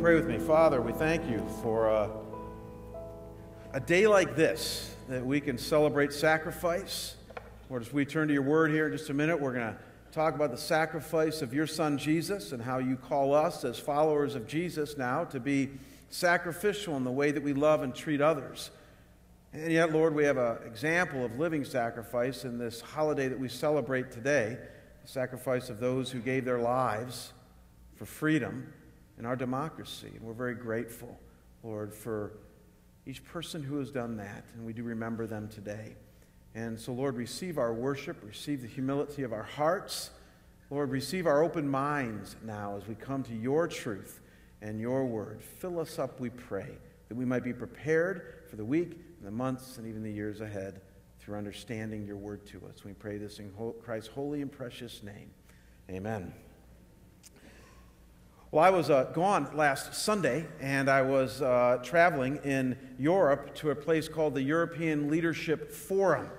Pray 0.00 0.14
with 0.14 0.28
me. 0.28 0.38
Father, 0.38 0.80
we 0.80 0.92
thank 0.92 1.28
you 1.28 1.44
for 1.60 1.90
uh, 1.90 2.08
a 3.72 3.80
day 3.80 4.06
like 4.06 4.36
this 4.36 4.94
that 5.08 5.26
we 5.26 5.40
can 5.40 5.58
celebrate 5.58 6.12
sacrifice. 6.12 7.16
Lord, 7.68 7.82
as 7.82 7.92
we 7.92 8.04
turn 8.04 8.28
to 8.28 8.32
your 8.32 8.44
word 8.44 8.70
here 8.70 8.86
in 8.86 8.92
just 8.92 9.10
a 9.10 9.14
minute, 9.14 9.40
we're 9.40 9.54
going 9.54 9.74
to 9.74 9.76
talk 10.12 10.36
about 10.36 10.52
the 10.52 10.56
sacrifice 10.56 11.42
of 11.42 11.52
your 11.52 11.66
son 11.66 11.98
Jesus 11.98 12.52
and 12.52 12.62
how 12.62 12.78
you 12.78 12.94
call 12.94 13.34
us 13.34 13.64
as 13.64 13.80
followers 13.80 14.36
of 14.36 14.46
Jesus 14.46 14.96
now 14.96 15.24
to 15.24 15.40
be 15.40 15.68
sacrificial 16.10 16.96
in 16.96 17.02
the 17.02 17.10
way 17.10 17.32
that 17.32 17.42
we 17.42 17.52
love 17.52 17.82
and 17.82 17.92
treat 17.92 18.20
others. 18.20 18.70
And 19.52 19.72
yet, 19.72 19.92
Lord, 19.92 20.14
we 20.14 20.22
have 20.24 20.36
an 20.36 20.58
example 20.64 21.24
of 21.24 21.40
living 21.40 21.64
sacrifice 21.64 22.44
in 22.44 22.56
this 22.56 22.80
holiday 22.80 23.26
that 23.26 23.40
we 23.40 23.48
celebrate 23.48 24.12
today 24.12 24.58
the 25.02 25.08
sacrifice 25.08 25.70
of 25.70 25.80
those 25.80 26.12
who 26.12 26.20
gave 26.20 26.44
their 26.44 26.60
lives 26.60 27.32
for 27.96 28.06
freedom 28.06 28.72
in 29.18 29.26
our 29.26 29.36
democracy. 29.36 30.12
And 30.14 30.22
we're 30.22 30.32
very 30.32 30.54
grateful, 30.54 31.18
Lord, 31.62 31.92
for 31.92 32.32
each 33.06 33.24
person 33.24 33.62
who 33.62 33.78
has 33.78 33.90
done 33.90 34.16
that. 34.18 34.44
And 34.54 34.64
we 34.64 34.72
do 34.72 34.82
remember 34.82 35.26
them 35.26 35.48
today. 35.48 35.96
And 36.54 36.78
so, 36.78 36.92
Lord, 36.92 37.16
receive 37.16 37.58
our 37.58 37.72
worship, 37.72 38.16
receive 38.24 38.62
the 38.62 38.68
humility 38.68 39.22
of 39.22 39.32
our 39.32 39.42
hearts. 39.42 40.10
Lord, 40.70 40.90
receive 40.90 41.26
our 41.26 41.42
open 41.42 41.68
minds 41.68 42.36
now 42.44 42.76
as 42.76 42.86
we 42.86 42.94
come 42.94 43.22
to 43.24 43.34
your 43.34 43.68
truth 43.68 44.20
and 44.60 44.80
your 44.80 45.04
word. 45.04 45.42
Fill 45.42 45.80
us 45.80 45.98
up, 45.98 46.20
we 46.20 46.30
pray, 46.30 46.68
that 47.08 47.14
we 47.14 47.24
might 47.24 47.44
be 47.44 47.52
prepared 47.52 48.44
for 48.50 48.56
the 48.56 48.64
week 48.64 48.92
and 49.18 49.26
the 49.26 49.30
months 49.30 49.78
and 49.78 49.86
even 49.86 50.02
the 50.02 50.12
years 50.12 50.40
ahead 50.40 50.80
through 51.20 51.36
understanding 51.36 52.06
your 52.06 52.16
word 52.16 52.46
to 52.46 52.58
us. 52.68 52.84
We 52.84 52.92
pray 52.92 53.18
this 53.18 53.38
in 53.38 53.52
Christ's 53.82 54.08
holy 54.08 54.42
and 54.42 54.50
precious 54.50 55.02
name. 55.02 55.30
Amen. 55.90 56.32
Well, 58.50 58.64
I 58.64 58.70
was 58.70 58.88
uh, 58.88 59.04
gone 59.12 59.46
last 59.52 59.92
Sunday, 59.92 60.46
and 60.58 60.88
I 60.88 61.02
was 61.02 61.42
uh, 61.42 61.80
traveling 61.82 62.38
in 62.44 62.78
Europe 62.98 63.54
to 63.56 63.72
a 63.72 63.74
place 63.74 64.08
called 64.08 64.32
the 64.32 64.40
European 64.40 65.10
Leadership 65.10 65.70
Forum. 65.70 66.30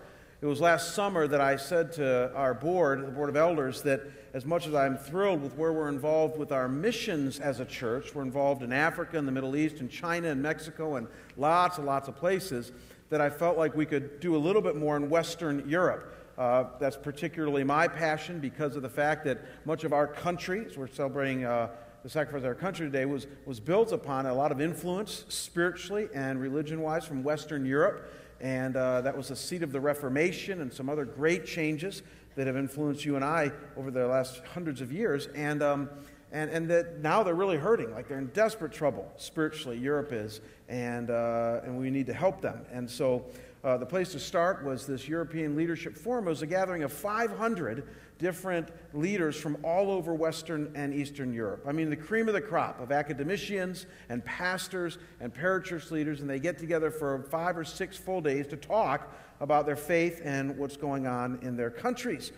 It 0.42 0.48
was 0.48 0.60
last 0.60 0.96
summer 0.96 1.28
that 1.28 1.40
I 1.40 1.56
said 1.56 1.92
to 1.94 2.34
our 2.34 2.56
board, 2.56 3.06
the 3.06 3.12
Board 3.12 3.30
of 3.30 3.36
Elders, 3.36 3.84
that 3.84 4.02
as 4.34 4.44
much 4.44 4.66
as 4.66 4.74
I'm 4.74 4.98
thrilled 4.98 5.44
with 5.44 5.54
where 5.54 5.72
we're 5.72 5.88
involved 5.88 6.36
with 6.36 6.52
our 6.52 6.68
missions 6.68 7.40
as 7.40 7.60
a 7.60 7.66
church, 7.66 8.16
we're 8.16 8.24
involved 8.24 8.64
in 8.64 8.74
Africa 8.74 9.20
and 9.20 9.28
the 9.28 9.32
Middle 9.32 9.56
East 9.56 9.76
and 9.76 9.88
China 9.88 10.30
and 10.30 10.42
Mexico 10.42 10.96
and 10.96 11.08
lots 11.38 11.78
and 11.78 11.86
lots 11.86 12.08
of 12.08 12.16
places, 12.16 12.72
that 13.12 13.22
I 13.22 13.30
felt 13.30 13.56
like 13.56 13.76
we 13.76 13.86
could 13.86 14.20
do 14.20 14.36
a 14.36 14.42
little 14.42 14.64
bit 14.64 14.76
more 14.76 14.98
in 14.98 15.12
Western 15.12 15.70
Europe. 15.70 16.16
Uh, 16.40 16.64
that's 16.80 16.98
particularly 16.98 17.64
my 17.64 17.88
passion 17.88 18.40
because 18.40 18.76
of 18.76 18.82
the 18.82 18.90
fact 18.90 19.26
that 19.26 19.46
much 19.64 19.84
of 19.84 19.94
our 19.94 20.08
country, 20.08 20.66
so 20.74 20.80
we're 20.80 20.88
celebrating 20.88 21.46
uh, 21.46 21.68
the 22.04 22.10
sacrifice 22.10 22.40
of 22.40 22.46
our 22.46 22.56
country 22.56 22.86
today 22.86 23.06
was, 23.06 23.28
was 23.46 23.60
built 23.60 23.92
upon 23.92 24.26
a 24.26 24.34
lot 24.34 24.52
of 24.52 24.62
influence 24.62 25.26
spiritually 25.28 26.08
and 26.14 26.40
religion 26.40 26.82
wise 26.82 27.06
from 27.06 27.24
Western 27.24 27.66
Europe. 27.66 28.14
And 28.40 28.78
uh, 28.78 29.02
that 29.02 29.18
was 29.18 29.28
the 29.28 29.36
seat 29.36 29.64
of 29.64 29.72
the 29.72 29.82
Reformation 29.82 30.62
and 30.62 30.72
some 30.72 30.90
other 30.90 31.04
great 31.04 31.46
changes 31.46 32.04
that 32.36 32.48
have 32.48 32.56
influenced 32.56 33.04
you 33.04 33.18
and 33.18 33.26
I 33.26 33.52
over 33.76 33.92
the 33.92 34.08
last 34.08 34.42
hundreds 34.54 34.80
of 34.80 34.94
years. 34.94 35.28
And, 35.36 35.62
um, 35.62 35.90
and, 36.32 36.50
and 36.52 36.70
that 36.70 37.00
now 37.00 37.22
they're 37.22 37.36
really 37.36 37.58
hurting. 37.58 37.92
Like 37.92 38.08
they're 38.08 38.20
in 38.20 38.28
desperate 38.28 38.72
trouble 38.72 39.12
spiritually, 39.18 39.78
Europe 39.78 40.14
is. 40.14 40.40
And, 40.70 41.10
uh, 41.10 41.62
and 41.66 41.78
we 41.78 41.90
need 41.90 42.08
to 42.08 42.14
help 42.14 42.40
them. 42.40 42.66
And 42.72 42.90
so 42.90 43.26
uh, 43.62 43.76
the 43.76 43.86
place 43.86 44.14
to 44.14 44.20
start 44.20 44.64
was 44.64 44.88
this 44.88 45.06
European 45.06 45.58
Leadership 45.58 45.98
Forum. 45.98 46.28
It 46.28 46.30
was 46.30 46.44
a 46.44 46.48
gathering 46.48 46.84
of 46.84 46.94
500 46.94 47.86
different 48.20 48.70
leaders 48.94 49.36
from 49.36 49.58
all 49.64 49.90
over 49.90 50.14
Western 50.14 50.72
and 50.76 50.94
Eastern 50.94 51.34
Europe. 51.34 51.64
I 51.68 51.72
mean, 51.72 51.90
the 51.90 51.96
cream 51.96 52.28
of 52.28 52.34
the 52.34 52.42
crop 52.42 52.80
of 52.80 52.92
academicians 52.92 53.88
and 54.10 54.24
pastors 54.24 55.00
and 55.20 55.34
parachurch 55.34 55.90
leaders, 55.90 56.22
and 56.22 56.30
they 56.30 56.40
get 56.40 56.60
together 56.60 56.92
for 56.92 57.24
five 57.32 57.58
or 57.58 57.64
six 57.64 57.98
full 57.98 58.22
days 58.22 58.46
to 58.48 58.58
talk 58.58 59.12
about 59.40 59.66
their 59.66 59.78
faith 59.78 60.22
and 60.24 60.58
what's 60.58 60.78
going 60.78 61.08
on 61.08 61.40
in 61.42 61.56
their 61.56 61.72
countries. 61.72 62.34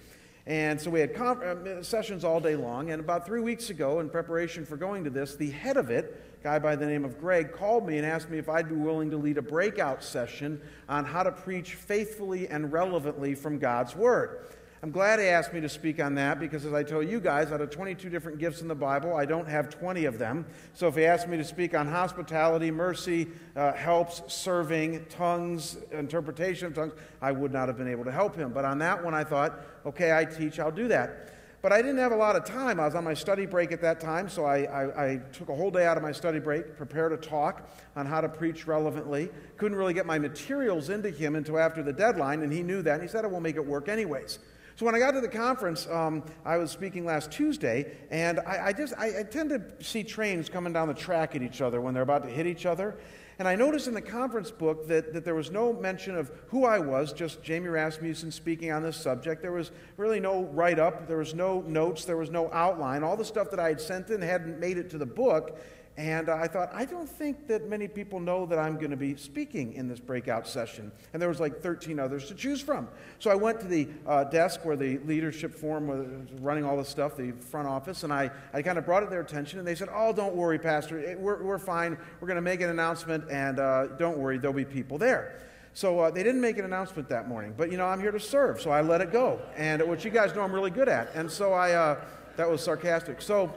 And 0.47 0.79
so 0.79 0.89
we 0.89 0.99
had 0.99 1.15
uh, 1.15 1.83
sessions 1.83 2.23
all 2.23 2.39
day 2.39 2.55
long. 2.55 2.91
And 2.91 2.99
about 2.99 3.25
three 3.25 3.41
weeks 3.41 3.69
ago, 3.69 3.99
in 3.99 4.09
preparation 4.09 4.65
for 4.65 4.75
going 4.75 5.03
to 5.03 5.09
this, 5.09 5.35
the 5.35 5.51
head 5.51 5.77
of 5.77 5.91
it, 5.91 6.23
a 6.39 6.43
guy 6.43 6.59
by 6.59 6.75
the 6.75 6.85
name 6.85 7.05
of 7.05 7.19
Greg, 7.19 7.51
called 7.51 7.87
me 7.87 7.97
and 7.97 8.05
asked 8.05 8.29
me 8.29 8.39
if 8.39 8.49
I'd 8.49 8.69
be 8.69 8.75
willing 8.75 9.11
to 9.11 9.17
lead 9.17 9.37
a 9.37 9.41
breakout 9.41 10.03
session 10.03 10.59
on 10.89 11.05
how 11.05 11.23
to 11.23 11.31
preach 11.31 11.75
faithfully 11.75 12.47
and 12.47 12.71
relevantly 12.71 13.35
from 13.35 13.59
God's 13.59 13.95
Word. 13.95 14.47
I'm 14.83 14.89
glad 14.89 15.19
he 15.19 15.27
asked 15.27 15.53
me 15.53 15.61
to 15.61 15.69
speak 15.69 16.01
on 16.01 16.15
that 16.15 16.39
because, 16.39 16.65
as 16.65 16.73
I 16.73 16.81
told 16.81 17.07
you 17.07 17.19
guys, 17.19 17.51
out 17.51 17.61
of 17.61 17.69
22 17.69 18.09
different 18.09 18.39
gifts 18.39 18.61
in 18.61 18.67
the 18.67 18.73
Bible, 18.73 19.15
I 19.15 19.25
don't 19.25 19.47
have 19.47 19.69
20 19.69 20.05
of 20.05 20.17
them. 20.17 20.43
So, 20.73 20.87
if 20.87 20.95
he 20.95 21.05
asked 21.05 21.27
me 21.27 21.37
to 21.37 21.43
speak 21.43 21.75
on 21.75 21.87
hospitality, 21.87 22.71
mercy, 22.71 23.27
uh, 23.55 23.73
helps, 23.73 24.23
serving, 24.33 25.05
tongues, 25.05 25.77
interpretation 25.91 26.65
of 26.65 26.73
tongues, 26.73 26.93
I 27.21 27.31
would 27.31 27.53
not 27.53 27.67
have 27.67 27.77
been 27.77 27.87
able 27.87 28.05
to 28.05 28.11
help 28.11 28.35
him. 28.35 28.53
But 28.53 28.65
on 28.65 28.79
that 28.79 29.03
one, 29.03 29.13
I 29.13 29.23
thought, 29.23 29.59
okay, 29.85 30.17
I 30.17 30.25
teach, 30.25 30.59
I'll 30.59 30.71
do 30.71 30.87
that. 30.87 31.31
But 31.61 31.71
I 31.71 31.83
didn't 31.83 31.99
have 31.99 32.11
a 32.11 32.15
lot 32.15 32.35
of 32.35 32.43
time. 32.43 32.79
I 32.79 32.85
was 32.85 32.95
on 32.95 33.03
my 33.03 33.13
study 33.13 33.45
break 33.45 33.71
at 33.71 33.81
that 33.81 33.99
time, 33.99 34.29
so 34.29 34.45
I, 34.45 34.63
I, 34.63 35.05
I, 35.05 35.21
took 35.31 35.49
a 35.49 35.55
whole 35.55 35.69
day 35.69 35.85
out 35.85 35.95
of 35.95 36.01
my 36.01 36.11
study 36.11 36.39
break, 36.39 36.75
prepared 36.75 37.13
a 37.13 37.17
talk 37.17 37.69
on 37.95 38.07
how 38.07 38.19
to 38.19 38.27
preach 38.27 38.65
relevantly. 38.65 39.29
Couldn't 39.57 39.77
really 39.77 39.93
get 39.93 40.07
my 40.07 40.17
materials 40.17 40.89
into 40.89 41.11
him 41.11 41.35
until 41.35 41.59
after 41.59 41.83
the 41.83 41.93
deadline, 41.93 42.41
and 42.41 42.51
he 42.51 42.63
knew 42.63 42.81
that, 42.81 42.93
and 42.93 43.03
he 43.03 43.07
said, 43.07 43.25
I 43.25 43.27
will 43.27 43.41
make 43.41 43.57
it 43.57 43.65
work 43.65 43.87
anyways. 43.87 44.39
So 44.81 44.85
when 44.85 44.95
I 44.95 44.97
got 44.97 45.11
to 45.11 45.21
the 45.21 45.27
conference, 45.27 45.85
um, 45.91 46.23
I 46.43 46.57
was 46.57 46.71
speaking 46.71 47.05
last 47.05 47.31
Tuesday, 47.31 47.95
and 48.09 48.39
I, 48.39 48.69
I 48.69 48.73
just 48.73 48.95
I, 48.97 49.19
I, 49.19 49.21
tend 49.21 49.51
to 49.51 49.61
see 49.79 50.03
trains 50.03 50.49
coming 50.49 50.73
down 50.73 50.87
the 50.87 50.95
track 50.95 51.35
at 51.35 51.43
each 51.43 51.61
other 51.61 51.79
when 51.79 51.93
they're 51.93 52.01
about 52.01 52.23
to 52.23 52.29
hit 52.29 52.47
each 52.47 52.65
other. 52.65 52.97
And 53.37 53.47
I 53.47 53.53
noticed 53.53 53.87
in 53.87 53.93
the 53.93 54.01
conference 54.01 54.49
book 54.49 54.87
that, 54.87 55.13
that 55.13 55.23
there 55.23 55.35
was 55.35 55.51
no 55.51 55.71
mention 55.71 56.17
of 56.17 56.31
who 56.47 56.65
I 56.65 56.79
was, 56.79 57.13
just 57.13 57.43
Jamie 57.43 57.67
Rasmussen 57.67 58.31
speaking 58.31 58.71
on 58.71 58.81
this 58.81 58.97
subject. 58.97 59.43
There 59.43 59.51
was 59.51 59.69
really 59.97 60.19
no 60.19 60.45
write 60.45 60.79
up, 60.79 61.07
there 61.07 61.17
was 61.17 61.35
no 61.35 61.61
notes, 61.67 62.05
there 62.05 62.17
was 62.17 62.31
no 62.31 62.51
outline. 62.51 63.03
All 63.03 63.15
the 63.15 63.23
stuff 63.23 63.51
that 63.51 63.59
I 63.59 63.67
had 63.67 63.79
sent 63.79 64.09
in 64.09 64.19
hadn't 64.19 64.59
made 64.59 64.79
it 64.79 64.89
to 64.89 64.97
the 64.97 65.05
book. 65.05 65.59
And 65.97 66.29
I 66.29 66.47
thought, 66.47 66.69
I 66.73 66.85
don't 66.85 67.07
think 67.07 67.47
that 67.47 67.67
many 67.67 67.87
people 67.87 68.21
know 68.21 68.45
that 68.45 68.57
I'm 68.57 68.77
going 68.77 68.91
to 68.91 68.97
be 68.97 69.15
speaking 69.17 69.73
in 69.73 69.89
this 69.89 69.99
breakout 69.99 70.47
session. 70.47 70.89
And 71.11 71.21
there 71.21 71.27
was 71.27 71.41
like 71.41 71.61
13 71.61 71.99
others 71.99 72.27
to 72.29 72.33
choose 72.33 72.61
from. 72.61 72.87
So 73.19 73.29
I 73.29 73.35
went 73.35 73.59
to 73.59 73.67
the 73.67 73.89
uh, 74.07 74.23
desk 74.23 74.63
where 74.63 74.77
the 74.77 74.99
leadership 74.99 75.53
forum 75.53 75.87
was 75.87 76.07
running 76.39 76.63
all 76.63 76.77
the 76.77 76.85
stuff, 76.85 77.17
the 77.17 77.33
front 77.33 77.67
office, 77.67 78.03
and 78.03 78.13
I, 78.13 78.31
I 78.53 78.61
kind 78.61 78.77
of 78.77 78.85
brought 78.85 79.03
it 79.03 79.09
their 79.09 79.19
attention. 79.19 79.59
And 79.59 79.67
they 79.67 79.75
said, 79.75 79.89
Oh, 79.93 80.13
don't 80.13 80.33
worry, 80.33 80.57
Pastor. 80.57 81.17
We're, 81.19 81.43
we're 81.43 81.59
fine. 81.59 81.97
We're 82.21 82.27
going 82.27 82.35
to 82.35 82.41
make 82.41 82.61
an 82.61 82.69
announcement, 82.69 83.25
and 83.29 83.59
uh, 83.59 83.87
don't 83.97 84.17
worry, 84.17 84.37
there'll 84.37 84.55
be 84.55 84.65
people 84.65 84.97
there. 84.97 85.41
So 85.73 85.99
uh, 85.99 86.11
they 86.11 86.23
didn't 86.23 86.41
make 86.41 86.57
an 86.57 86.65
announcement 86.65 87.09
that 87.09 87.27
morning. 87.27 87.53
But, 87.55 87.69
you 87.69 87.77
know, 87.77 87.85
I'm 87.85 87.99
here 87.99 88.11
to 88.11 88.19
serve, 88.19 88.61
so 88.61 88.71
I 88.71 88.81
let 88.81 89.01
it 89.01 89.11
go. 89.11 89.41
And 89.55 89.81
which 89.87 90.05
you 90.05 90.11
guys 90.11 90.33
know 90.35 90.41
I'm 90.41 90.53
really 90.53 90.71
good 90.71 90.89
at. 90.89 91.13
And 91.15 91.29
so 91.29 91.53
I, 91.53 91.73
uh, 91.73 92.01
that 92.37 92.49
was 92.49 92.63
sarcastic. 92.63 93.21
So 93.21 93.53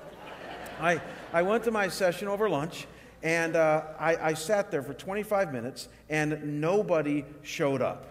I. 0.80 1.00
I 1.34 1.42
went 1.42 1.64
to 1.64 1.72
my 1.72 1.88
session 1.88 2.28
over 2.28 2.48
lunch, 2.48 2.86
and 3.24 3.56
uh, 3.56 3.82
I, 3.98 4.16
I 4.28 4.34
sat 4.34 4.70
there 4.70 4.84
for 4.84 4.94
25 4.94 5.52
minutes, 5.52 5.88
and 6.08 6.60
nobody 6.60 7.24
showed 7.42 7.82
up. 7.82 8.06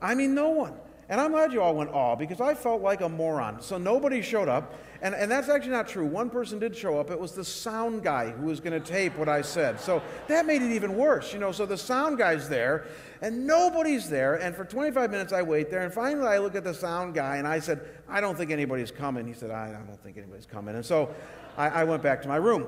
I 0.00 0.14
mean, 0.14 0.34
no 0.34 0.48
one. 0.48 0.72
And 1.08 1.20
I'm 1.20 1.30
glad 1.30 1.52
you 1.52 1.62
all 1.62 1.74
went 1.74 1.90
awe 1.90 2.16
because 2.16 2.40
I 2.40 2.54
felt 2.54 2.82
like 2.82 3.00
a 3.00 3.08
moron. 3.08 3.60
So 3.60 3.78
nobody 3.78 4.22
showed 4.22 4.48
up. 4.48 4.74
And, 5.02 5.14
and 5.14 5.30
that's 5.30 5.48
actually 5.48 5.72
not 5.72 5.86
true. 5.86 6.04
One 6.06 6.30
person 6.30 6.58
did 6.58 6.76
show 6.76 6.98
up. 6.98 7.10
It 7.10 7.20
was 7.20 7.32
the 7.32 7.44
sound 7.44 8.02
guy 8.02 8.30
who 8.30 8.46
was 8.46 8.60
going 8.60 8.72
to 8.72 8.84
tape 8.84 9.16
what 9.16 9.28
I 9.28 9.42
said. 9.42 9.78
So 9.78 10.02
that 10.26 10.46
made 10.46 10.62
it 10.62 10.72
even 10.72 10.96
worse. 10.96 11.32
You 11.32 11.38
know, 11.38 11.52
so 11.52 11.64
the 11.66 11.76
sound 11.76 12.18
guy's 12.18 12.48
there 12.48 12.86
and 13.20 13.46
nobody's 13.46 14.08
there. 14.08 14.34
And 14.36 14.56
for 14.56 14.64
25 14.64 15.10
minutes 15.10 15.32
I 15.32 15.42
wait 15.42 15.70
there. 15.70 15.82
And 15.82 15.92
finally 15.92 16.26
I 16.26 16.38
look 16.38 16.56
at 16.56 16.64
the 16.64 16.74
sound 16.74 17.14
guy 17.14 17.36
and 17.36 17.46
I 17.46 17.60
said, 17.60 17.82
I 18.08 18.20
don't 18.20 18.36
think 18.36 18.50
anybody's 18.50 18.90
coming. 18.90 19.26
He 19.26 19.34
said, 19.34 19.50
I, 19.50 19.68
I 19.68 19.86
don't 19.86 20.02
think 20.02 20.16
anybody's 20.16 20.46
coming. 20.46 20.74
And 20.74 20.84
so 20.84 21.14
I, 21.56 21.68
I 21.68 21.84
went 21.84 22.02
back 22.02 22.22
to 22.22 22.28
my 22.28 22.36
room. 22.36 22.66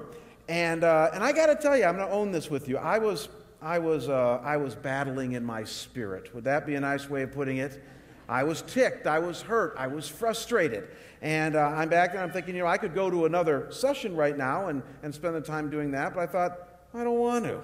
And, 0.48 0.84
uh, 0.84 1.10
and 1.12 1.24
I 1.24 1.32
got 1.32 1.46
to 1.46 1.56
tell 1.56 1.76
you, 1.76 1.84
I'm 1.84 1.96
going 1.96 2.08
to 2.08 2.14
own 2.14 2.30
this 2.30 2.50
with 2.50 2.68
you. 2.68 2.78
I 2.78 2.98
was, 2.98 3.28
I, 3.60 3.78
was, 3.78 4.08
uh, 4.08 4.40
I 4.44 4.56
was 4.56 4.74
battling 4.74 5.32
in 5.32 5.44
my 5.44 5.64
spirit. 5.64 6.34
Would 6.34 6.44
that 6.44 6.66
be 6.66 6.74
a 6.76 6.80
nice 6.80 7.10
way 7.10 7.22
of 7.22 7.32
putting 7.32 7.58
it? 7.58 7.82
I 8.28 8.44
was 8.44 8.62
ticked. 8.62 9.06
I 9.06 9.18
was 9.18 9.42
hurt. 9.42 9.74
I 9.78 9.86
was 9.86 10.08
frustrated. 10.08 10.88
And 11.22 11.56
uh, 11.56 11.60
I'm 11.60 11.88
back 11.88 12.12
there. 12.12 12.22
I'm 12.22 12.30
thinking, 12.30 12.54
you 12.54 12.62
know, 12.62 12.68
I 12.68 12.76
could 12.76 12.94
go 12.94 13.10
to 13.10 13.24
another 13.24 13.68
session 13.70 14.14
right 14.14 14.36
now 14.36 14.68
and, 14.68 14.82
and 15.02 15.14
spend 15.14 15.34
the 15.34 15.40
time 15.40 15.70
doing 15.70 15.90
that. 15.92 16.14
But 16.14 16.20
I 16.20 16.26
thought, 16.26 16.58
I 16.94 17.04
don't 17.04 17.18
want 17.18 17.44
to. 17.46 17.60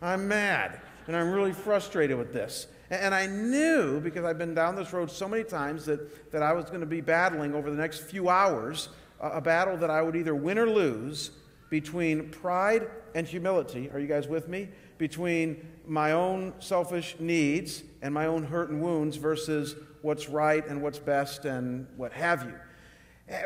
I'm 0.00 0.26
mad. 0.26 0.80
And 1.06 1.14
I'm 1.16 1.30
really 1.30 1.52
frustrated 1.52 2.16
with 2.18 2.32
this. 2.32 2.66
And 2.90 3.14
I 3.14 3.26
knew, 3.26 4.00
because 4.00 4.24
I've 4.24 4.38
been 4.38 4.54
down 4.54 4.76
this 4.76 4.92
road 4.92 5.10
so 5.10 5.28
many 5.28 5.44
times, 5.44 5.84
that, 5.86 6.30
that 6.32 6.42
I 6.42 6.52
was 6.52 6.66
going 6.66 6.80
to 6.80 6.86
be 6.86 7.00
battling 7.00 7.54
over 7.54 7.70
the 7.70 7.76
next 7.76 8.00
few 8.00 8.28
hours 8.28 8.88
a 9.20 9.40
battle 9.40 9.76
that 9.78 9.90
I 9.90 10.02
would 10.02 10.16
either 10.16 10.34
win 10.34 10.58
or 10.58 10.68
lose 10.68 11.30
between 11.70 12.30
pride 12.30 12.88
and 13.14 13.26
humility. 13.26 13.90
Are 13.90 13.98
you 13.98 14.06
guys 14.06 14.28
with 14.28 14.48
me? 14.48 14.68
Between 14.98 15.66
my 15.86 16.12
own 16.12 16.54
selfish 16.58 17.16
needs 17.18 17.82
and 18.02 18.14
my 18.14 18.26
own 18.26 18.44
hurt 18.44 18.70
and 18.70 18.80
wounds 18.80 19.16
versus 19.16 19.74
what's 20.06 20.28
right 20.28 20.64
and 20.68 20.80
what's 20.80 21.00
best 21.00 21.44
and 21.44 21.84
what 21.96 22.12
have 22.12 22.44
you. 22.44 22.54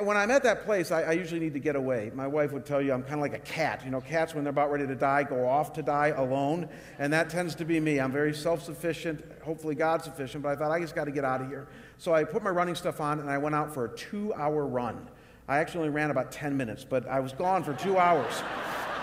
When 0.04 0.18
I'm 0.18 0.30
at 0.30 0.42
that 0.42 0.66
place, 0.66 0.90
I, 0.90 1.04
I, 1.04 1.12
usually 1.12 1.40
need 1.40 1.54
to 1.54 1.58
get 1.58 1.74
away. 1.74 2.12
My 2.14 2.26
wife 2.26 2.52
would 2.52 2.66
tell 2.66 2.82
you 2.82 2.92
I'm 2.92 3.00
kind 3.00 3.14
of 3.14 3.20
like 3.20 3.32
a 3.32 3.38
cat. 3.38 3.80
You 3.82 3.90
know, 3.90 4.02
cats, 4.02 4.34
when 4.34 4.44
they're 4.44 4.50
about 4.50 4.70
ready 4.70 4.86
to 4.86 4.94
die, 4.94 5.22
go 5.22 5.48
off 5.48 5.72
to 5.72 5.82
die 5.82 6.08
alone. 6.08 6.68
And 6.98 7.10
that 7.14 7.30
tends 7.30 7.54
to 7.54 7.64
be 7.64 7.80
me. 7.80 7.98
I'm 7.98 8.12
very 8.12 8.34
self 8.34 8.62
sufficient, 8.62 9.24
hopefully 9.42 9.74
God 9.74 10.04
sufficient, 10.04 10.42
but 10.42 10.50
I 10.50 10.56
thought 10.56 10.70
I 10.70 10.80
just 10.80 10.94
got 10.94 11.06
to 11.06 11.10
get 11.10 11.24
out 11.24 11.40
of 11.40 11.48
here. 11.48 11.66
So 11.96 12.12
I 12.12 12.24
put 12.24 12.42
my 12.42 12.50
running 12.50 12.74
stuff 12.74 13.00
on 13.00 13.20
and 13.20 13.30
I 13.30 13.38
went 13.38 13.54
out 13.54 13.72
for 13.72 13.86
a 13.86 13.96
two 13.96 14.34
hour 14.34 14.66
run. 14.66 15.08
I 15.48 15.60
actually 15.60 15.80
only 15.80 15.94
ran 15.94 16.10
about 16.10 16.30
10 16.30 16.58
minutes, 16.58 16.84
but 16.84 17.08
I 17.08 17.20
was 17.20 17.32
gone 17.32 17.64
for 17.64 17.72
two 17.72 17.96
hours. 17.96 18.34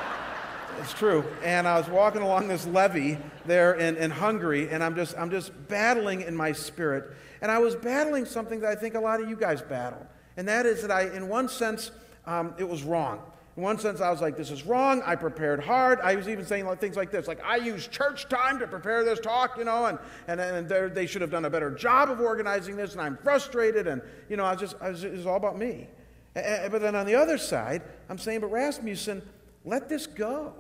it's 0.80 0.94
true. 0.94 1.26
And 1.44 1.68
I 1.68 1.80
was 1.80 1.90
walking 1.90 2.22
along 2.22 2.50
this 2.50 2.68
levee 2.68 3.18
there 3.48 3.74
in, 3.74 3.98
in 3.98 4.12
Hungary, 4.12 4.70
and 4.70 4.84
I'm 4.84 4.96
just, 4.96 5.18
I'm 5.18 5.32
just 5.32 5.52
battling 5.68 6.22
in 6.22 6.36
my 6.36 6.52
spirit. 6.52 7.16
And 7.42 7.52
I 7.52 7.60
was 7.60 7.76
battling 7.76 8.26
something 8.26 8.60
that 8.62 8.72
I 8.72 8.76
think 8.76 8.96
a 8.96 9.00
lot 9.00 9.22
of 9.22 9.30
you 9.30 9.36
guys 9.36 9.62
battle 9.62 10.06
and 10.38 10.48
that 10.48 10.68
is 10.68 10.84
that 10.84 10.92
I, 10.92 11.14
in 11.14 11.28
one 11.28 11.50
sense, 11.50 11.92
um, 12.26 12.54
it 12.58 12.70
was 12.70 12.84
wrong. 12.84 13.20
In 13.58 13.64
one 13.64 13.80
sense, 13.80 14.02
I 14.02 14.12
was 14.12 14.22
like, 14.22 14.38
this 14.38 14.52
is 14.52 14.68
wrong. 14.68 15.02
I 15.04 15.16
prepared 15.16 15.64
hard. 15.64 16.00
I 16.02 16.16
was 16.16 16.30
even 16.30 16.46
saying 16.46 16.68
like, 16.68 16.80
things 16.80 16.96
like 16.96 17.10
this, 17.10 17.28
like, 17.28 17.44
I 17.44 17.56
used 17.56 17.92
church 17.92 18.30
time 18.30 18.60
to 18.60 18.68
prepare 18.68 19.04
this 19.04 19.20
talk, 19.20 19.58
you 19.58 19.64
know, 19.66 19.88
and, 19.88 19.98
and, 20.28 20.40
and 20.40 20.96
they 20.96 21.08
should 21.08 21.22
have 21.22 21.32
done 21.32 21.46
a 21.46 21.50
better 21.50 21.72
job 21.72 22.12
of 22.12 22.22
organizing 22.22 22.76
this, 22.76 22.92
and 22.92 23.02
I'm 23.02 23.18
frustrated. 23.18 23.88
And, 23.88 24.04
you 24.30 24.38
know, 24.38 24.46
I 24.46 24.52
was 24.52 24.62
just, 24.62 24.76
I 24.80 24.92
was, 24.92 25.04
it 25.04 25.12
was 25.12 25.26
all 25.26 25.38
about 25.38 25.58
me. 25.58 25.88
But 26.36 26.82
then 26.82 26.96
on 26.96 27.08
the 27.08 27.16
other 27.16 27.40
side, 27.40 27.82
I'm 28.10 28.20
saying, 28.20 28.42
but 28.42 28.52
Rasmussen, 28.52 29.28
let 29.66 29.90
this 29.90 30.06
go. 30.06 30.54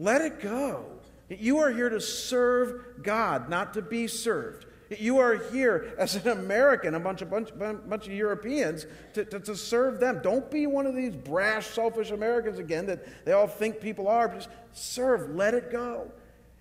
Let 0.00 0.20
it 0.20 0.40
go. 0.40 0.84
You 1.28 1.58
are 1.58 1.70
here 1.70 1.88
to 1.88 2.00
serve 2.00 3.02
God, 3.04 3.48
not 3.48 3.72
to 3.74 3.82
be 3.82 4.08
served. 4.08 4.66
You 4.90 5.18
are 5.18 5.36
here 5.50 5.94
as 5.98 6.14
an 6.14 6.28
American, 6.28 6.94
a 6.94 7.00
bunch 7.00 7.20
of, 7.20 7.30
bunch, 7.30 7.50
bunch 7.58 8.06
of 8.06 8.12
Europeans, 8.12 8.86
to, 9.14 9.24
to, 9.24 9.40
to, 9.40 9.56
serve 9.56 9.98
them. 9.98 10.20
Don't 10.22 10.48
be 10.50 10.66
one 10.68 10.86
of 10.86 10.94
these 10.94 11.16
brash, 11.16 11.66
selfish 11.66 12.12
Americans 12.12 12.60
again 12.60 12.86
that 12.86 13.24
they 13.24 13.32
all 13.32 13.48
think 13.48 13.80
people 13.80 14.06
are. 14.06 14.28
Just 14.28 14.48
serve, 14.72 15.34
let 15.34 15.54
it 15.54 15.72
go. 15.72 16.12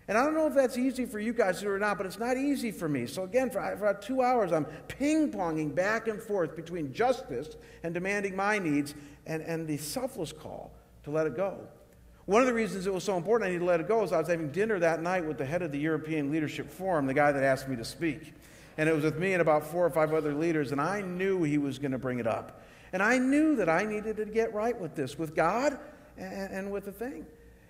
And 0.08 0.18
I 0.18 0.24
don't 0.24 0.34
know 0.34 0.48
if 0.48 0.54
that's 0.54 0.78
easy 0.78 1.06
for 1.06 1.20
you 1.20 1.34
guys 1.34 1.64
or 1.64 1.80
not, 1.80 1.98
but 1.98 2.06
it's 2.06 2.20
not 2.20 2.38
easy 2.38 2.72
for 2.72 2.88
me. 2.88 3.08
So, 3.08 3.24
again, 3.24 3.50
for, 3.50 3.62
for 3.78 3.88
about 3.88 4.02
two 4.02 4.22
hours, 4.22 4.52
I'm 4.52 4.66
ping 4.88 5.32
ponging 5.32 5.74
back 5.74 6.08
and 6.08 6.22
forth 6.22 6.56
between 6.56 6.94
justice 6.94 7.56
and 7.84 7.94
demanding 7.94 8.36
my 8.36 8.60
needs 8.60 8.94
and, 9.26 9.42
and 9.44 9.68
the 9.68 9.78
selfless 9.78 10.32
call 10.32 10.72
to 11.04 11.12
let 11.12 11.26
it 11.26 11.36
go. 11.36 11.60
One 12.26 12.42
of 12.42 12.48
the 12.48 12.54
reasons 12.54 12.88
it 12.88 12.94
was 12.94 13.04
so 13.04 13.18
important 13.18 13.48
I 13.48 13.52
needed 13.52 13.60
to 13.60 13.66
let 13.66 13.80
it 13.80 13.88
go 13.88 14.04
is 14.04 14.12
I 14.12 14.18
was 14.18 14.28
having 14.28 14.50
dinner 14.52 14.80
that 14.80 15.02
night 15.02 15.26
with 15.26 15.38
the 15.38 15.46
head 15.46 15.62
of 15.62 15.72
the 15.72 15.78
European 15.78 16.32
Leadership 16.32 16.72
Forum, 16.72 17.06
the 17.06 17.14
guy 17.14 17.32
that 17.32 17.44
asked 17.44 17.68
me 17.68 17.76
to 17.76 17.86
speak. 17.86 18.34
And 18.78 18.90
it 18.90 18.94
was 18.94 19.04
with 19.04 19.20
me 19.20 19.34
and 19.34 19.42
about 19.42 19.68
four 19.68 19.86
or 19.86 19.90
five 19.92 20.14
other 20.14 20.34
leaders, 20.34 20.72
and 20.72 20.82
I 20.82 21.02
knew 21.02 21.44
he 21.44 21.58
was 21.58 21.78
going 21.78 21.92
to 21.92 22.00
bring 22.00 22.20
it 22.20 22.28
up. 22.28 22.64
And 22.92 23.04
I 23.04 23.20
knew 23.20 23.56
that 23.58 23.70
I 23.70 23.86
needed 23.86 24.18
to 24.18 24.26
get 24.26 24.54
right 24.54 24.80
with 24.80 24.96
this, 24.96 25.20
with 25.20 25.36
God 25.36 25.78
and, 26.18 26.52
and 26.52 26.72
with 26.72 26.86
the 26.86 26.92
thing. 26.92 27.26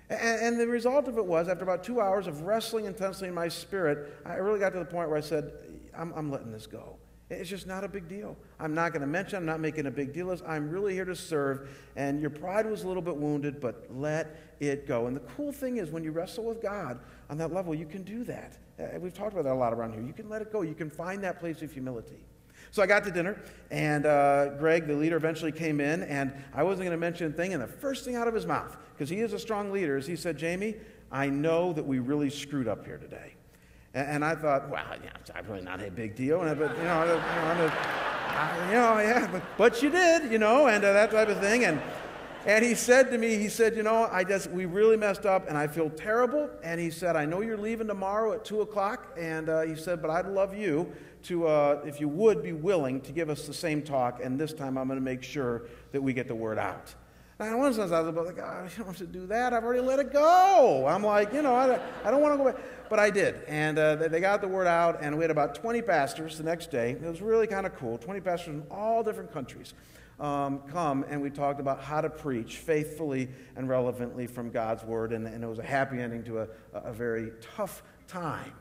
And, 0.10 0.42
and, 0.42 0.60
the 0.60 0.68
result 0.68 1.08
of 1.08 1.18
it 1.18 1.26
was, 1.26 1.48
after 1.48 1.64
about 1.64 1.84
two 1.84 2.00
hours 2.00 2.28
of 2.28 2.44
wrestling 2.44 2.86
intensely 2.86 3.28
in 3.28 3.34
my 3.34 3.48
spirit, 3.48 4.14
I 4.24 4.36
really 4.36 4.60
got 4.60 4.74
to 4.74 4.80
the 4.80 4.86
point 4.86 5.10
where 5.10 5.18
I 5.18 5.22
said, 5.22 5.52
I'm, 5.98 6.14
I'm 6.16 6.32
letting 6.32 6.52
this 6.52 6.68
go. 6.68 6.96
It's 7.30 7.50
just 7.50 7.66
not 7.66 7.84
a 7.84 7.88
big 7.88 8.08
deal. 8.08 8.38
I'm 8.60 8.76
not 8.76 8.92
going 8.92 9.02
to 9.02 9.08
mention, 9.08 9.38
I'm 9.38 9.46
not 9.48 9.60
making 9.60 9.88
a 9.88 9.92
big 9.92 10.14
deal. 10.14 10.36
I'm 10.46 10.70
really 10.70 10.94
here 10.94 11.06
to 11.06 11.16
serve, 11.16 11.70
and 11.96 12.22
your 12.22 12.30
pride 12.30 12.70
was 12.70 12.84
a 12.84 12.88
little 12.88 13.02
bit 13.02 13.18
wounded, 13.18 13.60
but 13.60 13.88
let 13.90 14.40
it 14.60 14.88
go. 14.88 15.08
And 15.08 15.16
the 15.16 15.22
cool 15.36 15.52
thing 15.52 15.78
is, 15.78 15.90
when 15.90 16.04
you 16.04 16.12
wrestle 16.12 16.44
with 16.44 16.62
God 16.62 17.00
on 17.30 17.38
that 17.40 17.52
level, 17.52 17.74
you 17.74 17.88
can 17.88 18.04
do 18.04 18.24
that. 18.26 18.58
Uh, 18.80 19.00
we've 19.00 19.14
talked 19.14 19.34
about 19.34 19.46
that 19.46 19.54
a 19.54 19.56
lot 19.56 19.74
around 19.74 19.94
here. 19.94 20.04
You 20.04 20.14
can 20.14 20.30
let 20.30 20.42
it 20.44 20.52
go, 20.52 20.62
you 20.62 20.76
can 20.76 20.90
find 20.90 21.24
that 21.24 21.40
place 21.40 21.64
of 21.64 21.72
humility. 21.72 22.20
So 22.70 22.84
I 22.84 22.88
got 22.88 23.04
to 23.06 23.12
dinner, 23.12 23.42
and 23.72 24.06
uh, 24.06 24.50
Greg, 24.58 24.86
the 24.86 24.96
leader, 24.96 25.16
eventually 25.16 25.52
came 25.52 25.80
in, 25.80 26.04
and 26.04 26.34
I 26.54 26.62
wasn't 26.62 26.86
going 26.86 26.92
to 26.92 26.98
mention 26.98 27.32
a 27.32 27.34
thing. 27.34 27.54
And 27.54 27.64
the 27.64 27.68
first 27.68 28.06
thing 28.06 28.16
out 28.16 28.28
of 28.28 28.34
his 28.34 28.46
mouth, 28.46 28.76
because 28.94 29.10
he 29.10 29.22
is 29.22 29.34
a 29.34 29.40
strong 29.40 29.72
leader, 29.72 29.98
is 29.98 30.06
he 30.06 30.16
said, 30.16 30.38
Jamie, 30.38 30.76
I 31.12 31.30
know 31.30 31.74
that 31.74 31.86
we 31.86 32.00
really 32.00 32.30
screwed 32.30 32.68
up 32.68 32.86
here 32.86 32.98
today. 32.98 33.35
And, 33.96 34.26
I 34.26 34.36
thought, 34.36 34.70
well, 34.70 34.84
yeah, 35.02 35.12
it's 35.22 35.32
really 35.48 35.62
not 35.62 35.82
a 35.82 35.90
big 35.90 36.18
deal. 36.18 36.42
And, 36.42 36.60
but, 36.60 36.78
you 36.78 36.84
know, 36.84 36.92
I, 36.92 37.06
you 37.06 37.14
know, 37.58 38.68
you 38.68 38.74
know 38.74 39.00
yeah, 39.00 39.30
but, 39.32 39.42
but 39.58 39.82
you 39.82 39.90
did, 39.90 40.30
you 40.30 40.38
know, 40.38 40.68
and 40.68 40.84
uh, 40.84 40.92
that 40.92 41.12
type 41.12 41.30
of 41.30 41.40
thing. 41.40 41.64
And, 41.64 41.82
and 42.46 42.66
he 42.66 42.76
said 42.76 43.10
to 43.12 43.18
me, 43.18 43.38
he 43.38 43.48
said, 43.48 43.74
you 43.74 43.84
know, 43.84 44.10
I 44.12 44.26
just, 44.26 44.52
we 44.52 44.66
really 44.66 44.98
messed 44.98 45.26
up 45.26 45.48
and 45.48 45.58
I 45.58 45.68
feel 45.68 45.90
terrible. 45.90 46.50
And 46.62 46.78
he 46.78 46.92
said, 46.92 47.16
I 47.16 47.26
know 47.26 47.40
you're 47.40 47.58
leaving 47.58 47.88
tomorrow 47.88 48.34
at 48.34 48.44
2 48.44 48.60
o'clock. 48.62 49.16
And 49.18 49.48
uh, 49.48 49.62
he 49.62 49.78
said, 49.78 50.02
but 50.02 50.12
I'd 50.12 50.28
love 50.28 50.54
you 50.54 50.92
to, 51.24 51.48
uh, 51.48 51.82
if 51.86 52.02
you 52.02 52.10
would 52.10 52.44
be 52.44 52.52
willing 52.52 53.00
to 53.00 53.14
give 53.14 53.30
us 53.30 53.48
the 53.48 53.54
same 53.54 53.82
talk. 53.82 54.20
And 54.22 54.38
this 54.38 54.52
time 54.52 54.78
I'm 54.78 54.88
going 54.88 55.00
to 55.00 55.06
make 55.06 55.24
sure 55.24 55.64
that 55.94 56.02
we 56.02 56.12
get 56.12 56.28
the 56.28 56.36
word 56.36 56.60
out. 56.60 56.94
And 57.38 57.50
I 57.50 57.56
was 57.56 57.78
like, 57.78 57.92
oh, 57.92 58.64
you 58.64 58.78
don't 58.78 58.88
have 58.88 58.98
to 58.98 59.06
do 59.06 59.28
that. 59.28 59.52
I've 59.52 59.64
already 59.66 59.82
let 59.82 60.00
it 60.00 60.14
go. 60.14 60.86
I'm 60.88 61.04
like, 61.04 61.34
you 61.34 61.42
know, 61.42 61.54
I, 61.54 61.80
I 62.06 62.10
don't 62.10 62.22
want 62.22 62.34
to 62.34 62.38
go 62.38 62.46
back. 62.46 62.62
But 62.90 63.00
I 63.00 63.10
did. 63.10 63.44
And 63.48 63.78
uh, 63.78 63.96
they 63.96 64.22
got 64.22 64.40
the 64.40 64.48
word 64.48 64.68
out, 64.68 65.00
and 65.02 65.18
we 65.18 65.24
had 65.24 65.32
about 65.32 65.54
20 65.56 65.82
pastors 65.82 66.38
the 66.38 66.46
next 66.46 66.72
day. 66.72 66.92
It 66.92 67.02
was 67.02 67.22
really 67.22 67.48
kind 67.48 67.66
of 67.66 67.76
cool. 67.76 67.98
20 67.98 68.22
pastors 68.22 68.48
from 68.48 68.64
all 68.72 69.04
different 69.04 69.34
countries 69.34 69.74
um, 70.20 70.60
come, 70.72 71.04
and 71.10 71.22
we 71.22 71.30
talked 71.30 71.60
about 71.60 71.84
how 71.84 72.00
to 72.00 72.10
preach 72.10 72.58
faithfully 72.58 73.28
and 73.58 73.68
relevantly 73.68 74.28
from 74.28 74.50
God's 74.50 74.86
word. 74.86 75.12
And, 75.12 75.28
and 75.28 75.44
it 75.44 75.48
was 75.48 75.60
a 75.60 75.64
happy 75.64 76.00
ending 76.00 76.24
to 76.26 76.40
a, 76.40 76.48
a 76.74 76.94
very 76.94 77.32
tough 77.58 77.84
time. 78.08 78.54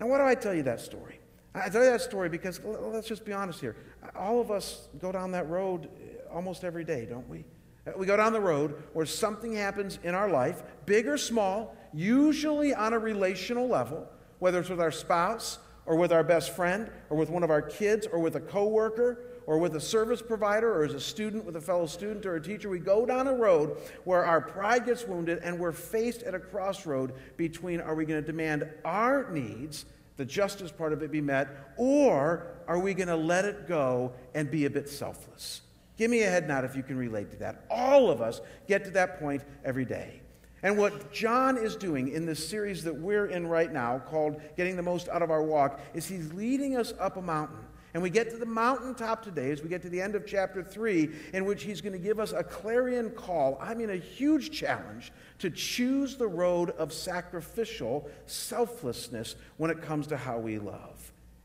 Now, 0.00 0.06
why 0.06 0.18
do 0.18 0.24
I 0.24 0.34
tell 0.34 0.54
you 0.54 0.62
that 0.62 0.80
story? 0.80 1.20
I 1.54 1.68
tell 1.68 1.84
you 1.84 1.90
that 1.90 2.00
story 2.00 2.30
because 2.30 2.60
let's 2.64 3.06
just 3.06 3.26
be 3.26 3.32
honest 3.32 3.60
here. 3.60 3.76
All 4.16 4.40
of 4.40 4.50
us 4.50 4.88
go 4.98 5.12
down 5.12 5.32
that 5.32 5.48
road 5.50 5.88
almost 6.32 6.64
every 6.64 6.82
day, 6.82 7.04
don't 7.04 7.28
we? 7.28 7.44
Uh, 7.86 7.92
we 7.96 8.06
go 8.06 8.16
down 8.16 8.32
the 8.32 8.40
road 8.40 8.82
where 8.92 9.06
something 9.06 9.52
happens 9.52 9.98
in 10.02 10.14
our 10.14 10.30
life, 10.30 10.62
big 10.86 11.06
or 11.06 11.18
small, 11.18 11.76
usually 11.92 12.74
on 12.74 12.92
a 12.92 12.98
relational 12.98 13.68
level, 13.68 14.08
whether 14.38 14.60
it's 14.60 14.70
with 14.70 14.80
our 14.80 14.90
spouse 14.90 15.58
or 15.86 15.96
with 15.96 16.12
our 16.12 16.24
best 16.24 16.54
friend 16.56 16.90
or 17.10 17.16
with 17.16 17.30
one 17.30 17.42
of 17.42 17.50
our 17.50 17.62
kids 17.62 18.06
or 18.06 18.18
with 18.18 18.36
a 18.36 18.40
coworker 18.40 19.26
or 19.46 19.58
with 19.58 19.76
a 19.76 19.80
service 19.80 20.22
provider 20.22 20.72
or 20.72 20.84
as 20.84 20.94
a 20.94 21.00
student 21.00 21.44
with 21.44 21.56
a 21.56 21.60
fellow 21.60 21.86
student 21.86 22.24
or 22.24 22.36
a 22.36 22.42
teacher. 22.42 22.70
We 22.70 22.78
go 22.78 23.04
down 23.04 23.28
a 23.28 23.34
road 23.34 23.76
where 24.04 24.24
our 24.24 24.40
pride 24.40 24.86
gets 24.86 25.06
wounded 25.06 25.40
and 25.42 25.58
we're 25.58 25.72
faced 25.72 26.22
at 26.22 26.34
a 26.34 26.40
crossroad 26.40 27.12
between 27.36 27.80
are 27.80 27.94
we 27.94 28.06
going 28.06 28.20
to 28.20 28.26
demand 28.26 28.68
our 28.84 29.30
needs, 29.30 29.84
the 30.16 30.24
justice 30.24 30.72
part 30.72 30.92
of 30.92 31.02
it 31.02 31.10
be 31.10 31.20
met, 31.20 31.74
or 31.76 32.46
are 32.66 32.78
we 32.78 32.94
going 32.94 33.08
to 33.08 33.16
let 33.16 33.44
it 33.44 33.68
go 33.68 34.12
and 34.34 34.50
be 34.50 34.64
a 34.64 34.70
bit 34.70 34.88
selfless? 34.88 35.60
Give 35.96 36.10
me 36.10 36.22
a 36.22 36.30
head 36.30 36.48
nod 36.48 36.64
if 36.64 36.74
you 36.74 36.82
can 36.82 36.96
relate 36.96 37.30
to 37.30 37.36
that. 37.38 37.64
All 37.70 38.10
of 38.10 38.20
us 38.20 38.40
get 38.66 38.84
to 38.84 38.90
that 38.92 39.20
point 39.20 39.42
every 39.64 39.84
day. 39.84 40.20
And 40.62 40.78
what 40.78 41.12
John 41.12 41.58
is 41.58 41.76
doing 41.76 42.08
in 42.08 42.24
this 42.24 42.48
series 42.48 42.82
that 42.84 42.94
we're 42.94 43.26
in 43.26 43.46
right 43.46 43.70
now, 43.70 43.98
called 43.98 44.40
Getting 44.56 44.76
the 44.76 44.82
Most 44.82 45.08
Out 45.10 45.20
of 45.20 45.30
Our 45.30 45.42
Walk, 45.42 45.78
is 45.92 46.06
he's 46.06 46.32
leading 46.32 46.76
us 46.76 46.94
up 46.98 47.18
a 47.18 47.22
mountain. 47.22 47.58
And 47.92 48.02
we 48.02 48.10
get 48.10 48.30
to 48.30 48.38
the 48.38 48.46
mountaintop 48.46 49.22
today 49.22 49.52
as 49.52 49.62
we 49.62 49.68
get 49.68 49.82
to 49.82 49.88
the 49.88 50.00
end 50.00 50.16
of 50.16 50.26
chapter 50.26 50.64
3, 50.64 51.10
in 51.32 51.44
which 51.44 51.62
he's 51.62 51.80
going 51.80 51.92
to 51.92 51.98
give 51.98 52.18
us 52.18 52.32
a 52.32 52.42
clarion 52.42 53.10
call, 53.10 53.56
I 53.60 53.74
mean, 53.74 53.90
a 53.90 53.96
huge 53.96 54.50
challenge 54.50 55.12
to 55.38 55.50
choose 55.50 56.16
the 56.16 56.26
road 56.26 56.70
of 56.70 56.92
sacrificial 56.92 58.08
selflessness 58.26 59.36
when 59.58 59.70
it 59.70 59.80
comes 59.80 60.08
to 60.08 60.16
how 60.16 60.38
we 60.38 60.58
love. 60.58 60.93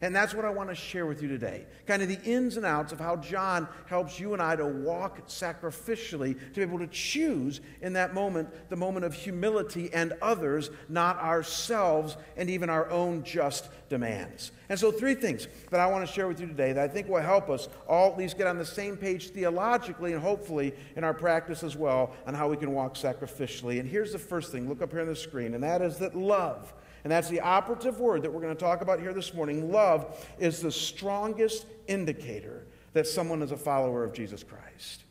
And 0.01 0.15
that's 0.15 0.33
what 0.33 0.45
I 0.45 0.49
want 0.49 0.69
to 0.69 0.75
share 0.75 1.05
with 1.05 1.21
you 1.21 1.27
today. 1.27 1.65
Kind 1.85 2.01
of 2.01 2.07
the 2.07 2.21
ins 2.23 2.55
and 2.55 2.65
outs 2.65 2.93
of 2.93 2.99
how 3.01 3.17
John 3.17 3.67
helps 3.85 4.17
you 4.17 4.31
and 4.31 4.41
I 4.41 4.55
to 4.55 4.65
walk 4.65 5.27
sacrificially, 5.27 6.39
to 6.39 6.55
be 6.55 6.61
able 6.61 6.79
to 6.79 6.87
choose 6.87 7.59
in 7.81 7.93
that 7.93 8.13
moment 8.13 8.47
the 8.69 8.77
moment 8.77 9.05
of 9.05 9.13
humility 9.13 9.89
and 9.93 10.13
others, 10.21 10.69
not 10.87 11.17
ourselves 11.17 12.15
and 12.37 12.49
even 12.49 12.69
our 12.69 12.89
own 12.89 13.23
just 13.23 13.69
demands. 13.89 14.53
And 14.69 14.79
so, 14.79 14.89
three 14.89 15.15
things 15.15 15.49
that 15.69 15.81
I 15.81 15.87
want 15.87 16.07
to 16.07 16.13
share 16.13 16.29
with 16.29 16.39
you 16.39 16.47
today 16.47 16.71
that 16.71 16.89
I 16.89 16.93
think 16.93 17.09
will 17.09 17.21
help 17.21 17.49
us 17.49 17.67
all 17.85 18.11
at 18.11 18.17
least 18.17 18.37
get 18.37 18.47
on 18.47 18.57
the 18.57 18.65
same 18.65 18.95
page 18.95 19.31
theologically 19.31 20.13
and 20.13 20.21
hopefully 20.21 20.73
in 20.95 21.03
our 21.03 21.13
practice 21.13 21.61
as 21.61 21.75
well 21.75 22.15
on 22.25 22.35
how 22.35 22.47
we 22.47 22.55
can 22.55 22.71
walk 22.71 22.95
sacrificially. 22.95 23.81
And 23.81 23.89
here's 23.89 24.13
the 24.13 24.19
first 24.19 24.51
thing 24.51 24.69
look 24.69 24.81
up 24.81 24.91
here 24.91 25.01
on 25.01 25.07
the 25.07 25.15
screen, 25.15 25.55
and 25.55 25.63
that 25.63 25.81
is 25.81 25.97
that 25.97 26.15
love 26.15 26.73
and 27.03 27.11
that's 27.11 27.29
the 27.29 27.39
operative 27.39 27.99
word 27.99 28.23
that 28.23 28.33
we're 28.33 28.41
going 28.41 28.55
to 28.55 28.59
talk 28.59 28.81
about 28.81 28.99
here 28.99 29.13
this 29.13 29.33
morning. 29.33 29.71
Love 29.71 30.27
is 30.39 30.61
the 30.61 30.71
strongest 30.71 31.65
indicator 31.87 32.65
that 32.93 33.07
someone 33.07 33.41
is 33.41 33.51
a 33.51 33.57
follower 33.57 34.03
of 34.03 34.13
Jesus 34.13 34.43
Christ. 34.43 35.03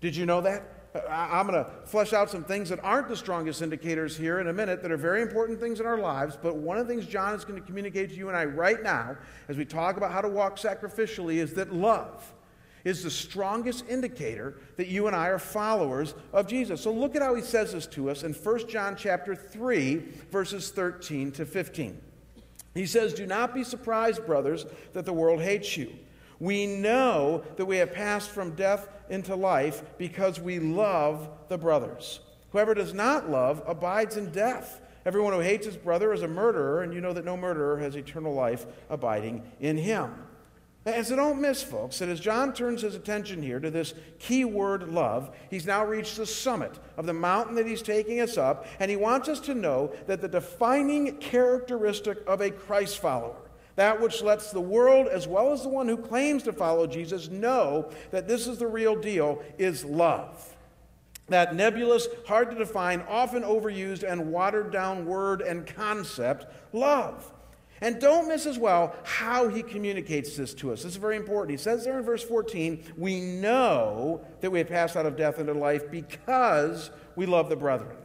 Did 0.00 0.16
you 0.16 0.26
know 0.26 0.40
that? 0.42 0.62
I'm 1.08 1.46
going 1.46 1.64
to 1.64 1.70
flesh 1.84 2.12
out 2.12 2.30
some 2.30 2.42
things 2.42 2.68
that 2.70 2.80
aren't 2.82 3.08
the 3.08 3.16
strongest 3.16 3.62
indicators 3.62 4.16
here 4.16 4.40
in 4.40 4.48
a 4.48 4.52
minute 4.52 4.82
that 4.82 4.90
are 4.90 4.96
very 4.96 5.22
important 5.22 5.60
things 5.60 5.78
in 5.78 5.86
our 5.86 5.98
lives. 5.98 6.36
But 6.40 6.56
one 6.56 6.78
of 6.78 6.88
the 6.88 6.92
things 6.92 7.06
John 7.06 7.34
is 7.34 7.44
going 7.44 7.60
to 7.60 7.64
communicate 7.64 8.10
to 8.10 8.16
you 8.16 8.28
and 8.28 8.36
I 8.36 8.44
right 8.44 8.82
now 8.82 9.16
as 9.48 9.56
we 9.56 9.64
talk 9.64 9.96
about 9.96 10.10
how 10.10 10.20
to 10.20 10.28
walk 10.28 10.56
sacrificially 10.56 11.36
is 11.36 11.54
that 11.54 11.72
love 11.72 12.32
is 12.84 13.02
the 13.02 13.10
strongest 13.10 13.84
indicator 13.88 14.54
that 14.76 14.88
you 14.88 15.06
and 15.06 15.14
I 15.14 15.28
are 15.28 15.38
followers 15.38 16.14
of 16.32 16.46
Jesus. 16.46 16.80
So 16.80 16.92
look 16.92 17.14
at 17.14 17.22
how 17.22 17.34
he 17.34 17.42
says 17.42 17.72
this 17.72 17.86
to 17.88 18.10
us 18.10 18.22
in 18.22 18.32
1 18.32 18.68
John 18.68 18.96
chapter 18.96 19.34
3 19.34 19.96
verses 20.30 20.70
13 20.70 21.32
to 21.32 21.44
15. 21.44 22.00
He 22.74 22.86
says, 22.86 23.14
"Do 23.14 23.26
not 23.26 23.52
be 23.52 23.64
surprised, 23.64 24.24
brothers, 24.26 24.64
that 24.92 25.04
the 25.04 25.12
world 25.12 25.40
hates 25.40 25.76
you. 25.76 25.90
We 26.38 26.66
know 26.66 27.44
that 27.56 27.66
we 27.66 27.76
have 27.78 27.92
passed 27.92 28.30
from 28.30 28.54
death 28.54 28.88
into 29.10 29.36
life 29.36 29.82
because 29.98 30.40
we 30.40 30.58
love 30.58 31.28
the 31.48 31.58
brothers. 31.58 32.20
Whoever 32.52 32.74
does 32.74 32.94
not 32.94 33.28
love 33.28 33.62
abides 33.66 34.16
in 34.16 34.30
death. 34.30 34.80
Everyone 35.04 35.32
who 35.32 35.40
hates 35.40 35.66
his 35.66 35.76
brother 35.76 36.12
is 36.12 36.22
a 36.22 36.28
murderer, 36.28 36.82
and 36.82 36.92
you 36.92 37.00
know 37.00 37.12
that 37.12 37.24
no 37.24 37.36
murderer 37.36 37.78
has 37.78 37.96
eternal 37.96 38.34
life 38.34 38.66
abiding 38.88 39.42
in 39.60 39.76
him. 39.76 40.14
And 40.86 41.06
so 41.06 41.14
don't 41.14 41.42
miss, 41.42 41.62
folks, 41.62 41.98
that 41.98 42.08
as 42.08 42.20
John 42.20 42.54
turns 42.54 42.80
his 42.80 42.94
attention 42.94 43.42
here 43.42 43.60
to 43.60 43.70
this 43.70 43.92
key 44.18 44.46
word 44.46 44.88
love, 44.88 45.30
he's 45.50 45.66
now 45.66 45.84
reached 45.84 46.16
the 46.16 46.24
summit 46.24 46.78
of 46.96 47.04
the 47.04 47.12
mountain 47.12 47.54
that 47.56 47.66
he's 47.66 47.82
taking 47.82 48.20
us 48.20 48.38
up, 48.38 48.66
and 48.78 48.90
he 48.90 48.96
wants 48.96 49.28
us 49.28 49.40
to 49.40 49.54
know 49.54 49.92
that 50.06 50.22
the 50.22 50.28
defining 50.28 51.18
characteristic 51.18 52.18
of 52.26 52.40
a 52.40 52.50
Christ 52.50 52.98
follower, 52.98 53.36
that 53.76 54.00
which 54.00 54.22
lets 54.22 54.50
the 54.50 54.60
world 54.60 55.06
as 55.06 55.28
well 55.28 55.52
as 55.52 55.62
the 55.62 55.68
one 55.68 55.86
who 55.86 55.98
claims 55.98 56.44
to 56.44 56.52
follow 56.52 56.86
Jesus 56.86 57.28
know 57.28 57.90
that 58.10 58.26
this 58.26 58.46
is 58.46 58.56
the 58.56 58.66
real 58.66 58.96
deal, 58.96 59.42
is 59.58 59.84
love. 59.84 60.56
That 61.28 61.54
nebulous, 61.54 62.08
hard 62.26 62.50
to 62.50 62.56
define, 62.56 63.02
often 63.06 63.42
overused, 63.42 64.02
and 64.02 64.32
watered 64.32 64.72
down 64.72 65.04
word 65.04 65.42
and 65.42 65.66
concept, 65.66 66.46
love. 66.72 67.32
And 67.80 67.98
don't 67.98 68.28
miss 68.28 68.46
as 68.46 68.58
well 68.58 68.94
how 69.04 69.48
he 69.48 69.62
communicates 69.62 70.36
this 70.36 70.52
to 70.54 70.72
us. 70.72 70.82
This 70.82 70.92
is 70.92 70.96
very 70.96 71.16
important. 71.16 71.58
He 71.58 71.62
says 71.62 71.84
there 71.84 71.98
in 71.98 72.04
verse 72.04 72.22
14, 72.22 72.84
we 72.96 73.20
know 73.20 74.20
that 74.40 74.50
we 74.50 74.58
have 74.58 74.68
passed 74.68 74.96
out 74.96 75.06
of 75.06 75.16
death 75.16 75.38
into 75.38 75.54
life 75.54 75.90
because 75.90 76.90
we 77.16 77.26
love 77.26 77.48
the 77.48 77.56
brethren. 77.56 77.96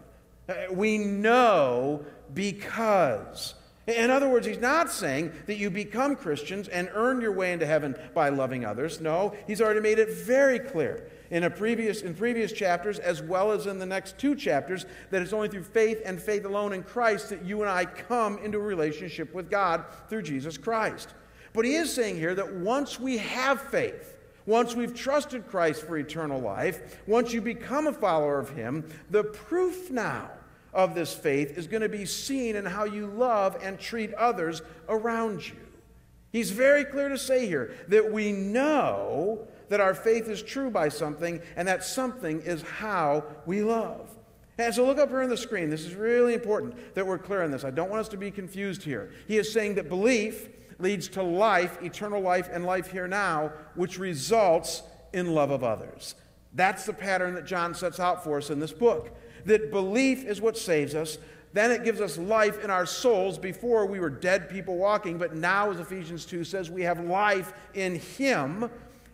Uh, 0.48 0.54
we 0.72 0.98
know 0.98 2.06
because. 2.34 3.56
In 3.88 4.10
other 4.10 4.28
words, 4.28 4.48
he's 4.48 4.60
not 4.60 4.90
saying 4.92 5.32
that 5.46 5.58
you 5.58 5.70
become 5.70 6.16
Christians 6.16 6.68
and 6.68 6.90
earn 6.94 7.22
your 7.22 7.32
way 7.32 7.54
into 7.54 7.68
heaven 7.68 7.96
by 8.16 8.30
loving 8.30 8.66
others. 8.66 9.00
No, 9.00 9.36
he's 9.46 9.62
already 9.62 9.80
made 9.80 10.00
it 10.00 10.12
very 10.12 10.58
clear 10.58 11.08
in, 11.30 11.44
a 11.44 11.50
previous, 11.50 12.02
in 12.02 12.16
previous 12.16 12.52
chapters, 12.52 12.98
as 12.98 13.22
well 13.22 13.52
as 13.52 13.68
in 13.68 13.78
the 13.78 13.86
next 13.86 14.18
two 14.18 14.36
chapters, 14.36 14.88
that 15.12 15.22
it's 15.22 15.34
only 15.34 15.50
through 15.50 15.64
faith 15.64 16.02
and 16.04 16.20
faith 16.20 16.46
alone 16.46 16.74
in 16.74 16.82
Christ 16.82 17.30
that 17.30 17.46
you 17.46 17.62
and 17.62 17.70
I 17.70 17.86
come 17.86 18.40
into 18.40 18.58
a 18.58 18.62
relationship 18.62 19.34
with 19.36 19.52
God 19.52 19.86
through 20.10 20.24
Jesus 20.24 20.58
Christ. 20.58 21.14
But 21.54 21.66
he 21.66 21.76
is 21.76 21.94
saying 21.94 22.16
here 22.16 22.34
that 22.36 22.56
once 22.56 23.00
we 23.00 23.18
have 23.18 23.62
faith, 23.62 24.18
once 24.48 24.76
we've 24.76 24.94
trusted 24.96 25.48
Christ 25.48 25.84
for 25.84 25.98
eternal 25.98 26.42
life, 26.42 27.02
once 27.08 27.34
you 27.34 27.42
become 27.42 27.88
a 27.88 27.94
follower 27.94 28.40
of 28.40 28.50
him, 28.50 28.84
the 29.12 29.24
proof 29.24 29.92
now 29.92 30.32
of 30.76 30.94
this 30.94 31.14
faith 31.14 31.58
is 31.58 31.66
going 31.66 31.82
to 31.82 31.90
be 31.90 32.06
seen 32.06 32.56
in 32.56 32.66
how 32.66 32.84
you 32.84 33.08
love 33.08 33.58
and 33.64 33.80
treat 33.80 34.14
others 34.14 34.62
around 34.88 35.48
you. 35.48 35.56
He's 36.32 36.52
very 36.52 36.84
clear 36.84 37.10
to 37.10 37.18
say 37.18 37.48
here 37.48 37.74
that 37.88 38.12
we 38.12 38.34
know 38.34 39.48
that 39.70 39.80
our 39.80 39.96
faith 39.96 40.28
is 40.28 40.44
true 40.44 40.70
by 40.70 40.90
something, 40.90 41.42
and 41.56 41.68
that 41.68 41.84
something 41.84 42.42
is 42.42 42.62
how 42.62 43.24
we 43.48 43.64
love. 43.64 44.10
And 44.58 44.74
so 44.74 44.86
look 44.86 45.00
up 45.00 45.10
here 45.10 45.24
on 45.24 45.30
the 45.30 45.38
screen. 45.38 45.70
This 45.70 45.86
is 45.86 45.96
really 45.96 46.34
important 46.34 46.94
that 46.94 47.08
we're 47.08 47.18
clear 47.18 47.42
on 47.42 47.52
this. 47.52 47.64
I 47.64 47.72
don't 47.72 47.90
want 47.90 48.02
us 48.02 48.10
to 48.10 48.18
be 48.18 48.30
confused 48.30 48.84
here. 48.84 49.12
He 49.28 49.38
is 49.38 49.52
saying 49.52 49.76
that 49.76 49.90
belief 49.90 50.50
leads 50.78 51.08
to 51.10 51.24
life, 51.24 51.82
eternal 51.82 52.22
life, 52.22 52.50
and 52.52 52.66
life 52.66 52.92
here 52.92 53.08
now, 53.08 53.52
which 53.76 53.98
results 53.98 54.84
in 55.14 55.34
love 55.34 55.52
of 55.52 55.64
others. 55.64 56.16
That's 56.54 56.86
the 56.86 56.94
pattern 56.94 57.34
that 57.36 57.46
John 57.46 57.74
sets 57.74 58.00
out 58.00 58.24
for 58.24 58.38
us 58.38 58.50
in 58.50 58.60
this 58.60 58.72
book. 58.72 59.18
That 59.46 59.72
belief 59.72 60.26
is 60.26 60.42
what 60.42 60.58
saves 60.58 60.96
us. 60.96 61.18
Then 61.54 61.72
it 61.72 61.84
gives 61.84 62.02
us 62.02 62.18
life 62.18 62.64
in 62.64 62.70
our 62.70 62.86
souls. 62.86 63.38
Before 63.38 63.86
we 63.86 64.00
were 64.00 64.10
dead 64.10 64.50
people 64.50 64.78
walking, 64.78 65.18
but 65.18 65.36
now, 65.36 65.72
as 65.72 65.80
Ephesians 65.80 66.26
2 66.26 66.44
says, 66.44 66.70
we 66.70 66.82
have 66.82 67.00
life 67.00 67.54
in 67.74 67.96
Him 67.96 68.70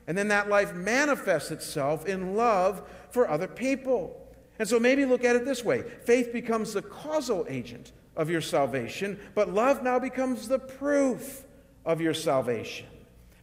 and 0.07 0.17
then 0.17 0.27
that 0.29 0.50
life 0.50 0.73
manifests 0.73 1.51
itself 1.51 2.05
in 2.05 2.35
love 2.35 2.81
for 3.11 3.29
other 3.29 3.47
people. 3.47 4.17
And 4.59 4.67
so 4.67 4.79
maybe 4.79 5.05
look 5.05 5.23
at 5.23 5.35
it 5.35 5.45
this 5.45 5.63
way 5.63 5.83
faith 6.03 6.33
becomes 6.33 6.73
the 6.73 6.81
causal 6.81 7.45
agent 7.47 7.91
of 8.15 8.29
your 8.29 8.41
salvation, 8.41 9.19
but 9.35 9.53
love 9.53 9.83
now 9.83 10.00
becomes 10.00 10.47
the 10.47 10.59
proof 10.59 11.45
of 11.85 12.01
your 12.01 12.13
salvation. 12.13 12.88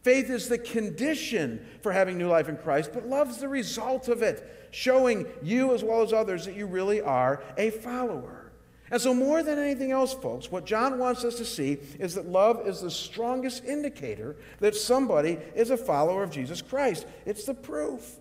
Faith 0.03 0.29
is 0.29 0.47
the 0.47 0.57
condition 0.57 1.65
for 1.81 1.91
having 1.91 2.17
new 2.17 2.27
life 2.27 2.47
in 2.47 2.57
Christ, 2.57 2.91
but 2.93 3.07
love's 3.07 3.37
the 3.37 3.49
result 3.49 4.07
of 4.07 4.21
it, 4.21 4.67
showing 4.71 5.25
you 5.43 5.73
as 5.73 5.83
well 5.83 6.01
as 6.01 6.13
others 6.13 6.45
that 6.45 6.55
you 6.55 6.65
really 6.67 7.01
are 7.01 7.43
a 7.57 7.69
follower. 7.69 8.51
And 8.91 9.01
so, 9.01 9.13
more 9.13 9.43
than 9.43 9.59
anything 9.59 9.91
else, 9.91 10.13
folks, 10.13 10.51
what 10.51 10.65
John 10.65 10.97
wants 10.97 11.23
us 11.23 11.35
to 11.35 11.45
see 11.45 11.77
is 11.99 12.15
that 12.15 12.27
love 12.27 12.67
is 12.67 12.81
the 12.81 12.89
strongest 12.89 13.63
indicator 13.65 14.35
that 14.59 14.75
somebody 14.75 15.37
is 15.53 15.69
a 15.69 15.77
follower 15.77 16.23
of 16.23 16.31
Jesus 16.31 16.61
Christ. 16.61 17.05
It's 17.25 17.45
the 17.45 17.53
proof. 17.53 18.19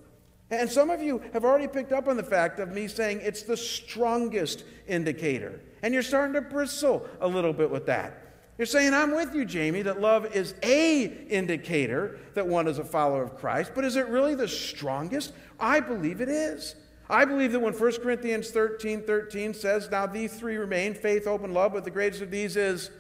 And 0.50 0.70
some 0.70 0.90
of 0.90 1.02
you 1.02 1.23
have 1.32 1.44
already 1.44 1.68
picked 1.68 1.92
up 1.92 2.08
on 2.08 2.16
the 2.16 2.23
fact 2.23 2.58
of 2.58 2.70
me 2.70 2.88
saying 2.88 3.20
it's 3.23 3.42
the 3.42 3.56
strongest 3.56 4.64
indicator. 4.87 5.61
And 5.82 5.94
you're 5.94 6.02
starting 6.02 6.35
to 6.35 6.40
bristle 6.40 7.06
a 7.20 7.28
little 7.28 7.52
bit 7.52 7.70
with 7.70 7.87
that. 7.87 8.27
You're 8.59 8.67
saying, 8.67 8.93
I'm 8.93 9.15
with 9.15 9.37
you, 9.37 9.45
Jamie, 9.45 9.83
that 9.83 10.00
love 10.00 10.35
is 10.35 10.55
a 10.65 11.05
indicator 11.29 12.19
that 12.35 12.45
one 12.45 12.67
is 12.67 12.81
a 12.81 12.85
follower 12.85 13.23
of 13.23 13.37
Christ, 13.37 13.71
but 13.73 13.85
is 13.85 13.95
it 13.95 14.09
really 14.09 14.35
the 14.35 14.49
strongest? 14.49 15.33
I 15.61 15.79
believe 15.79 16.21
it 16.21 16.29
is. 16.29 16.75
I 17.09 17.25
believe 17.25 17.53
that 17.53 17.61
when 17.61 17.73
1 17.73 17.93
Corinthians 18.03 18.50
13 18.50 19.03
13 19.03 19.55
says, 19.55 19.88
Now 19.91 20.07
these 20.07 20.35
three 20.35 20.57
remain 20.57 20.93
faith, 20.93 21.25
hope, 21.25 21.45
and 21.45 21.55
love, 21.55 21.73
but 21.73 21.85
the 21.85 21.91
greatest 21.91 22.21
of 22.21 22.33
these 22.33 22.57
is 22.57 22.91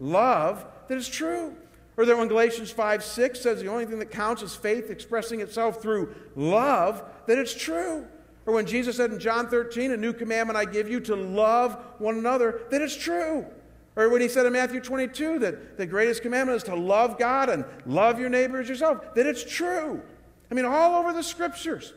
love, 0.00 0.66
that 0.88 0.98
is 0.98 1.08
true. 1.08 1.54
Or 1.96 2.04
that 2.04 2.18
when 2.18 2.26
Galatians 2.26 2.72
5 2.72 3.04
6 3.04 3.40
says 3.40 3.62
the 3.62 3.68
only 3.68 3.86
thing 3.86 4.00
that 4.00 4.10
counts 4.10 4.42
is 4.42 4.56
faith 4.56 4.90
expressing 4.90 5.40
itself 5.40 5.80
through 5.80 6.12
love, 6.34 7.04
that 7.26 7.38
it's 7.38 7.54
true. 7.54 8.04
Or 8.46 8.52
when 8.52 8.66
Jesus 8.66 8.96
said 8.96 9.12
in 9.12 9.20
John 9.20 9.48
13, 9.48 9.92
A 9.92 9.96
new 9.96 10.12
commandment 10.12 10.56
I 10.56 10.64
give 10.64 10.88
you 10.88 10.98
to 11.00 11.14
love 11.14 11.78
one 11.98 12.18
another, 12.18 12.62
that 12.70 12.82
it's 12.82 12.96
true. 12.96 13.46
Or 13.96 14.08
when 14.08 14.20
he 14.20 14.28
said 14.28 14.46
in 14.46 14.52
Matthew 14.52 14.80
22 14.80 15.38
that 15.40 15.78
the 15.78 15.86
greatest 15.86 16.22
commandment 16.22 16.56
is 16.56 16.62
to 16.64 16.74
love 16.74 17.18
God 17.18 17.48
and 17.48 17.64
love 17.86 18.18
your 18.18 18.28
neighbor 18.28 18.60
as 18.60 18.68
yourself, 18.68 19.14
that 19.14 19.26
it's 19.26 19.44
true. 19.44 20.02
I 20.50 20.54
mean, 20.54 20.64
all 20.64 20.96
over 20.96 21.12
the 21.12 21.22
scriptures. 21.22 21.92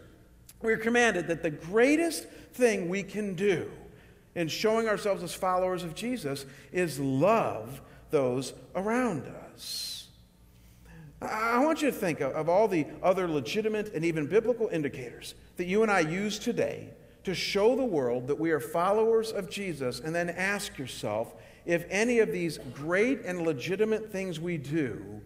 We're 0.62 0.78
commanded 0.78 1.28
that 1.28 1.44
the 1.44 1.50
greatest 1.50 2.28
thing 2.54 2.90
we 2.90 3.04
can 3.04 3.36
do 3.36 3.70
in 4.36 4.48
showing 4.48 4.88
ourselves 4.88 5.24
as 5.24 5.34
followers 5.34 5.84
of 5.84 5.96
Jesus 5.96 6.46
is 6.72 7.00
love 7.00 7.82
those 8.12 8.54
around 8.76 9.24
us. 9.54 10.08
I 11.22 11.64
want 11.66 11.82
you 11.82 11.90
to 11.90 11.98
think 11.98 12.22
of, 12.22 12.34
of, 12.34 12.48
all 12.48 12.68
the 12.68 12.86
other 13.02 13.28
legitimate 13.28 13.94
and 13.96 14.06
even 14.06 14.28
biblical 14.28 14.68
indicators 14.68 15.34
that 15.58 15.66
you 15.66 15.82
and 15.82 15.92
I 15.92 16.02
use 16.02 16.38
today 16.38 16.90
to 17.28 17.36
show 17.36 17.76
the 17.76 17.84
world 17.84 18.26
that 18.26 18.40
we 18.40 18.52
are 18.52 18.60
followers 18.62 19.34
of 19.34 19.50
Jesus, 19.50 20.00
and 20.00 20.16
then 20.16 20.30
ask 20.30 20.78
yourself 20.78 21.36
if 21.66 21.86
any 21.90 22.20
of 22.20 22.32
these 22.32 22.58
great 22.74 23.22
and 23.26 23.42
legitimate 23.42 24.10
things 24.10 24.40
we 24.40 24.58
do 24.58 25.20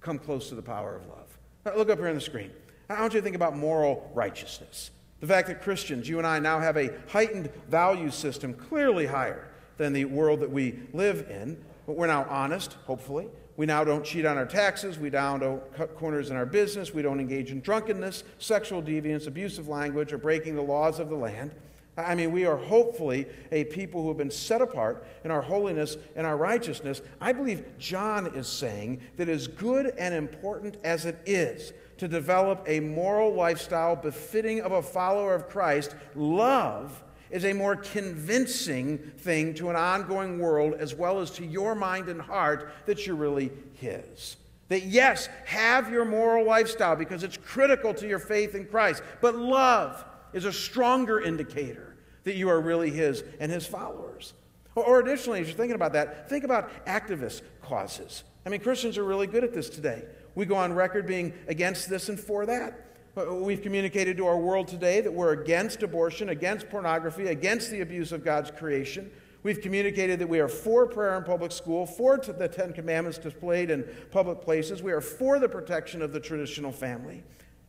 come 0.00 0.20
close 0.20 0.48
to 0.50 0.54
the 0.54 0.62
power 0.62 0.94
of 0.94 1.04
love. 1.08 1.36
Now, 1.66 1.74
look 1.74 1.90
up 1.90 1.98
here 1.98 2.06
on 2.06 2.14
the 2.14 2.20
screen. 2.20 2.52
I 2.88 3.00
want 3.00 3.12
you 3.12 3.18
to 3.18 3.24
think 3.24 3.34
about 3.34 3.56
moral 3.56 4.08
righteousness. 4.14 4.92
The 5.18 5.26
fact 5.26 5.48
that 5.48 5.60
Christians, 5.60 6.08
you 6.08 6.18
and 6.18 6.26
I, 6.28 6.38
now 6.38 6.60
have 6.60 6.76
a 6.76 6.92
heightened 7.08 7.50
value 7.68 8.12
system, 8.12 8.54
clearly 8.54 9.06
higher 9.06 9.48
than 9.78 9.92
the 9.92 10.04
world 10.04 10.38
that 10.38 10.52
we 10.52 10.78
live 10.92 11.28
in. 11.28 11.60
But 11.88 11.96
we're 11.96 12.06
now 12.06 12.24
honest, 12.30 12.74
hopefully. 12.86 13.26
We 13.58 13.66
now 13.66 13.82
don't 13.82 14.04
cheat 14.04 14.24
on 14.24 14.38
our 14.38 14.46
taxes. 14.46 15.00
We 15.00 15.10
now 15.10 15.36
don't 15.36 15.74
cut 15.74 15.96
corners 15.96 16.30
in 16.30 16.36
our 16.36 16.46
business. 16.46 16.94
We 16.94 17.02
don't 17.02 17.18
engage 17.18 17.50
in 17.50 17.60
drunkenness, 17.60 18.22
sexual 18.38 18.80
deviance, 18.80 19.26
abusive 19.26 19.66
language, 19.66 20.12
or 20.12 20.18
breaking 20.18 20.54
the 20.54 20.62
laws 20.62 21.00
of 21.00 21.08
the 21.08 21.16
land. 21.16 21.50
I 21.96 22.14
mean, 22.14 22.30
we 22.30 22.46
are 22.46 22.56
hopefully 22.56 23.26
a 23.50 23.64
people 23.64 24.02
who 24.02 24.08
have 24.08 24.16
been 24.16 24.30
set 24.30 24.62
apart 24.62 25.04
in 25.24 25.32
our 25.32 25.42
holiness 25.42 25.96
and 26.14 26.24
our 26.24 26.36
righteousness. 26.36 27.02
I 27.20 27.32
believe 27.32 27.64
John 27.80 28.28
is 28.28 28.46
saying 28.46 29.00
that 29.16 29.28
as 29.28 29.48
good 29.48 29.86
and 29.98 30.14
important 30.14 30.76
as 30.84 31.04
it 31.04 31.18
is 31.26 31.72
to 31.96 32.06
develop 32.06 32.62
a 32.68 32.78
moral 32.78 33.34
lifestyle 33.34 33.96
befitting 33.96 34.60
of 34.60 34.70
a 34.70 34.82
follower 34.82 35.34
of 35.34 35.48
Christ, 35.48 35.96
love 36.14 37.02
is 37.30 37.44
a 37.44 37.52
more 37.52 37.76
convincing 37.76 38.98
thing 39.18 39.54
to 39.54 39.70
an 39.70 39.76
ongoing 39.76 40.38
world 40.38 40.74
as 40.74 40.94
well 40.94 41.20
as 41.20 41.30
to 41.32 41.44
your 41.44 41.74
mind 41.74 42.08
and 42.08 42.20
heart 42.20 42.72
that 42.86 43.06
you're 43.06 43.16
really 43.16 43.50
His. 43.74 44.36
That, 44.68 44.84
yes, 44.84 45.28
have 45.46 45.90
your 45.90 46.04
moral 46.04 46.44
lifestyle 46.44 46.96
because 46.96 47.22
it's 47.22 47.38
critical 47.38 47.94
to 47.94 48.06
your 48.06 48.18
faith 48.18 48.54
in 48.54 48.66
Christ, 48.66 49.02
but 49.20 49.34
love 49.34 50.04
is 50.32 50.44
a 50.44 50.52
stronger 50.52 51.20
indicator 51.20 51.96
that 52.24 52.34
you 52.36 52.48
are 52.50 52.60
really 52.60 52.90
His 52.90 53.24
and 53.40 53.50
His 53.50 53.66
followers. 53.66 54.34
Or, 54.74 55.00
additionally, 55.00 55.40
as 55.40 55.48
you're 55.48 55.56
thinking 55.56 55.74
about 55.74 55.94
that, 55.94 56.28
think 56.28 56.44
about 56.44 56.86
activist 56.86 57.42
causes. 57.62 58.22
I 58.46 58.50
mean, 58.50 58.60
Christians 58.60 58.96
are 58.96 59.04
really 59.04 59.26
good 59.26 59.42
at 59.42 59.52
this 59.52 59.68
today. 59.68 60.04
We 60.34 60.46
go 60.46 60.54
on 60.54 60.72
record 60.72 61.06
being 61.06 61.32
against 61.48 61.90
this 61.90 62.08
and 62.08 62.20
for 62.20 62.46
that. 62.46 62.87
We've 63.26 63.62
communicated 63.62 64.16
to 64.18 64.26
our 64.26 64.38
world 64.38 64.68
today 64.68 65.00
that 65.00 65.12
we're 65.12 65.32
against 65.32 65.82
abortion, 65.82 66.28
against 66.28 66.68
pornography, 66.68 67.26
against 67.26 67.68
the 67.70 67.80
abuse 67.80 68.12
of 68.12 68.24
God's 68.24 68.52
creation. 68.52 69.10
We've 69.42 69.60
communicated 69.60 70.20
that 70.20 70.28
we 70.28 70.38
are 70.38 70.46
for 70.46 70.86
prayer 70.86 71.16
in 71.16 71.24
public 71.24 71.50
school, 71.50 71.84
for 71.84 72.18
the 72.18 72.46
Ten 72.46 72.72
Commandments 72.72 73.18
displayed 73.18 73.70
in 73.70 73.88
public 74.12 74.40
places. 74.40 74.84
We 74.84 74.92
are 74.92 75.00
for 75.00 75.40
the 75.40 75.48
protection 75.48 76.00
of 76.00 76.12
the 76.12 76.20
traditional 76.20 76.70
family. 76.70 77.24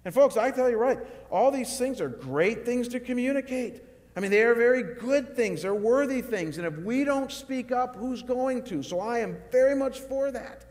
And, 0.06 0.13
folks, 0.13 0.38
I 0.38 0.51
tell 0.51 0.70
you 0.70 0.77
right, 0.77 1.00
all 1.32 1.50
these 1.50 1.79
things 1.79 2.00
are 2.00 2.10
great 2.10 2.63
things 2.63 2.88
to 2.89 3.00
communicate. 3.00 3.82
I 4.15 4.20
mean, 4.20 4.29
they 4.29 4.44
are 4.44 4.53
very 4.53 4.96
good 4.96 5.36
things, 5.36 5.63
they're 5.63 5.74
worthy 5.74 6.22
things. 6.22 6.60
And 6.60 6.68
if 6.68 6.77
we 6.77 7.03
don't 7.03 7.32
speak 7.32 7.72
up, 7.72 7.96
who's 7.96 8.22
going 8.22 8.63
to? 8.65 8.84
So 8.84 9.00
I 9.00 9.20
am 9.20 9.38
very 9.51 9.75
much 9.75 10.00
for 10.00 10.32
that. 10.32 10.65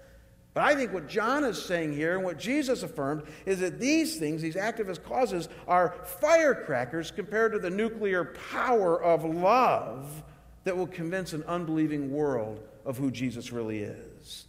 But 0.58 0.64
I 0.64 0.74
think 0.74 0.92
what 0.92 1.06
John 1.06 1.44
is 1.44 1.62
saying 1.62 1.92
here 1.92 2.16
and 2.16 2.24
what 2.24 2.36
Jesus 2.36 2.82
affirmed 2.82 3.22
is 3.46 3.60
that 3.60 3.78
these 3.78 4.16
things, 4.16 4.42
these 4.42 4.56
activist 4.56 5.04
causes, 5.04 5.48
are 5.68 5.94
firecrackers 6.20 7.12
compared 7.12 7.52
to 7.52 7.60
the 7.60 7.70
nuclear 7.70 8.24
power 8.50 9.00
of 9.00 9.24
love 9.24 10.24
that 10.64 10.76
will 10.76 10.88
convince 10.88 11.32
an 11.32 11.44
unbelieving 11.44 12.10
world 12.10 12.60
of 12.84 12.98
who 12.98 13.12
Jesus 13.12 13.52
really 13.52 13.82
is. 13.82 14.46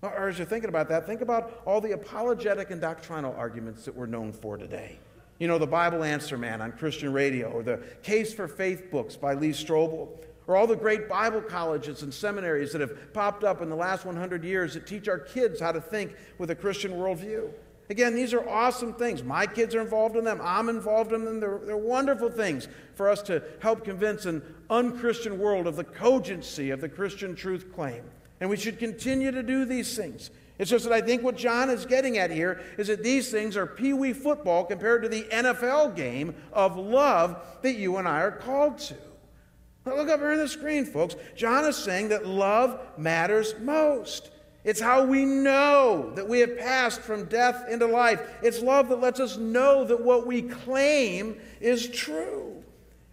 Or 0.00 0.30
as 0.30 0.38
you're 0.38 0.46
thinking 0.46 0.70
about 0.70 0.88
that, 0.88 1.04
think 1.04 1.20
about 1.20 1.60
all 1.66 1.82
the 1.82 1.92
apologetic 1.92 2.70
and 2.70 2.80
doctrinal 2.80 3.34
arguments 3.36 3.84
that 3.84 3.94
we're 3.94 4.06
known 4.06 4.32
for 4.32 4.56
today. 4.56 4.98
You 5.38 5.48
know, 5.48 5.58
the 5.58 5.66
Bible 5.66 6.02
Answer 6.02 6.38
Man 6.38 6.62
on 6.62 6.72
Christian 6.72 7.12
radio, 7.12 7.50
or 7.50 7.62
the 7.62 7.82
Case 8.02 8.32
for 8.32 8.48
Faith 8.48 8.90
books 8.90 9.16
by 9.16 9.34
Lee 9.34 9.50
Strobel, 9.50 10.08
or 10.46 10.56
all 10.56 10.66
the 10.66 10.76
great 10.76 11.08
Bible 11.08 11.40
colleges 11.40 12.02
and 12.02 12.12
seminaries 12.12 12.72
that 12.72 12.80
have 12.80 13.12
popped 13.12 13.44
up 13.44 13.62
in 13.62 13.68
the 13.68 13.76
last 13.76 14.04
100 14.04 14.44
years 14.44 14.74
that 14.74 14.86
teach 14.86 15.08
our 15.08 15.18
kids 15.18 15.60
how 15.60 15.72
to 15.72 15.80
think 15.80 16.14
with 16.38 16.50
a 16.50 16.54
Christian 16.54 16.92
worldview. 16.92 17.50
Again, 17.88 18.14
these 18.14 18.34
are 18.34 18.48
awesome 18.48 18.94
things. 18.94 19.22
My 19.22 19.46
kids 19.46 19.74
are 19.74 19.80
involved 19.80 20.16
in 20.16 20.24
them. 20.24 20.40
I'm 20.42 20.68
involved 20.68 21.12
in 21.12 21.24
them. 21.24 21.38
They're, 21.38 21.60
they're 21.64 21.76
wonderful 21.76 22.30
things 22.30 22.68
for 22.94 23.08
us 23.08 23.22
to 23.22 23.42
help 23.60 23.84
convince 23.84 24.26
an 24.26 24.42
unchristian 24.70 25.38
world 25.38 25.66
of 25.66 25.76
the 25.76 25.84
cogency 25.84 26.70
of 26.70 26.80
the 26.80 26.88
Christian 26.88 27.36
truth 27.36 27.72
claim. 27.74 28.02
And 28.40 28.50
we 28.50 28.56
should 28.56 28.78
continue 28.78 29.30
to 29.30 29.42
do 29.42 29.64
these 29.64 29.96
things. 29.96 30.30
It's 30.58 30.70
just 30.70 30.84
that 30.84 30.92
I 30.92 31.00
think 31.00 31.22
what 31.22 31.36
John 31.36 31.70
is 31.70 31.86
getting 31.86 32.18
at 32.18 32.30
here 32.30 32.60
is 32.78 32.88
that 32.88 33.02
these 33.02 33.30
things 33.30 33.56
are 33.56 33.66
pee 33.66 33.92
wee 33.92 34.12
football 34.12 34.64
compared 34.64 35.02
to 35.02 35.08
the 35.08 35.22
NFL 35.24 35.94
game 35.94 36.34
of 36.52 36.76
love 36.76 37.44
that 37.62 37.74
you 37.74 37.98
and 37.98 38.08
I 38.08 38.22
are 38.22 38.32
called 38.32 38.78
to. 38.78 38.96
Look 39.86 40.08
up 40.08 40.18
here 40.18 40.32
on 40.32 40.38
the 40.38 40.48
screen, 40.48 40.84
folks. 40.84 41.14
John 41.36 41.64
is 41.64 41.76
saying 41.76 42.08
that 42.08 42.26
love 42.26 42.80
matters 42.98 43.54
most. 43.60 44.30
It's 44.64 44.80
how 44.80 45.04
we 45.04 45.24
know 45.24 46.10
that 46.16 46.28
we 46.28 46.40
have 46.40 46.58
passed 46.58 47.00
from 47.00 47.26
death 47.26 47.68
into 47.70 47.86
life. 47.86 48.20
It's 48.42 48.60
love 48.60 48.88
that 48.88 49.00
lets 49.00 49.20
us 49.20 49.36
know 49.36 49.84
that 49.84 50.02
what 50.02 50.26
we 50.26 50.42
claim 50.42 51.38
is 51.60 51.88
true. 51.88 52.64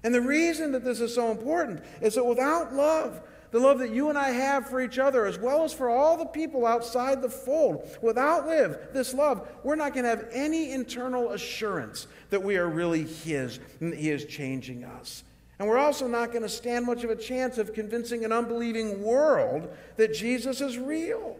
And 0.03 0.15
the 0.15 0.21
reason 0.21 0.71
that 0.71 0.83
this 0.83 0.99
is 0.99 1.13
so 1.13 1.29
important 1.29 1.83
is 2.01 2.15
that 2.15 2.25
without 2.25 2.73
love, 2.73 3.21
the 3.51 3.59
love 3.59 3.77
that 3.79 3.91
you 3.91 4.09
and 4.09 4.17
I 4.17 4.31
have 4.31 4.67
for 4.67 4.81
each 4.81 4.97
other, 4.97 5.27
as 5.27 5.37
well 5.37 5.63
as 5.63 5.71
for 5.71 5.89
all 5.89 6.17
the 6.17 6.25
people 6.25 6.65
outside 6.65 7.21
the 7.21 7.29
fold. 7.29 7.87
Without 8.01 8.47
live 8.47 8.87
this 8.91 9.13
love, 9.13 9.47
we're 9.63 9.75
not 9.75 9.93
going 9.93 10.05
to 10.05 10.09
have 10.09 10.27
any 10.33 10.71
internal 10.71 11.33
assurance 11.33 12.07
that 12.31 12.41
we 12.41 12.57
are 12.57 12.67
really 12.67 13.03
His 13.03 13.59
and 13.79 13.93
that 13.93 13.99
He 13.99 14.09
is 14.09 14.25
changing 14.25 14.83
us. 14.83 15.23
And 15.63 15.69
we're 15.69 15.77
also 15.77 16.09
not 16.09 16.33
going 16.33 16.41
to 16.41 16.49
stand 16.49 16.85
much 16.85 17.05
of 17.05 17.09
a 17.09 17.15
chance 17.15 17.57
of 17.57 17.73
convincing 17.73 18.25
an 18.25 18.33
unbelieving 18.33 19.01
world 19.01 19.73
that 19.95 20.13
Jesus 20.13 20.59
is 20.59 20.77
real. 20.77 21.37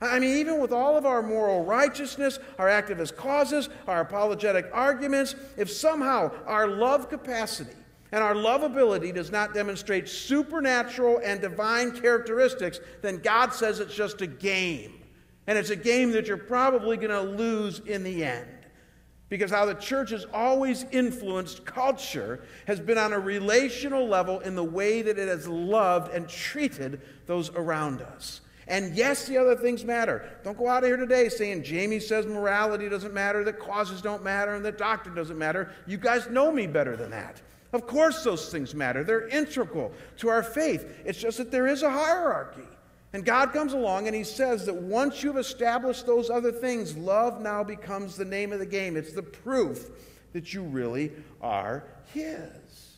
I 0.00 0.20
mean, 0.20 0.36
even 0.36 0.60
with 0.60 0.70
all 0.70 0.96
of 0.96 1.04
our 1.04 1.24
moral 1.24 1.64
righteousness, 1.64 2.38
our 2.56 2.68
activist 2.68 3.16
causes, 3.16 3.68
our 3.88 4.02
apologetic 4.02 4.70
arguments, 4.72 5.34
if 5.56 5.68
somehow 5.68 6.30
our 6.46 6.68
love 6.68 7.10
capacity 7.10 7.74
and 8.12 8.22
our 8.22 8.34
lovability 8.34 9.12
does 9.12 9.32
not 9.32 9.54
demonstrate 9.54 10.08
supernatural 10.08 11.20
and 11.24 11.40
divine 11.40 12.00
characteristics, 12.00 12.78
then 13.02 13.18
God 13.18 13.52
says 13.52 13.80
it's 13.80 13.96
just 13.96 14.20
a 14.20 14.28
game. 14.28 15.02
And 15.48 15.58
it's 15.58 15.70
a 15.70 15.76
game 15.76 16.12
that 16.12 16.28
you're 16.28 16.36
probably 16.36 16.96
going 16.96 17.10
to 17.10 17.22
lose 17.22 17.80
in 17.80 18.04
the 18.04 18.22
end. 18.24 18.63
Because 19.34 19.50
how 19.50 19.66
the 19.66 19.74
church 19.74 20.10
has 20.10 20.26
always 20.32 20.86
influenced 20.92 21.64
culture 21.64 22.44
has 22.68 22.78
been 22.78 22.96
on 22.96 23.12
a 23.12 23.18
relational 23.18 24.06
level 24.06 24.38
in 24.38 24.54
the 24.54 24.62
way 24.62 25.02
that 25.02 25.18
it 25.18 25.26
has 25.26 25.48
loved 25.48 26.14
and 26.14 26.28
treated 26.28 27.00
those 27.26 27.50
around 27.50 28.00
us. 28.00 28.42
And 28.68 28.94
yes, 28.94 29.26
the 29.26 29.36
other 29.36 29.56
things 29.56 29.84
matter. 29.84 30.24
Don't 30.44 30.56
go 30.56 30.68
out 30.68 30.84
of 30.84 30.88
here 30.88 30.96
today 30.96 31.28
saying 31.28 31.64
Jamie 31.64 31.98
says 31.98 32.26
morality 32.26 32.88
doesn't 32.88 33.12
matter, 33.12 33.42
that 33.42 33.58
causes 33.58 34.00
don't 34.00 34.22
matter, 34.22 34.54
and 34.54 34.64
that 34.64 34.78
doctrine 34.78 35.16
doesn't 35.16 35.36
matter. 35.36 35.72
You 35.84 35.96
guys 35.96 36.30
know 36.30 36.52
me 36.52 36.68
better 36.68 36.96
than 36.96 37.10
that. 37.10 37.42
Of 37.72 37.88
course, 37.88 38.22
those 38.22 38.52
things 38.52 38.72
matter. 38.72 39.02
They're 39.02 39.26
integral 39.26 39.90
to 40.18 40.28
our 40.28 40.44
faith. 40.44 40.86
It's 41.04 41.18
just 41.18 41.38
that 41.38 41.50
there 41.50 41.66
is 41.66 41.82
a 41.82 41.90
hierarchy. 41.90 42.68
And 43.14 43.24
God 43.24 43.52
comes 43.52 43.74
along 43.74 44.08
and 44.08 44.14
He 44.14 44.24
says 44.24 44.66
that 44.66 44.74
once 44.74 45.22
you've 45.22 45.36
established 45.36 46.04
those 46.04 46.30
other 46.30 46.50
things, 46.50 46.96
love 46.96 47.40
now 47.40 47.62
becomes 47.62 48.16
the 48.16 48.24
name 48.24 48.52
of 48.52 48.58
the 48.58 48.66
game. 48.66 48.96
It's 48.96 49.12
the 49.12 49.22
proof 49.22 49.88
that 50.32 50.52
you 50.52 50.64
really 50.64 51.12
are 51.40 51.84
His. 52.12 52.96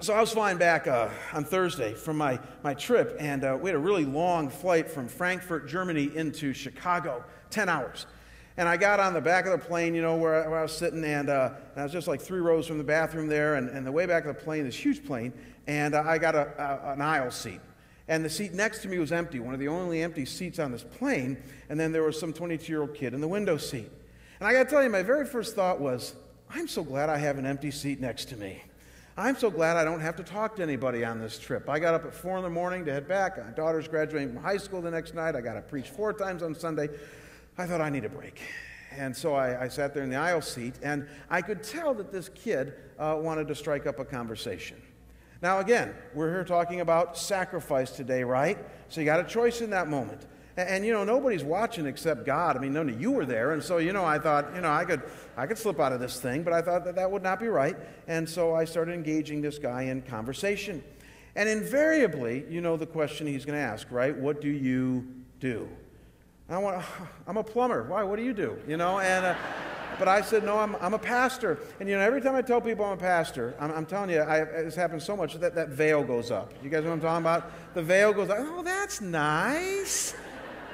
So 0.00 0.14
I 0.14 0.20
was 0.20 0.32
flying 0.32 0.56
back 0.56 0.86
uh, 0.86 1.08
on 1.32 1.44
Thursday 1.44 1.94
from 1.94 2.16
my, 2.16 2.38
my 2.62 2.74
trip, 2.74 3.16
and 3.18 3.42
uh, 3.42 3.58
we 3.60 3.68
had 3.68 3.74
a 3.74 3.80
really 3.80 4.04
long 4.04 4.48
flight 4.48 4.88
from 4.88 5.08
Frankfurt, 5.08 5.66
Germany, 5.66 6.10
into 6.14 6.54
Chicago 6.54 7.24
10 7.50 7.68
hours. 7.68 8.06
And 8.56 8.68
I 8.68 8.76
got 8.76 9.00
on 9.00 9.14
the 9.14 9.20
back 9.20 9.46
of 9.46 9.52
the 9.52 9.66
plane, 9.66 9.96
you 9.96 10.00
know, 10.00 10.16
where 10.16 10.44
I, 10.44 10.48
where 10.48 10.60
I 10.60 10.62
was 10.62 10.72
sitting, 10.72 11.04
and, 11.04 11.28
uh, 11.28 11.54
and, 11.72 11.80
I 11.80 11.82
was 11.82 11.92
just 11.92 12.06
like 12.06 12.22
three 12.22 12.40
rows 12.40 12.68
from 12.68 12.78
the 12.78 12.84
bathroom 12.84 13.26
there, 13.26 13.56
and, 13.56 13.68
and 13.68 13.84
the 13.84 13.92
way 13.92 14.06
back 14.06 14.24
of 14.24 14.34
the 14.34 14.42
plane, 14.42 14.64
this 14.64 14.76
huge 14.76 15.04
plane, 15.04 15.32
and 15.66 15.94
uh, 15.94 16.04
I 16.06 16.18
got 16.18 16.36
a, 16.36 16.52
a, 16.56 16.92
an 16.92 17.02
aisle 17.02 17.32
seat. 17.32 17.60
And 18.12 18.22
the 18.22 18.28
seat 18.28 18.52
next 18.52 18.80
to 18.80 18.88
me 18.88 18.98
was 18.98 19.10
empty, 19.10 19.40
one 19.40 19.54
of 19.54 19.58
the 19.58 19.68
only 19.68 20.02
empty 20.02 20.26
seats 20.26 20.58
on 20.58 20.70
this 20.70 20.82
plane, 20.84 21.42
and 21.70 21.80
then 21.80 21.92
there 21.92 22.02
was 22.02 22.20
some 22.20 22.34
22 22.34 22.70
year 22.70 22.82
old 22.82 22.92
kid 22.92 23.14
in 23.14 23.22
the 23.22 23.26
window 23.26 23.56
seat. 23.56 23.90
And 24.38 24.46
I 24.46 24.52
got 24.52 24.64
to 24.64 24.68
tell 24.68 24.82
you, 24.82 24.90
my 24.90 25.02
very 25.02 25.24
first 25.24 25.54
thought 25.54 25.80
was, 25.80 26.14
I'm 26.50 26.68
so 26.68 26.84
glad 26.84 27.08
I 27.08 27.16
have 27.16 27.38
an 27.38 27.46
empty 27.46 27.70
seat 27.70 28.00
next 28.00 28.26
to 28.26 28.36
me. 28.36 28.62
I'm 29.16 29.34
so 29.34 29.50
glad 29.50 29.78
I 29.78 29.84
don't 29.84 30.00
have 30.00 30.16
to 30.16 30.22
talk 30.22 30.56
to 30.56 30.62
anybody 30.62 31.06
on 31.06 31.20
this 31.20 31.38
trip. 31.38 31.70
I 31.70 31.78
got 31.78 31.94
up 31.94 32.04
at 32.04 32.12
4 32.12 32.36
in 32.36 32.42
the 32.42 32.50
morning 32.50 32.84
to 32.84 32.92
head 32.92 33.08
back. 33.08 33.42
My 33.42 33.50
daughter's 33.50 33.88
graduating 33.88 34.34
from 34.34 34.42
high 34.42 34.58
school 34.58 34.82
the 34.82 34.90
next 34.90 35.14
night. 35.14 35.34
I 35.34 35.40
got 35.40 35.54
to 35.54 35.62
preach 35.62 35.88
four 35.88 36.12
times 36.12 36.42
on 36.42 36.54
Sunday. 36.54 36.90
I 37.56 37.64
thought 37.64 37.80
I 37.80 37.88
need 37.88 38.04
a 38.04 38.10
break. 38.10 38.42
And 38.90 39.16
so 39.16 39.32
I, 39.32 39.64
I, 39.64 39.68
sat 39.68 39.94
there 39.94 40.02
in 40.02 40.10
the 40.10 40.16
aisle 40.16 40.42
seat, 40.42 40.74
and 40.82 41.08
I 41.30 41.40
could 41.40 41.62
tell 41.62 41.94
that 41.94 42.12
this 42.12 42.28
kid 42.28 42.74
uh, 42.98 43.16
wanted 43.18 43.48
to 43.48 43.54
strike 43.54 43.86
up 43.86 43.98
a 44.00 44.04
conversation. 44.04 44.76
Now, 45.42 45.58
again, 45.58 45.92
we're 46.14 46.30
here 46.30 46.44
talking 46.44 46.80
about 46.80 47.18
sacrifice 47.18 47.90
today, 47.90 48.22
right? 48.22 48.56
So 48.88 49.00
you 49.00 49.04
got 49.04 49.18
a 49.18 49.24
choice 49.24 49.60
in 49.60 49.70
that 49.70 49.88
moment. 49.88 50.24
And, 50.56 50.68
and, 50.68 50.86
you 50.86 50.92
know, 50.92 51.02
nobody's 51.02 51.42
watching 51.42 51.84
except 51.84 52.24
God. 52.24 52.56
I 52.56 52.60
mean, 52.60 52.72
none 52.72 52.88
of 52.88 53.00
you 53.00 53.10
were 53.10 53.26
there. 53.26 53.50
And 53.50 53.60
so, 53.60 53.78
you 53.78 53.92
know, 53.92 54.04
I 54.04 54.20
thought, 54.20 54.54
you 54.54 54.60
know, 54.60 54.70
I 54.70 54.84
could, 54.84 55.02
I 55.36 55.48
could 55.48 55.58
slip 55.58 55.80
out 55.80 55.92
of 55.92 55.98
this 55.98 56.20
thing, 56.20 56.44
but 56.44 56.52
I 56.52 56.62
thought 56.62 56.84
that 56.84 56.94
that 56.94 57.10
would 57.10 57.24
not 57.24 57.40
be 57.40 57.48
right. 57.48 57.76
And 58.06 58.28
so 58.28 58.54
I 58.54 58.64
started 58.64 58.94
engaging 58.94 59.42
this 59.42 59.58
guy 59.58 59.82
in 59.82 60.02
conversation. 60.02 60.84
And 61.34 61.48
invariably, 61.48 62.44
you 62.48 62.60
know 62.60 62.76
the 62.76 62.86
question 62.86 63.26
he's 63.26 63.44
going 63.44 63.58
to 63.58 63.64
ask, 63.64 63.90
right? 63.90 64.16
What 64.16 64.40
do 64.40 64.48
you 64.48 65.04
do? 65.40 65.68
I 66.48 66.58
want, 66.58 66.84
I'm 67.26 67.36
a 67.36 67.44
plumber. 67.44 67.82
Why? 67.82 68.04
What 68.04 68.14
do 68.14 68.22
you 68.22 68.32
do? 68.32 68.58
You 68.68 68.76
know, 68.76 69.00
and, 69.00 69.26
uh, 69.26 69.34
but 70.02 70.08
I 70.08 70.20
said, 70.20 70.42
no, 70.42 70.58
I'm, 70.58 70.74
I'm 70.80 70.94
a 70.94 70.98
pastor. 70.98 71.60
And, 71.78 71.88
you 71.88 71.94
know, 71.94 72.00
every 72.00 72.20
time 72.20 72.34
I 72.34 72.42
tell 72.42 72.60
people 72.60 72.84
I'm 72.84 72.94
a 72.94 73.00
pastor, 73.00 73.54
I'm, 73.60 73.70
I'm 73.70 73.86
telling 73.86 74.10
you, 74.10 74.18
I, 74.18 74.38
it's 74.38 74.74
happened 74.74 75.00
so 75.00 75.16
much 75.16 75.34
that 75.34 75.54
that 75.54 75.68
veil 75.68 76.02
goes 76.02 76.32
up. 76.32 76.52
You 76.60 76.70
guys 76.70 76.82
know 76.82 76.90
what 76.90 76.96
I'm 76.96 77.00
talking 77.02 77.22
about? 77.22 77.74
The 77.74 77.84
veil 77.84 78.12
goes 78.12 78.28
up. 78.28 78.38
Oh, 78.40 78.64
that's 78.64 79.00
nice. 79.00 80.16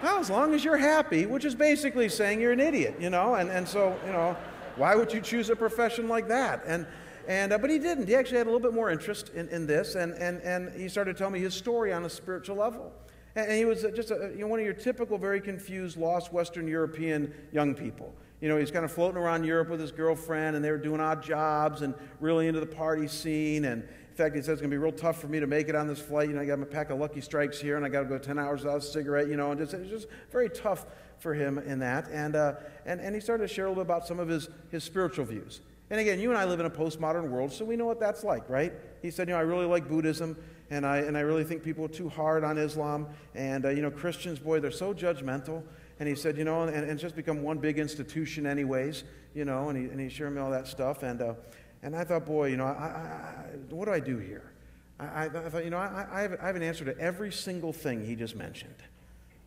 Well, 0.02 0.18
as 0.18 0.30
long 0.30 0.54
as 0.54 0.64
you're 0.64 0.78
happy, 0.78 1.26
which 1.26 1.44
is 1.44 1.54
basically 1.54 2.08
saying 2.08 2.40
you're 2.40 2.52
an 2.52 2.60
idiot, 2.60 2.94
you 2.98 3.10
know, 3.10 3.34
and, 3.34 3.50
and 3.50 3.68
so, 3.68 3.94
you 4.06 4.12
know, 4.12 4.34
why 4.76 4.94
would 4.94 5.12
you 5.12 5.20
choose 5.20 5.50
a 5.50 5.56
profession 5.56 6.08
like 6.08 6.26
that? 6.28 6.62
And, 6.66 6.86
and, 7.26 7.52
uh, 7.52 7.58
but 7.58 7.68
he 7.68 7.78
didn't. 7.78 8.06
He 8.06 8.14
actually 8.14 8.38
had 8.38 8.46
a 8.46 8.50
little 8.50 8.66
bit 8.66 8.72
more 8.72 8.90
interest 8.90 9.28
in, 9.34 9.46
in 9.50 9.66
this, 9.66 9.94
and, 9.94 10.14
and, 10.14 10.40
and 10.40 10.72
he 10.72 10.88
started 10.88 11.18
telling 11.18 11.34
me 11.34 11.40
his 11.40 11.52
story 11.52 11.92
on 11.92 12.06
a 12.06 12.08
spiritual 12.08 12.56
level. 12.56 12.94
And 13.36 13.52
he 13.52 13.66
was 13.66 13.82
just 13.94 14.10
a, 14.10 14.32
you 14.34 14.40
know, 14.40 14.46
one 14.46 14.58
of 14.58 14.64
your 14.64 14.72
typical, 14.72 15.18
very 15.18 15.42
confused, 15.42 15.98
lost 15.98 16.32
Western 16.32 16.66
European 16.66 17.34
young 17.52 17.74
people. 17.74 18.14
You 18.40 18.48
know, 18.48 18.57
he's 18.57 18.70
kind 18.70 18.85
of 18.85 18.92
floating 18.92 19.18
around 19.18 19.44
Europe 19.44 19.68
with 19.68 19.81
his 19.81 19.90
girlfriend, 19.90 20.55
and 20.55 20.64
they 20.64 20.70
were 20.70 20.79
doing 20.79 21.01
odd 21.01 21.22
jobs 21.22 21.83
and 21.83 21.94
really 22.20 22.46
into 22.46 22.61
the 22.61 22.66
party 22.66 23.09
scene. 23.09 23.64
And 23.64 23.83
in 23.83 24.14
fact, 24.14 24.37
he 24.37 24.40
says 24.40 24.51
it's 24.51 24.61
going 24.61 24.70
to 24.70 24.74
be 24.74 24.79
real 24.79 24.92
tough 24.92 25.20
for 25.20 25.27
me 25.27 25.40
to 25.40 25.46
make 25.46 25.68
it 25.68 25.74
on 25.74 25.88
this 25.88 26.01
flight. 26.01 26.29
You 26.29 26.37
know, 26.37 26.42
I 26.42 26.44
got 26.44 26.59
my 26.59 26.64
pack 26.64 26.90
of 26.90 26.98
Lucky 26.98 27.20
Strikes 27.20 27.61
here, 27.61 27.77
and 27.77 27.85
I 27.85 27.88
got 27.88 28.01
to 28.03 28.07
go 28.07 28.18
10 28.18 28.38
hours 28.38 28.62
without 28.62 28.79
a 28.79 28.83
cigarette, 28.83 29.29
you 29.29 29.37
know, 29.37 29.51
and 29.51 29.61
just, 29.61 29.74
it's 29.74 29.90
just 29.90 30.07
very 30.31 30.48
tough 30.48 30.87
for 31.18 31.35
him 31.35 31.59
in 31.59 31.81
that. 31.81 32.09
And, 32.11 32.37
uh, 32.37 32.55
and, 32.87 33.01
and 33.01 33.14
he 33.14 33.20
started 33.20 33.48
to 33.48 33.53
share 33.53 33.66
a 33.66 33.68
little 33.68 33.83
bit 33.83 33.90
about 33.90 34.07
some 34.07 34.20
of 34.20 34.29
his, 34.29 34.48
his 34.70 34.85
spiritual 34.85 35.24
views. 35.24 35.61
And 35.90 35.98
again, 35.98 36.20
you 36.20 36.29
and 36.29 36.38
I 36.38 36.44
live 36.44 36.61
in 36.61 36.66
a 36.66 36.70
postmodern 36.70 37.31
world, 37.31 37.51
so 37.51 37.64
we 37.64 37.74
know 37.74 37.87
what 37.87 37.98
that's 37.98 38.22
like, 38.22 38.48
right? 38.48 38.72
He 39.01 39.11
said, 39.11 39.27
you 39.29 39.35
know, 39.35 39.40
I 39.40 39.42
really 39.42 39.64
like 39.64 39.88
Buddhism 39.88 40.37
and 40.70 40.85
I, 40.85 40.98
and 40.98 41.16
I 41.16 41.20
really 41.20 41.44
think 41.44 41.62
people 41.62 41.85
are 41.87 41.88
too 41.88 42.09
hard 42.11 42.44
on 42.44 42.59
Islam. 42.59 43.07
And, 43.35 43.64
uh, 43.64 43.70
you 43.70 43.81
know, 43.81 43.90
Christians, 43.90 44.38
boy, 44.38 44.61
they're 44.61 44.70
so 44.70 44.92
judgmental. 44.92 45.62
And 46.00 46.08
he 46.08 46.14
said, 46.14 46.37
you 46.37 46.44
know, 46.44 46.62
and, 46.62 46.74
and 46.74 46.90
it's 46.90 47.02
just 47.02 47.16
become 47.16 47.42
one 47.42 47.58
big 47.58 47.78
institution, 47.78 48.46
anyways, 48.46 49.04
you 49.34 49.44
know, 49.44 49.68
and 49.68 49.78
he, 49.78 49.84
and 49.90 50.00
he 50.00 50.08
shared 50.08 50.34
me 50.34 50.40
all 50.40 50.50
that 50.50 50.68
stuff. 50.68 51.02
And, 51.02 51.20
uh, 51.20 51.34
and 51.82 51.96
I 51.96 52.04
thought, 52.04 52.24
boy, 52.24 52.48
you 52.48 52.56
know, 52.56 52.66
I, 52.66 52.68
I, 52.68 53.44
what 53.70 53.87
do 53.87 53.92
I 53.92 54.00
do 54.00 54.18
here? 54.18 54.52
I, 55.00 55.26
I 55.26 55.28
thought, 55.28 55.64
you 55.64 55.70
know, 55.70 55.78
I, 55.78 56.06
I, 56.11 56.22
have, 56.22 56.38
I 56.40 56.46
have 56.46 56.56
an 56.56 56.62
answer 56.62 56.84
to 56.84 56.98
every 56.98 57.32
single 57.32 57.72
thing 57.72 58.04
he 58.04 58.14
just 58.14 58.37
mentioned. 58.37 58.74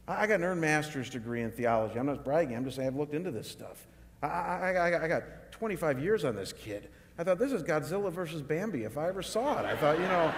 I, 0.07 0.23
I 0.23 0.27
got 0.27 0.35
an 0.35 0.43
earned 0.43 0.61
master's 0.61 1.09
degree 1.09 1.41
in 1.41 1.51
theology. 1.51 1.99
I'm 1.99 2.05
not 2.05 2.23
bragging, 2.23 2.55
I'm 2.55 2.65
just 2.65 2.77
saying 2.77 2.87
I've 2.87 2.95
looked 2.95 3.13
into 3.13 3.31
this 3.31 3.49
stuff. 3.49 3.87
I, 4.23 4.27
I, 4.27 5.03
I, 5.05 5.07
got 5.07 5.23
25 5.51 5.99
years 5.99 6.25
on 6.25 6.35
this 6.35 6.53
kid. 6.53 6.89
I 7.17 7.23
thought, 7.23 7.39
this 7.39 7.51
is 7.51 7.63
Godzilla 7.63 8.11
versus 8.11 8.41
Bambi 8.41 8.83
if 8.83 8.97
I 8.97 9.07
ever 9.07 9.21
saw 9.21 9.59
it. 9.59 9.65
I 9.65 9.75
thought, 9.75 9.97
you 9.97 10.05
know, 10.05 10.31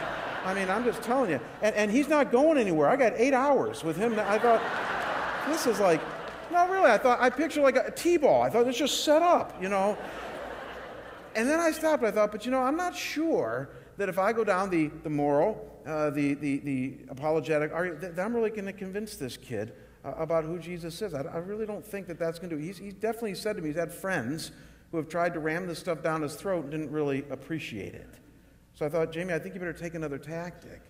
I 0.45 0.54
mean, 0.54 0.69
I'm 0.69 0.84
just 0.84 1.02
telling 1.02 1.32
you. 1.32 1.39
And, 1.62 1.76
and 1.76 1.91
he's 1.91 2.08
not 2.08 2.32
going 2.32 2.58
anywhere. 2.58 2.88
I 2.88 2.95
got 2.95 3.13
eight 3.17 3.34
hours 3.34 3.84
with 3.84 3.97
him. 3.97 4.17
I 4.19 4.39
thought, 4.39 4.62
this 5.47 5.67
is 5.67 5.79
like, 5.79 6.01
no, 6.51 6.67
really. 6.67 6.91
I 6.91 6.97
thought, 6.97 7.19
I 7.19 7.29
picture 7.29 7.62
like 7.62 7.75
a 7.75 7.91
T 7.91 8.17
ball. 8.17 8.41
I 8.41 8.49
thought 8.49 8.67
it's 8.67 8.77
just 8.77 9.03
set 9.03 9.21
up, 9.21 9.62
you 9.62 9.69
know. 9.69 9.97
And 11.36 11.49
then 11.49 11.60
I 11.60 11.71
stopped. 11.71 12.03
I 12.03 12.12
thought, 12.12 12.32
but 12.32 12.45
you 12.45 12.51
know, 12.51 12.62
I'm 12.62 12.77
not 12.77 12.95
sure 12.95 13.69
that 13.97 14.10
if 14.10 14.19
I 14.19 14.34
go 14.34 14.43
down 14.43 14.69
the, 14.69 14.88
the 15.03 15.10
moral, 15.10 15.82
uh, 15.86 16.10
the, 16.10 16.34
the, 16.36 16.60
the 16.60 16.97
apologetic, 17.10 17.71
are, 17.73 17.95
that 17.95 18.19
I'm 18.19 18.36
really 18.36 18.49
going 18.49 18.65
to 18.65 18.73
convince 18.73 19.15
this 19.15 19.38
kid 19.38 19.73
uh, 20.03 20.13
about 20.17 20.43
who 20.43 20.60
Jesus 20.60 21.01
is. 21.01 21.13
I, 21.13 21.21
I, 21.21 21.38
really 21.38 21.65
don't 21.65 21.86
think 21.86 22.08
that 22.08 22.19
that's 22.19 22.39
going 22.39 22.49
to 22.49 22.56
do. 22.56 22.62
He's, 22.62 22.77
he's 22.77 22.93
definitely 22.93 23.36
said 23.36 23.56
to 23.56 23.62
me, 23.62 23.69
he's 23.69 23.77
had 23.77 23.91
friends 23.91 24.51
who 24.91 24.97
have 24.97 25.10
tried 25.10 25.34
to 25.34 25.39
ram 25.39 25.67
this 25.67 25.79
stuff 25.79 26.03
down 26.03 26.21
his 26.21 26.36
throat 26.36 26.63
and 26.63 26.71
didn't 26.71 26.91
really 26.91 27.25
appreciate 27.29 27.93
it. 27.93 28.10
So 28.75 28.86
I 28.86 28.89
thought, 28.89 29.12
Jamie, 29.12 29.34
I 29.34 29.39
think 29.39 29.53
you 29.53 29.60
better 29.60 29.73
take 29.73 29.95
another 29.95 30.17
tactic. 30.17 30.82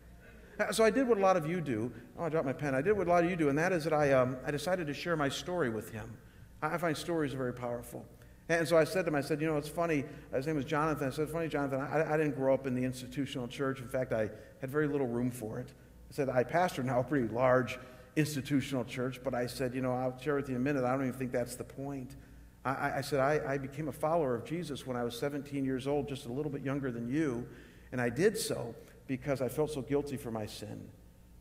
Uh, 0.59 0.71
so 0.71 0.83
I 0.83 0.89
did 0.89 1.07
what 1.07 1.17
a 1.17 1.21
lot 1.21 1.35
of 1.35 1.47
you 1.47 1.61
do. 1.61 1.91
Oh, 2.17 2.25
I 2.25 2.29
dropped 2.29 2.45
my 2.45 2.53
pen. 2.53 2.75
I 2.75 2.81
did 2.81 2.97
what 2.97 3.07
a 3.07 3.09
lot 3.09 3.23
of 3.23 3.29
you 3.29 3.35
do, 3.35 3.49
and 3.49 3.57
that 3.57 3.71
is 3.71 3.83
that 3.85 3.93
I, 3.93 4.11
um, 4.13 4.37
I 4.45 4.51
decided 4.51 4.87
to 4.87 4.93
share 4.93 5.15
my 5.15 5.29
story 5.29 5.69
with 5.69 5.91
him. 5.91 6.17
I 6.61 6.77
find 6.77 6.95
stories 6.95 7.33
very 7.33 7.53
powerful. 7.53 8.05
And 8.49 8.67
so 8.67 8.77
I 8.77 8.83
said 8.83 9.05
to 9.05 9.07
him, 9.07 9.15
I 9.15 9.21
said, 9.21 9.41
you 9.41 9.47
know, 9.47 9.57
it's 9.57 9.69
funny. 9.69 10.03
His 10.33 10.47
name 10.47 10.57
was 10.57 10.65
Jonathan. 10.65 11.07
I 11.07 11.11
said, 11.11 11.29
funny, 11.29 11.47
Jonathan, 11.47 11.81
I, 11.81 12.13
I 12.13 12.17
didn't 12.17 12.35
grow 12.35 12.53
up 12.53 12.67
in 12.67 12.75
the 12.75 12.83
institutional 12.83 13.47
church. 13.47 13.79
In 13.79 13.87
fact, 13.87 14.13
I 14.13 14.29
had 14.61 14.69
very 14.69 14.87
little 14.87 15.07
room 15.07 15.31
for 15.31 15.59
it. 15.59 15.69
I 15.69 16.13
said, 16.13 16.29
I 16.29 16.43
pastor 16.43 16.83
now 16.83 16.99
a 16.99 17.03
pretty 17.03 17.27
large 17.33 17.79
institutional 18.15 18.85
church, 18.85 19.21
but 19.23 19.33
I 19.33 19.47
said, 19.47 19.73
you 19.73 19.81
know, 19.81 19.93
I'll 19.93 20.17
share 20.19 20.35
with 20.35 20.49
you 20.49 20.55
in 20.55 20.61
a 20.61 20.63
minute. 20.63 20.83
I 20.83 20.91
don't 20.91 21.07
even 21.07 21.17
think 21.17 21.31
that's 21.31 21.55
the 21.55 21.63
point. 21.63 22.15
I, 22.65 22.97
I 22.97 23.01
said, 23.01 23.19
I, 23.19 23.53
I 23.53 23.57
became 23.57 23.87
a 23.87 23.93
follower 23.93 24.35
of 24.35 24.45
Jesus 24.45 24.85
when 24.85 24.95
I 24.95 25.03
was 25.03 25.17
17 25.17 25.65
years 25.65 25.87
old, 25.87 26.07
just 26.07 26.25
a 26.25 26.31
little 26.31 26.51
bit 26.51 26.63
younger 26.63 26.91
than 26.91 27.09
you. 27.09 27.45
And 27.91 27.99
I 27.99 28.09
did 28.09 28.37
so 28.37 28.75
because 29.07 29.41
I 29.41 29.49
felt 29.49 29.71
so 29.71 29.81
guilty 29.81 30.17
for 30.17 30.31
my 30.31 30.45
sin. 30.45 30.89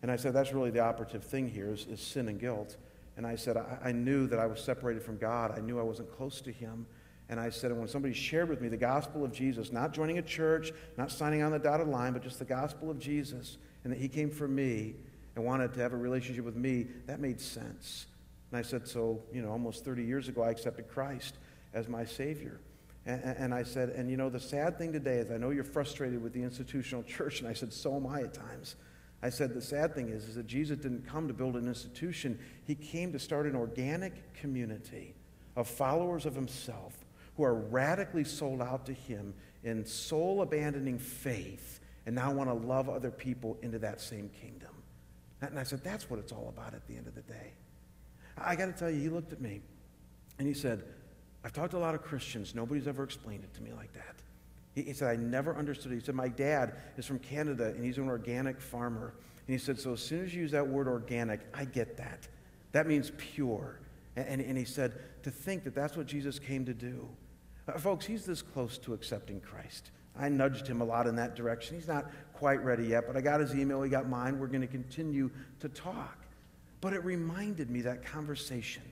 And 0.03 0.11
I 0.11 0.16
said, 0.16 0.33
that's 0.33 0.53
really 0.53 0.70
the 0.70 0.81
operative 0.81 1.25
thing 1.25 1.48
here 1.48 1.72
is, 1.72 1.87
is 1.87 2.01
sin 2.01 2.29
and 2.29 2.38
guilt. 2.38 2.77
And 3.16 3.27
I 3.27 3.37
said, 3.37 3.57
I, 3.57 3.79
I, 3.85 3.92
knew 3.92 4.27
that 4.27 4.38
I 4.38 4.46
was 4.46 4.61
separated 4.61 5.03
from 5.03 5.18
God. 5.18 5.57
I 5.57 5.61
knew 5.61 5.79
I 5.79 5.83
wasn't 5.83 6.11
close 6.16 6.40
to 6.40 6.53
Him. 6.53 6.87
And 7.29 7.38
I 7.38 7.51
said, 7.51 7.70
and 7.70 7.79
when 7.79 7.88
somebody 7.88 8.14
shared 8.14 8.48
with 8.48 8.61
me 8.61 8.68
the 8.68 8.77
gospel 8.77 9.25
of 9.25 9.33
Jesus, 9.33 9.70
not 9.70 9.92
joining 9.92 10.18
a 10.18 10.22
church, 10.22 10.72
not 10.96 11.11
signing 11.11 11.42
on 11.42 11.53
the 11.53 11.59
dotted 11.59 11.88
line, 11.88 12.12
but 12.12 12.22
just 12.22 12.38
the 12.38 12.44
gospel 12.44 12.90
of 12.90 12.98
Jesus, 12.98 13.59
and 13.85 13.92
that 13.92 13.98
He 13.98 14.09
came 14.09 14.31
for 14.31 14.48
me 14.48 14.96
and 15.37 15.44
wanted 15.44 15.72
to 15.75 15.81
have 15.81 15.92
a 15.92 15.96
relationship 15.96 16.44
with 16.44 16.57
me, 16.57 16.87
that 17.07 17.20
made 17.20 17.40
sense. 17.40 18.07
And 18.51 18.59
I 18.59 18.62
said, 18.62 18.87
so, 18.87 19.22
you 19.33 19.40
know, 19.40 19.51
almost 19.51 19.85
30 19.85 20.05
years 20.05 20.29
ago, 20.29 20.42
I 20.42 20.51
accepted 20.51 20.88
Christ 20.88 21.37
as 21.72 21.88
my 21.88 22.05
Savior. 22.05 22.61
And, 23.05 23.23
and, 23.23 23.55
I 23.55 23.65
said, 23.65 23.91
and 23.91 24.09
you 24.09 24.17
know, 24.17 24.31
the 24.31 24.38
sad 24.38 24.79
thing 24.79 24.93
today 24.93 25.17
is 25.17 25.31
I 25.31 25.37
know 25.37 25.51
you're 25.51 25.65
frustrated 25.65 26.23
with 26.23 26.33
the 26.33 26.43
institutional 26.43 27.03
church. 27.05 27.41
And 27.41 27.49
I 27.49 27.53
said, 27.53 27.73
so 27.73 27.97
am 27.97 28.07
I 28.07 28.23
at 28.23 28.35
times. 28.35 28.77
I 29.23 29.31
said, 29.31 29.55
the 29.55 29.62
sad 29.62 29.95
thing 29.95 30.09
is, 30.09 30.25
is 30.29 30.35
that 30.35 30.47
Jesus 30.47 30.79
didn't 30.79 31.07
come 31.07 31.29
to 31.29 31.35
build 31.35 31.57
an 31.57 31.67
institution, 31.69 32.38
He 32.65 32.75
came 32.75 33.12
to 33.12 33.19
start 33.19 33.47
an 33.47 33.55
organic 33.55 34.35
community 34.35 35.15
of 35.57 35.69
followers 35.69 36.27
of 36.27 36.35
Himself 36.35 37.05
who 37.37 37.45
are 37.45 37.55
radically 37.55 38.25
sold 38.25 38.61
out 38.61 38.85
to 38.87 38.93
Him 38.93 39.35
in 39.62 39.85
soul 39.85 40.43
abandoning 40.43 40.99
faith 40.99 41.81
and 42.05 42.15
now 42.15 42.33
want 42.33 42.51
to 42.51 42.55
love 42.55 42.88
other 42.88 43.11
people 43.11 43.57
into 43.62 43.79
that 43.79 44.01
same 44.01 44.29
kingdom. 44.41 44.71
And 45.41 45.59
I 45.59 45.62
said, 45.62 45.83
that's 45.83 46.11
what 46.11 46.19
it's 46.19 46.33
all 46.33 46.53
about 46.57 46.75
at 46.75 46.87
the 46.87 46.97
end 46.97 47.07
of 47.07 47.15
the 47.15 47.23
day. 47.23 47.55
I 48.37 48.57
got 48.57 48.67
to 48.67 48.73
tell 48.73 48.91
you, 48.91 49.01
he 49.01 49.09
looked 49.09 49.33
at 49.33 49.41
me 49.41 49.61
and 50.38 50.49
he 50.49 50.55
said, 50.55 50.85
I've 51.44 51.52
talked 51.52 51.72
to 51.72 51.76
a 51.76 51.78
lot 51.78 51.94
of 51.94 52.02
Christians. 52.02 52.55
Nobody's 52.55 52.87
ever 52.87 53.02
explained 53.02 53.44
it 53.44 53.55
to 53.55 53.62
me 53.62 53.72
like 53.72 53.92
that. 53.94 54.16
He, 54.74 54.83
he 54.83 54.92
said, 54.92 55.09
I 55.09 55.16
never 55.16 55.57
understood 55.57 55.92
it. 55.92 55.96
He 55.96 56.00
said, 56.00 56.14
My 56.14 56.28
dad 56.28 56.74
is 56.96 57.07
from 57.07 57.18
Canada 57.18 57.66
and 57.66 57.85
he's 57.85 57.98
an 57.98 58.09
organic 58.09 58.61
farmer. 58.61 59.14
And 59.46 59.55
he 59.55 59.59
said, 59.59 59.78
So 59.78 59.94
as 59.94 60.00
soon 60.00 60.24
as 60.24 60.35
you 60.35 60.42
use 60.42 60.52
that 60.52 60.66
word 60.66 60.88
organic, 60.88 61.40
I 61.55 61.64
get 61.64 61.96
that. 61.96 62.28
That 62.72 62.87
means 62.87 63.12
pure. 63.16 63.81
And, 64.16 64.26
and, 64.28 64.40
and 64.40 64.59
he 64.59 64.64
said, 64.64 64.94
To 65.24 65.31
think 65.31 65.64
that 65.64 65.74
that's 65.74 65.96
what 65.96 66.07
Jesus 66.07 66.38
came 66.38 66.64
to 66.64 66.74
do. 66.74 67.09
Uh, 67.68 67.78
folks, 67.78 68.07
he's 68.07 68.24
this 68.24 68.42
close 68.42 68.78
to 68.78 68.94
accepting 68.94 69.40
Christ. 69.40 69.90
I 70.16 70.28
nudged 70.28 70.66
him 70.66 70.81
a 70.81 70.85
lot 70.85 71.07
in 71.07 71.16
that 71.16 71.35
direction. 71.35 71.76
He's 71.76 71.88
not 71.88 72.11
quite 72.35 72.62
ready 72.62 72.85
yet, 72.85 73.05
but 73.07 73.16
I 73.16 73.20
got 73.20 73.40
his 73.40 73.55
email, 73.55 73.83
he 73.83 73.90
got 73.90 74.09
mine. 74.09 74.38
We're 74.38 74.46
going 74.46 74.61
to 74.61 74.66
continue 74.66 75.31
to 75.61 75.68
talk. 75.68 76.18
But 76.81 76.92
it 76.92 77.05
reminded 77.05 77.70
me 77.70 77.81
that 77.83 78.05
conversation 78.05 78.83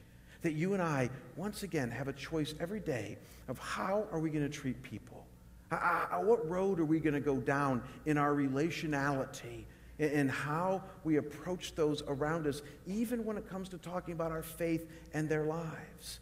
that 0.43 0.53
you 0.53 0.75
and 0.75 0.83
I, 0.83 1.11
once 1.37 1.63
again, 1.63 1.91
have 1.91 2.09
a 2.09 2.13
choice 2.13 2.55
every 2.61 2.81
day 2.81 3.19
of 3.49 3.59
how 3.59 4.07
are 4.13 4.19
we 4.19 4.31
going 4.31 4.49
to 4.49 4.55
treat 4.55 4.83
people? 4.83 5.27
How, 5.71 6.23
what 6.25 6.49
road 6.49 6.81
are 6.81 6.85
we 6.85 6.99
going 6.99 7.15
to 7.15 7.21
go 7.21 7.37
down 7.37 7.83
in 8.07 8.19
our 8.19 8.35
relationality 8.35 9.65
and 9.99 10.31
how 10.31 10.83
we 11.05 11.17
approach 11.17 11.75
those 11.75 12.03
around 12.09 12.47
us, 12.47 12.63
even 12.87 13.25
when 13.25 13.37
it 13.37 13.49
comes 13.49 13.69
to 13.69 13.79
talking 13.79 14.15
about 14.15 14.33
our 14.33 14.43
faith 14.43 14.89
and 15.15 15.29
their 15.29 15.45
lives? 15.45 16.21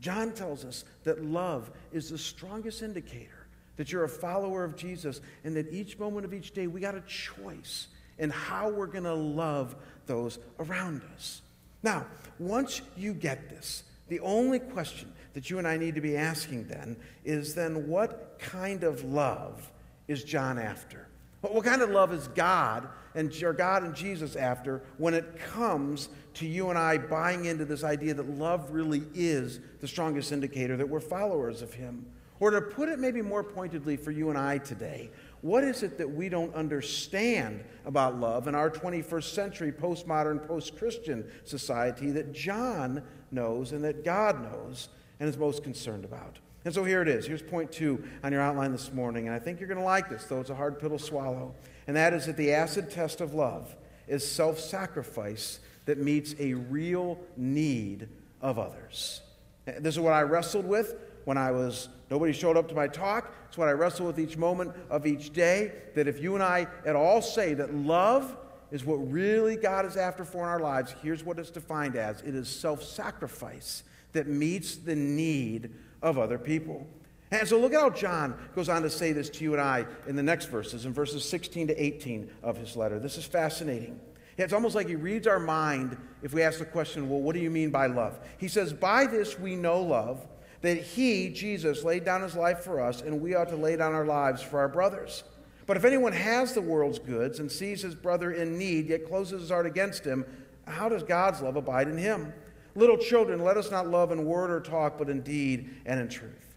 John 0.00 0.32
tells 0.32 0.64
us 0.64 0.84
that 1.04 1.24
love 1.24 1.70
is 1.92 2.10
the 2.10 2.18
strongest 2.18 2.82
indicator 2.82 3.46
that 3.76 3.92
you're 3.92 4.04
a 4.04 4.08
follower 4.08 4.64
of 4.64 4.76
Jesus 4.76 5.20
and 5.44 5.56
that 5.56 5.72
each 5.72 5.98
moment 5.98 6.26
of 6.26 6.34
each 6.34 6.52
day 6.52 6.66
we 6.66 6.80
got 6.80 6.94
a 6.94 7.02
choice 7.02 7.88
in 8.18 8.28
how 8.28 8.68
we're 8.68 8.86
going 8.86 9.04
to 9.04 9.14
love 9.14 9.74
those 10.04 10.38
around 10.58 11.02
us. 11.14 11.40
Now, 11.82 12.06
once 12.38 12.82
you 12.96 13.14
get 13.14 13.48
this, 13.48 13.84
the 14.08 14.20
only 14.20 14.58
question 14.58 15.12
that 15.34 15.50
you 15.50 15.58
and 15.58 15.66
I 15.66 15.76
need 15.76 15.94
to 15.94 16.00
be 16.00 16.16
asking 16.16 16.66
then 16.66 16.96
is 17.24 17.54
then 17.54 17.88
what 17.88 18.38
kind 18.38 18.82
of 18.82 19.04
love 19.04 19.70
is 20.08 20.24
John 20.24 20.58
after? 20.58 21.06
What 21.40 21.64
kind 21.64 21.80
of 21.80 21.90
love 21.90 22.12
is 22.12 22.28
God 22.28 22.88
and 23.14 23.32
or 23.42 23.52
God 23.52 23.82
and 23.82 23.94
Jesus 23.94 24.36
after 24.36 24.82
when 24.98 25.14
it 25.14 25.38
comes 25.38 26.10
to 26.34 26.46
you 26.46 26.68
and 26.68 26.78
I 26.78 26.98
buying 26.98 27.46
into 27.46 27.64
this 27.64 27.82
idea 27.82 28.14
that 28.14 28.28
love 28.28 28.70
really 28.70 29.04
is 29.14 29.60
the 29.80 29.88
strongest 29.88 30.32
indicator 30.32 30.76
that 30.76 30.88
we're 30.88 31.00
followers 31.00 31.62
of 31.62 31.72
Him? 31.72 32.04
Or 32.40 32.50
to 32.50 32.60
put 32.60 32.88
it 32.88 32.98
maybe 32.98 33.22
more 33.22 33.44
pointedly 33.44 33.96
for 33.96 34.10
you 34.10 34.30
and 34.30 34.38
I 34.38 34.58
today, 34.58 35.10
what 35.42 35.64
is 35.64 35.82
it 35.82 35.98
that 35.98 36.10
we 36.10 36.28
don't 36.28 36.54
understand 36.54 37.64
about 37.86 38.20
love 38.20 38.46
in 38.46 38.54
our 38.54 38.70
21st 38.70 39.34
century 39.34 39.72
postmodern, 39.72 40.46
post 40.46 40.76
Christian 40.76 41.30
society 41.44 42.10
that 42.10 42.32
John 42.32 43.02
knows 43.30 43.72
and 43.72 43.82
that 43.84 44.04
God 44.04 44.42
knows 44.42 44.88
and 45.18 45.28
is 45.28 45.38
most 45.38 45.62
concerned 45.62 46.04
about? 46.04 46.38
And 46.64 46.74
so 46.74 46.84
here 46.84 47.00
it 47.00 47.08
is. 47.08 47.26
Here's 47.26 47.42
point 47.42 47.72
two 47.72 48.04
on 48.22 48.32
your 48.32 48.42
outline 48.42 48.72
this 48.72 48.92
morning. 48.92 49.26
And 49.26 49.34
I 49.34 49.38
think 49.38 49.60
you're 49.60 49.68
going 49.68 49.78
to 49.78 49.84
like 49.84 50.10
this, 50.10 50.24
though 50.24 50.40
it's 50.40 50.50
a 50.50 50.54
hard 50.54 50.78
pill 50.78 50.90
to 50.90 50.98
swallow. 50.98 51.54
And 51.86 51.96
that 51.96 52.12
is 52.12 52.26
that 52.26 52.36
the 52.36 52.52
acid 52.52 52.90
test 52.90 53.22
of 53.22 53.32
love 53.32 53.74
is 54.06 54.28
self 54.28 54.60
sacrifice 54.60 55.60
that 55.86 55.98
meets 55.98 56.34
a 56.38 56.52
real 56.54 57.18
need 57.36 58.08
of 58.42 58.58
others. 58.58 59.22
This 59.64 59.94
is 59.94 60.00
what 60.00 60.12
I 60.12 60.22
wrestled 60.22 60.66
with 60.66 60.94
when 61.24 61.38
I 61.38 61.50
was, 61.50 61.88
nobody 62.10 62.32
showed 62.32 62.56
up 62.56 62.68
to 62.68 62.74
my 62.74 62.88
talk. 62.88 63.32
It's 63.48 63.58
what 63.58 63.68
I 63.68 63.72
wrestle 63.72 64.06
with 64.06 64.18
each 64.18 64.36
moment 64.36 64.72
of 64.88 65.06
each 65.06 65.32
day. 65.32 65.72
That 65.94 66.08
if 66.08 66.22
you 66.22 66.34
and 66.34 66.42
I 66.42 66.66
at 66.86 66.96
all 66.96 67.22
say 67.22 67.54
that 67.54 67.74
love 67.74 68.36
is 68.70 68.84
what 68.84 68.96
really 68.96 69.56
God 69.56 69.84
is 69.84 69.96
after 69.96 70.24
for 70.24 70.44
in 70.44 70.48
our 70.48 70.60
lives, 70.60 70.94
here's 71.02 71.24
what 71.24 71.38
it's 71.38 71.50
defined 71.50 71.96
as 71.96 72.20
it 72.22 72.34
is 72.34 72.48
self 72.48 72.82
sacrifice 72.82 73.82
that 74.12 74.26
meets 74.26 74.76
the 74.76 74.94
need 74.94 75.70
of 76.02 76.18
other 76.18 76.38
people. 76.38 76.86
And 77.32 77.46
so 77.46 77.60
look 77.60 77.72
at 77.72 77.80
how 77.80 77.90
John 77.90 78.36
goes 78.56 78.68
on 78.68 78.82
to 78.82 78.90
say 78.90 79.12
this 79.12 79.30
to 79.30 79.44
you 79.44 79.52
and 79.52 79.62
I 79.62 79.86
in 80.08 80.16
the 80.16 80.22
next 80.22 80.46
verses, 80.46 80.84
in 80.84 80.92
verses 80.92 81.24
16 81.28 81.68
to 81.68 81.82
18 81.82 82.28
of 82.42 82.56
his 82.56 82.74
letter. 82.74 82.98
This 82.98 83.16
is 83.16 83.24
fascinating. 83.24 84.00
It's 84.36 84.52
almost 84.52 84.74
like 84.74 84.88
he 84.88 84.96
reads 84.96 85.26
our 85.26 85.38
mind 85.38 85.96
if 86.22 86.32
we 86.32 86.42
ask 86.42 86.58
the 86.58 86.64
question, 86.64 87.08
well, 87.08 87.20
what 87.20 87.34
do 87.34 87.40
you 87.40 87.50
mean 87.50 87.70
by 87.70 87.86
love? 87.86 88.18
He 88.38 88.48
says, 88.48 88.72
By 88.72 89.06
this 89.06 89.38
we 89.38 89.54
know 89.54 89.82
love, 89.82 90.26
that 90.62 90.78
he, 90.78 91.30
Jesus, 91.30 91.84
laid 91.84 92.04
down 92.04 92.22
his 92.22 92.36
life 92.36 92.60
for 92.60 92.80
us, 92.80 93.00
and 93.00 93.20
we 93.20 93.34
ought 93.34 93.48
to 93.48 93.56
lay 93.56 93.76
down 93.76 93.94
our 93.94 94.04
lives 94.04 94.42
for 94.42 94.58
our 94.58 94.68
brothers. 94.68 95.24
But 95.66 95.76
if 95.76 95.84
anyone 95.84 96.12
has 96.12 96.52
the 96.52 96.60
world's 96.60 96.98
goods 96.98 97.38
and 97.38 97.50
sees 97.50 97.82
his 97.82 97.94
brother 97.94 98.32
in 98.32 98.58
need, 98.58 98.88
yet 98.88 99.06
closes 99.06 99.42
his 99.42 99.50
heart 99.50 99.66
against 99.66 100.04
him, 100.04 100.24
how 100.66 100.88
does 100.88 101.02
God's 101.02 101.40
love 101.40 101.56
abide 101.56 101.88
in 101.88 101.96
him? 101.96 102.32
Little 102.74 102.98
children, 102.98 103.42
let 103.42 103.56
us 103.56 103.70
not 103.70 103.88
love 103.88 104.12
in 104.12 104.24
word 104.24 104.50
or 104.50 104.60
talk, 104.60 104.98
but 104.98 105.08
in 105.08 105.22
deed 105.22 105.70
and 105.86 106.00
in 106.00 106.08
truth. 106.08 106.56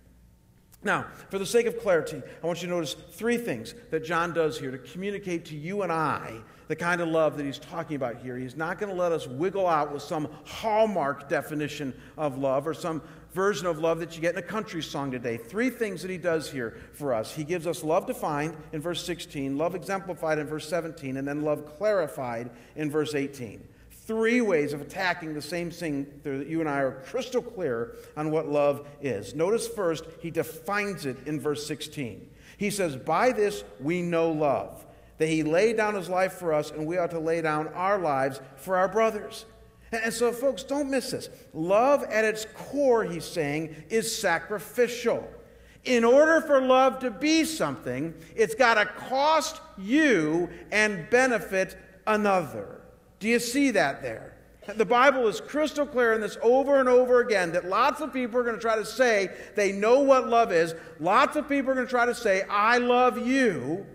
Now, 0.84 1.08
for 1.30 1.39
the 1.39 1.46
sake 1.46 1.66
of 1.66 1.80
clarity, 1.80 2.22
I 2.44 2.48
want 2.48 2.62
you 2.62 2.68
to 2.68 2.74
notice 2.74 2.94
three 2.94 3.38
things 3.38 3.74
that 3.89 4.04
John 4.04 4.34
does 4.34 4.60
here 4.60 4.72
to 4.72 4.78
communicate 4.78 5.46
to 5.46 5.56
you 5.56 5.82
and 5.84 5.92
I 5.92 6.42
the 6.68 6.76
kind 6.76 7.02
of 7.02 7.08
love 7.08 7.38
that 7.38 7.46
he's 7.46 7.60
talking 7.60 7.96
about 7.96 8.18
here. 8.18 8.38
He's 8.38 8.58
not 8.58 8.80
going 8.80 8.94
to 8.94 9.00
let 9.00 9.12
us 9.12 9.28
wiggle 9.28 9.68
out 9.68 9.94
with 9.94 10.02
some 10.02 10.28
hallmark 10.46 11.30
definition 11.30 11.94
of 12.18 12.38
love 12.38 12.68
or 12.68 12.74
some 12.74 13.02
version 13.34 13.65
of 13.65 13.80
love 13.80 14.00
that 14.00 14.15
you 14.15 14.22
get 14.22 14.34
in 14.34 14.39
a 14.39 14.48
country 14.48 14.82
song 14.82 15.12
today. 15.12 15.38
Three 15.38 15.69
things 15.69 16.02
that 16.04 16.12
he 16.12 16.17
does 16.17 16.52
here 16.52 16.78
for 16.93 17.13
us. 17.13 17.34
He 17.34 17.43
gives 17.43 17.67
us 17.67 17.84
love 17.84 18.06
defined 18.06 18.56
in 18.72 18.82
verse 18.82 19.04
16, 19.04 19.58
love 19.58 19.76
exemplified 19.76 20.39
in 20.39 20.48
verse 20.48 20.67
17, 20.69 21.17
and 21.17 21.28
then 21.28 21.41
love 21.41 21.78
clarified 21.78 22.52
in 22.76 22.89
verse 22.91 23.15
18. 23.15 23.67
Three 24.06 24.41
ways 24.41 24.74
of 24.74 24.82
attacking 24.82 25.34
the 25.34 25.41
same 25.41 25.72
thing 25.72 26.08
that 26.24 26.48
you 26.48 26.60
and 26.60 26.69
I 26.69 26.80
are 26.80 27.02
crystal 27.06 27.41
clear 27.41 27.96
on 28.17 28.32
what 28.32 28.50
love 28.50 28.88
is. 29.02 29.34
Notice 29.34 29.67
first, 29.67 30.04
he 30.19 30.30
defines 30.30 31.06
it 31.06 31.17
in 31.26 31.39
verse 31.39 31.65
16. 31.65 32.30
He 32.58 32.69
says, 32.69 32.96
By 32.96 33.32
this 33.32 33.63
we 33.80 34.02
know 34.02 34.32
love, 34.32 34.86
that 35.17 35.28
he 35.28 35.41
laid 35.43 35.78
down 35.78 35.96
his 35.96 36.10
life 36.10 36.34
for 36.34 36.54
us, 36.54 36.69
and 36.69 36.86
we 36.86 36.98
ought 36.98 37.12
to 37.12 37.19
lay 37.19 37.41
down 37.41 37.69
our 37.69 37.98
lives 37.98 38.41
for 38.58 38.76
our 38.76 38.89
brothers. 38.89 39.46
And 39.95 40.13
so, 40.13 40.32
folks, 40.32 40.63
don't 40.63 40.89
miss 40.89 41.12
this. 41.12 41.29
Love 41.53 42.03
at 42.03 42.25
its 42.25 42.45
core, 42.56 43.03
he's 43.03 43.25
saying, 43.25 43.75
is 43.89 44.15
sacrificial. 44.15 45.27
In 45.86 46.03
order 46.03 46.39
for 46.41 46.62
love 46.62 46.99
to 46.99 47.12
be 47.12 47.43
something, 47.43 48.13
it's 48.36 48.56
got 48.56 48.75
to 48.75 48.86
cost 48.86 49.62
you 49.77 50.49
and 50.71 51.10
benefit 51.10 51.77
another. 52.08 52.82
Do 53.19 53.27
you 53.27 53.39
see 53.39 53.71
that 53.71 54.01
there? 54.01 54.34
The 54.75 54.86
Bible 54.86 55.27
is 55.27 55.41
crystal 55.41 55.86
clear 55.86 56.13
in 56.13 56.21
this 56.21 56.38
over 56.41 56.79
and 56.79 56.88
over 56.88 57.19
again 57.19 57.51
that 57.51 57.65
lots 57.65 57.99
of 57.99 58.13
people 58.13 58.39
are 58.39 58.43
going 58.43 58.56
to 58.56 58.62
try 58.62 58.77
to 58.77 58.86
say 58.86 59.29
they 59.56 59.73
know 59.73 59.99
what 59.99 60.29
love 60.29 60.53
is. 60.53 60.73
Lots 61.01 61.36
of 61.36 61.49
people 61.49 61.71
are 61.71 61.75
going 61.75 61.86
to 61.86 61.91
try 61.91 62.06
to 62.06 62.15
say, 62.15 62.43
I 62.49 62.77
love 62.77 63.27
you. 63.27 63.86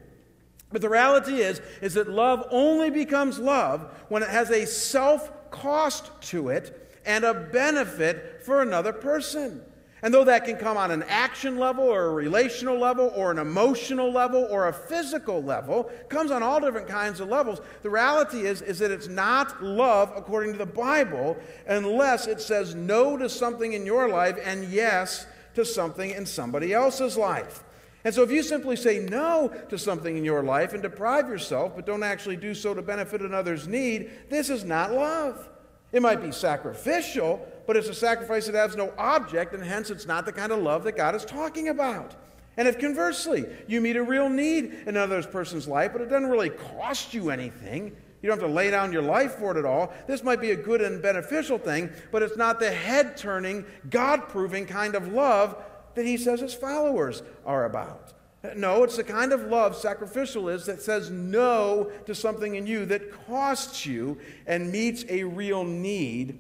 But 0.71 0.83
the 0.83 0.91
reality 0.91 1.37
is, 1.41 1.63
is 1.81 1.95
that 1.95 2.11
love 2.11 2.47
only 2.51 2.91
becomes 2.91 3.39
love 3.39 3.91
when 4.09 4.23
it 4.23 4.29
has 4.29 4.51
a 4.51 4.67
self 4.67 5.33
cost 5.51 6.11
to 6.23 6.49
it 6.49 6.99
and 7.05 7.25
a 7.25 7.35
benefit 7.35 8.43
for 8.45 8.63
another 8.63 8.93
person. 8.93 9.63
And 10.03 10.15
though 10.15 10.25
that 10.25 10.45
can 10.45 10.57
come 10.57 10.77
on 10.77 10.93
an 10.93 11.03
action 11.05 11.59
level 11.59 11.85
or 11.85 12.07
a 12.07 12.13
relational 12.15 12.79
level 12.79 13.13
or 13.17 13.33
an 13.33 13.39
emotional 13.39 14.13
level 14.13 14.47
or 14.49 14.69
a 14.69 14.73
physical 14.73 15.43
level, 15.43 15.91
comes 16.09 16.31
on 16.31 16.43
all 16.43 16.61
different 16.61 16.87
kinds 16.87 17.19
of 17.19 17.29
levels, 17.29 17.61
the 17.83 17.91
reality 17.91 18.47
is, 18.47 18.63
is 18.63 18.79
that 18.79 18.93
it's 18.93 19.09
not 19.09 19.63
love 19.63 20.13
according 20.15 20.53
to 20.53 20.59
the 20.59 20.67
Bible 20.67 21.37
unless 21.67 22.29
it 22.29 22.41
says 22.41 22.77
no 22.77 23.17
to 23.17 23.29
something 23.29 23.73
in 23.73 23.85
your 23.85 24.09
life 24.09 24.39
and 24.45 24.65
yes 24.69 25.27
to 25.55 25.65
something 25.65 26.11
in 26.11 26.25
somebody 26.27 26.73
else's 26.73 27.17
life. 27.17 27.65
And 28.05 28.15
so 28.15 28.23
if 28.23 28.31
you 28.31 28.43
simply 28.43 28.77
say 28.77 29.01
no 29.01 29.53
to 29.69 29.79
something 29.79 30.17
in 30.17 30.25
your 30.25 30.43
life 30.43 30.73
and 30.73 30.83
deprive 30.83 31.29
yourself, 31.29 31.75
but 31.75 31.87
don't 31.87 32.03
actually 32.03 32.37
do 32.37 32.55
so 32.55 32.73
to 32.75 32.83
benefit 32.83 33.21
another's 33.23 33.67
need, 33.67 34.11
this 34.31 34.51
is 34.51 34.65
not 34.65 34.93
love. 34.93 35.49
It 35.93 36.03
might 36.03 36.23
be 36.23 36.33
sacrificial, 36.33 37.47
but 37.67 37.77
it's 37.77 37.89
a 37.89 37.95
sacrifice 37.95 38.47
that 38.47 38.55
has 38.55 38.77
no 38.77 38.93
object, 38.99 39.55
and 39.55 39.65
hence 39.65 39.91
it's 39.91 40.07
not 40.07 40.27
the 40.27 40.33
kind 40.33 40.53
of 40.53 40.61
love 40.61 40.85
that 40.85 40.97
God 40.97 41.15
is 41.15 41.25
talking 41.25 41.69
about. 41.69 42.15
And 42.57 42.69
if 42.69 42.79
conversely, 42.79 43.47
you 43.67 43.81
meet 43.81 43.97
a 43.97 44.03
real 44.03 44.29
need 44.29 44.65
in 44.65 44.89
another 44.89 45.23
person's 45.23 45.67
life, 45.67 45.93
but 45.93 46.03
it 46.03 46.11
doesn't 46.11 46.29
really 46.29 46.51
cost 46.51 47.15
you 47.15 47.31
anything, 47.31 47.97
you 48.21 48.29
don't 48.29 48.41
have 48.41 48.49
to 48.49 48.55
lay 48.55 48.71
down 48.71 48.93
your 48.93 49.03
life 49.03 49.37
for 49.37 49.57
it 49.57 49.59
at 49.59 49.65
all. 49.65 49.93
This 50.09 50.25
might 50.25 50.41
be 50.41 50.51
a 50.51 50.57
good 50.57 50.81
and 50.81 51.01
beneficial 51.01 51.57
thing, 51.57 51.91
but 52.11 52.23
it's 52.23 52.37
not 52.37 52.59
the 52.59 52.71
head 52.71 53.17
turning, 53.17 53.65
God 53.91 54.29
proving 54.29 54.67
kind 54.67 54.97
of 54.97 55.13
love 55.13 55.57
that 55.95 56.07
he 56.07 56.17
says 56.17 56.41
his 56.41 56.55
followers 56.55 57.23
are 57.45 57.65
about. 57.65 58.13
No, 58.55 58.85
it's 58.85 58.97
the 58.97 59.05
kind 59.05 59.33
of 59.33 59.43
love 59.43 59.77
sacrificial 59.77 60.49
is 60.49 60.67
that 60.67 60.81
says 60.81 61.11
no 61.11 61.91
to 62.07 62.15
something 62.15 62.55
in 62.55 62.67
you 62.67 62.87
that 62.87 63.27
costs 63.27 63.85
you 63.85 64.19
and 64.47 64.71
meets 64.71 65.05
a 65.09 65.25
real 65.25 65.65
need 65.65 66.39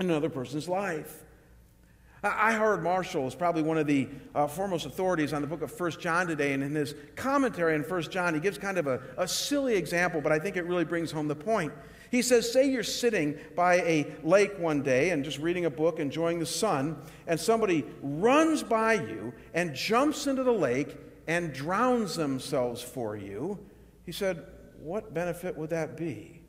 in 0.00 0.10
another 0.10 0.28
person's 0.28 0.68
life. 0.68 1.22
I. 2.24 2.52
Howard 2.52 2.82
Marshall 2.84 3.26
is 3.26 3.34
probably 3.34 3.62
one 3.62 3.78
of 3.78 3.86
the 3.86 4.08
uh, 4.34 4.46
foremost 4.46 4.86
authorities 4.86 5.32
on 5.32 5.42
the 5.42 5.48
book 5.48 5.62
of 5.62 5.78
1 5.78 5.92
John 5.92 6.28
today, 6.28 6.52
and 6.52 6.62
in 6.62 6.74
his 6.74 6.94
commentary 7.16 7.74
on 7.74 7.82
1 7.82 8.02
John, 8.02 8.34
he 8.34 8.40
gives 8.40 8.58
kind 8.58 8.78
of 8.78 8.86
a, 8.86 9.00
a 9.18 9.26
silly 9.26 9.74
example, 9.74 10.20
but 10.20 10.30
I 10.30 10.38
think 10.38 10.56
it 10.56 10.64
really 10.64 10.84
brings 10.84 11.10
home 11.10 11.26
the 11.26 11.34
point. 11.34 11.72
He 12.12 12.20
says, 12.20 12.52
Say 12.52 12.70
you're 12.70 12.82
sitting 12.82 13.38
by 13.56 13.76
a 13.76 14.06
lake 14.22 14.58
one 14.58 14.82
day 14.82 15.10
and 15.10 15.24
just 15.24 15.38
reading 15.38 15.64
a 15.64 15.70
book, 15.70 15.98
enjoying 15.98 16.38
the 16.38 16.46
sun, 16.46 16.98
and 17.26 17.40
somebody 17.40 17.86
runs 18.02 18.62
by 18.62 18.92
you 18.92 19.32
and 19.54 19.74
jumps 19.74 20.26
into 20.26 20.44
the 20.44 20.52
lake 20.52 20.94
and 21.26 21.54
drowns 21.54 22.14
themselves 22.14 22.82
for 22.82 23.16
you. 23.16 23.58
He 24.04 24.12
said, 24.12 24.44
What 24.78 25.14
benefit 25.14 25.56
would 25.56 25.70
that 25.70 25.96
be? 25.96 26.42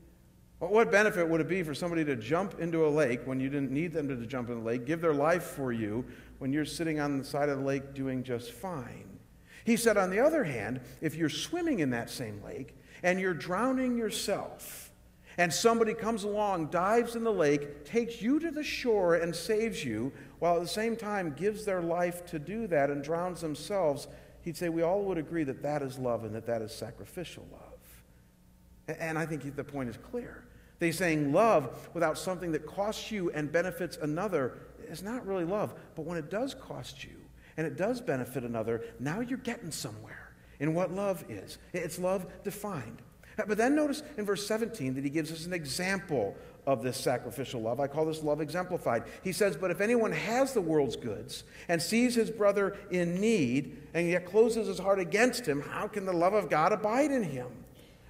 What 0.60 0.92
benefit 0.92 1.28
would 1.28 1.40
it 1.40 1.48
be 1.48 1.64
for 1.64 1.74
somebody 1.74 2.04
to 2.06 2.18
jump 2.18 2.60
into 2.60 2.86
a 2.86 2.90
lake 2.90 3.22
when 3.26 3.40
you 3.40 3.50
didn't 3.50 3.72
need 3.72 3.94
them 3.94 4.10
to 4.10 4.16
jump 4.28 4.50
in 4.50 4.60
the 4.60 4.66
lake, 4.66 4.86
give 4.86 5.00
their 5.00 5.14
life 5.14 5.44
for 5.44 5.72
you 5.72 6.04
when 6.40 6.52
you're 6.52 6.66
sitting 6.66 7.00
on 7.00 7.18
the 7.18 7.24
side 7.24 7.48
of 7.48 7.60
the 7.60 7.64
lake 7.64 7.94
doing 7.94 8.22
just 8.22 8.52
fine? 8.52 9.18
He 9.64 9.78
said, 9.78 9.96
on 9.96 10.10
the 10.10 10.20
other 10.20 10.44
hand, 10.44 10.82
if 11.00 11.16
you're 11.16 11.30
swimming 11.30 11.80
in 11.80 11.92
that 11.92 12.10
same 12.10 12.44
lake 12.44 12.76
and 13.02 13.18
you're 13.18 13.34
drowning 13.34 13.98
yourself, 13.98 14.90
and 15.38 15.52
somebody 15.52 15.94
comes 15.94 16.24
along, 16.24 16.68
dives 16.68 17.16
in 17.16 17.24
the 17.24 17.34
lake, 17.34 17.86
takes 17.86 18.22
you 18.22 18.40
to 18.40 18.52
the 18.52 18.64
shore, 18.64 19.16
and 19.16 19.36
saves 19.36 19.84
you, 19.84 20.12
while 20.40 20.56
at 20.56 20.62
the 20.62 20.68
same 20.68 20.96
time 20.96 21.34
gives 21.38 21.66
their 21.66 21.82
life 21.82 22.26
to 22.28 22.40
do 22.40 22.68
that 22.68 22.90
and 22.90 23.04
drowns 23.04 23.42
themselves, 23.42 24.08
he'd 24.42 24.58
say 24.58 24.70
we 24.70 24.82
all 24.82 25.04
would 25.04 25.18
agree 25.18 25.44
that 25.44 25.64
that 25.64 25.82
is 25.82 25.98
love 25.98 26.24
and 26.24 26.36
that 26.36 26.46
that 26.46 26.62
is 26.62 26.72
sacrificial 26.72 27.48
love. 27.52 28.98
And 29.00 29.18
I 29.18 29.26
think 29.26 29.56
the 29.56 29.64
point 29.64 29.90
is 29.90 29.98
clear. 29.98 30.44
They're 30.80 30.92
saying 30.92 31.32
love 31.32 31.90
without 31.94 32.18
something 32.18 32.52
that 32.52 32.66
costs 32.66 33.10
you 33.10 33.32
and 33.32 33.52
benefits 33.52 33.98
another 33.98 34.58
is 34.90 35.02
not 35.02 35.26
really 35.26 35.46
love. 35.46 35.74
But 35.96 36.06
when 36.06 36.18
it 36.18 36.30
does 36.30 36.54
cost 36.54 37.04
you 37.04 37.16
and 37.56 37.66
it 37.66 37.78
does 37.78 38.02
benefit 38.02 38.44
another, 38.44 38.84
now 39.00 39.22
you're 39.22 39.38
getting 39.38 39.72
somewhere 39.72 40.34
in 40.60 40.74
what 40.74 40.94
love 40.94 41.24
is. 41.30 41.58
It's 41.72 42.00
love 42.00 42.26
defined. 42.44 43.02
But 43.38 43.58
then 43.58 43.76
notice 43.76 44.04
in 44.18 44.26
verse 44.26 44.46
17 44.48 44.96
that 44.96 45.04
he 45.04 45.10
gives 45.10 45.32
us 45.32 45.46
an 45.46 45.54
example 45.54 46.36
of 46.66 46.82
this 46.82 46.98
sacrificial 46.98 47.62
love. 47.62 47.80
I 47.80 47.88
call 47.88 48.06
this 48.06 48.24
love 48.24 48.40
exemplified. 48.40 49.04
He 49.24 49.32
says, 49.32 49.58
But 49.58 49.72
if 49.72 49.82
anyone 49.82 50.12
has 50.12 50.54
the 50.54 50.62
world's 50.62 50.96
goods 50.96 51.44
and 51.68 51.82
sees 51.82 52.16
his 52.16 52.30
brother 52.30 52.78
in 52.90 53.20
need 53.20 53.78
and 53.94 54.08
yet 54.08 54.26
closes 54.26 54.68
his 54.68 54.80
heart 54.80 55.00
against 55.00 55.46
him, 55.46 55.62
how 55.62 55.88
can 55.88 56.06
the 56.06 56.14
love 56.14 56.34
of 56.34 56.50
God 56.50 56.72
abide 56.72 57.12
in 57.12 57.24
him? 57.24 57.48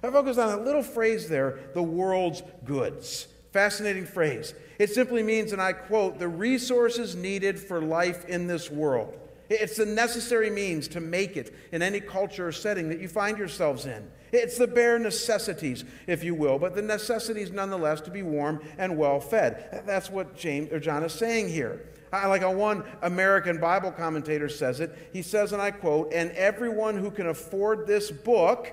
I 0.02 0.10
focus 0.10 0.38
on 0.38 0.58
a 0.58 0.62
little 0.62 0.82
phrase 0.82 1.28
there, 1.28 1.58
the 1.72 1.82
world's 1.82 2.42
goods. 2.64 3.26
Fascinating 3.52 4.04
phrase. 4.04 4.54
It 4.78 4.90
simply 4.90 5.22
means, 5.22 5.52
and 5.52 5.62
I 5.62 5.72
quote, 5.72 6.18
the 6.18 6.28
resources 6.28 7.14
needed 7.14 7.58
for 7.58 7.80
life 7.80 8.24
in 8.26 8.46
this 8.46 8.70
world. 8.70 9.18
It's 9.48 9.76
the 9.76 9.86
necessary 9.86 10.50
means 10.50 10.88
to 10.88 11.00
make 11.00 11.36
it 11.36 11.54
in 11.72 11.82
any 11.82 12.00
culture 12.00 12.48
or 12.48 12.52
setting 12.52 12.88
that 12.88 13.00
you 13.00 13.08
find 13.08 13.38
yourselves 13.38 13.86
in. 13.86 14.10
It's 14.34 14.58
the 14.58 14.66
bare 14.66 14.98
necessities, 14.98 15.84
if 16.06 16.24
you 16.24 16.34
will, 16.34 16.58
but 16.58 16.74
the 16.74 16.82
necessities 16.82 17.52
nonetheless 17.52 18.00
to 18.02 18.10
be 18.10 18.22
warm 18.22 18.60
and 18.78 18.96
well 18.98 19.20
fed. 19.20 19.84
That's 19.86 20.10
what 20.10 20.36
James 20.36 20.72
or 20.72 20.80
John 20.80 21.04
is 21.04 21.12
saying 21.12 21.50
here. 21.50 21.86
I, 22.12 22.26
Like 22.26 22.42
a 22.42 22.50
one 22.50 22.84
American 23.02 23.58
Bible 23.58 23.92
commentator 23.92 24.48
says 24.48 24.80
it, 24.80 25.10
he 25.12 25.22
says, 25.22 25.52
and 25.52 25.62
I 25.62 25.70
quote, 25.70 26.12
and 26.12 26.30
everyone 26.32 26.96
who 26.96 27.10
can 27.10 27.28
afford 27.28 27.86
this 27.86 28.10
book 28.10 28.72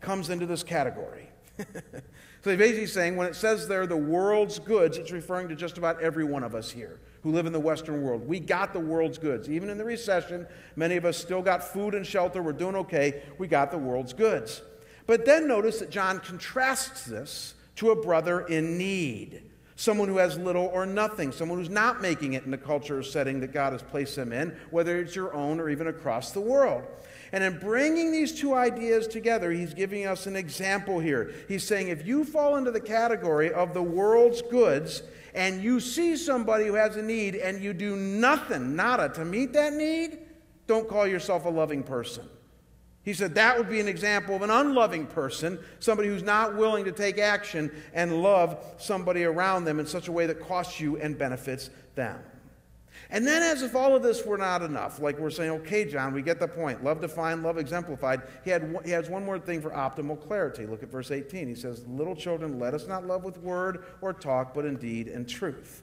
comes 0.00 0.30
into 0.30 0.46
this 0.46 0.62
category. 0.62 1.28
so 1.58 2.50
he's 2.50 2.58
basically 2.58 2.86
saying 2.86 3.16
when 3.16 3.26
it 3.26 3.36
says 3.36 3.68
there 3.68 3.86
the 3.86 3.96
world's 3.96 4.58
goods, 4.58 4.96
it's 4.96 5.12
referring 5.12 5.48
to 5.48 5.54
just 5.54 5.76
about 5.76 6.00
every 6.02 6.24
one 6.24 6.42
of 6.42 6.54
us 6.54 6.70
here 6.70 7.00
who 7.22 7.30
live 7.30 7.46
in 7.46 7.52
the 7.52 7.60
Western 7.60 8.02
world. 8.02 8.26
We 8.26 8.40
got 8.40 8.72
the 8.72 8.80
world's 8.80 9.18
goods. 9.18 9.48
Even 9.48 9.68
in 9.68 9.78
the 9.78 9.84
recession, 9.84 10.46
many 10.74 10.96
of 10.96 11.04
us 11.04 11.16
still 11.16 11.42
got 11.42 11.62
food 11.62 11.94
and 11.94 12.06
shelter. 12.06 12.42
We're 12.42 12.52
doing 12.52 12.76
okay. 12.76 13.22
We 13.38 13.46
got 13.46 13.70
the 13.70 13.78
world's 13.78 14.12
goods. 14.12 14.62
But 15.06 15.24
then 15.24 15.48
notice 15.48 15.80
that 15.80 15.90
John 15.90 16.20
contrasts 16.20 17.04
this 17.04 17.54
to 17.76 17.90
a 17.90 17.96
brother 17.96 18.42
in 18.42 18.78
need, 18.78 19.42
someone 19.76 20.08
who 20.08 20.18
has 20.18 20.38
little 20.38 20.66
or 20.66 20.86
nothing, 20.86 21.32
someone 21.32 21.58
who's 21.58 21.70
not 21.70 22.00
making 22.00 22.34
it 22.34 22.44
in 22.44 22.50
the 22.50 22.58
culture 22.58 22.98
or 22.98 23.02
setting 23.02 23.40
that 23.40 23.52
God 23.52 23.72
has 23.72 23.82
placed 23.82 24.16
them 24.16 24.32
in, 24.32 24.56
whether 24.70 25.00
it's 25.00 25.16
your 25.16 25.34
own 25.34 25.58
or 25.58 25.68
even 25.68 25.88
across 25.88 26.32
the 26.32 26.40
world. 26.40 26.84
And 27.32 27.42
in 27.42 27.58
bringing 27.58 28.12
these 28.12 28.38
two 28.38 28.54
ideas 28.54 29.08
together, 29.08 29.50
he's 29.50 29.72
giving 29.72 30.06
us 30.06 30.26
an 30.26 30.36
example 30.36 31.00
here. 31.00 31.32
He's 31.48 31.64
saying 31.64 31.88
if 31.88 32.06
you 32.06 32.24
fall 32.24 32.56
into 32.56 32.70
the 32.70 32.80
category 32.80 33.52
of 33.52 33.72
the 33.72 33.82
world's 33.82 34.42
goods 34.42 35.02
and 35.34 35.62
you 35.62 35.80
see 35.80 36.16
somebody 36.16 36.66
who 36.66 36.74
has 36.74 36.96
a 36.96 37.02
need 37.02 37.36
and 37.36 37.62
you 37.62 37.72
do 37.72 37.96
nothing, 37.96 38.76
nada, 38.76 39.08
to 39.14 39.24
meet 39.24 39.54
that 39.54 39.72
need, 39.72 40.18
don't 40.66 40.86
call 40.88 41.06
yourself 41.06 41.46
a 41.46 41.48
loving 41.48 41.82
person. 41.82 42.28
He 43.04 43.14
said 43.14 43.34
that 43.34 43.58
would 43.58 43.68
be 43.68 43.80
an 43.80 43.88
example 43.88 44.36
of 44.36 44.42
an 44.42 44.50
unloving 44.50 45.06
person, 45.06 45.58
somebody 45.80 46.08
who's 46.08 46.22
not 46.22 46.56
willing 46.56 46.84
to 46.84 46.92
take 46.92 47.18
action 47.18 47.72
and 47.92 48.22
love 48.22 48.64
somebody 48.78 49.24
around 49.24 49.64
them 49.64 49.80
in 49.80 49.86
such 49.86 50.08
a 50.08 50.12
way 50.12 50.26
that 50.26 50.40
costs 50.40 50.78
you 50.78 50.96
and 50.98 51.18
benefits 51.18 51.70
them. 51.94 52.20
And 53.10 53.26
then, 53.26 53.42
as 53.42 53.62
if 53.62 53.74
all 53.74 53.94
of 53.94 54.02
this 54.02 54.24
were 54.24 54.38
not 54.38 54.62
enough, 54.62 54.98
like 54.98 55.18
we're 55.18 55.30
saying, 55.30 55.50
okay, 55.50 55.84
John, 55.84 56.14
we 56.14 56.22
get 56.22 56.40
the 56.40 56.48
point. 56.48 56.82
Love 56.82 57.00
defined, 57.00 57.42
love 57.42 57.58
exemplified. 57.58 58.22
He, 58.44 58.50
had, 58.50 58.74
he 58.84 58.90
has 58.90 59.10
one 59.10 59.24
more 59.24 59.38
thing 59.38 59.60
for 59.60 59.70
optimal 59.70 60.18
clarity. 60.18 60.64
Look 60.64 60.82
at 60.82 60.90
verse 60.90 61.10
18. 61.10 61.46
He 61.46 61.54
says, 61.54 61.84
Little 61.86 62.16
children, 62.16 62.58
let 62.58 62.72
us 62.72 62.86
not 62.86 63.06
love 63.06 63.24
with 63.24 63.36
word 63.38 63.84
or 64.00 64.14
talk, 64.14 64.54
but 64.54 64.64
indeed 64.64 65.08
in 65.08 65.12
deed 65.12 65.14
and 65.14 65.28
truth. 65.28 65.82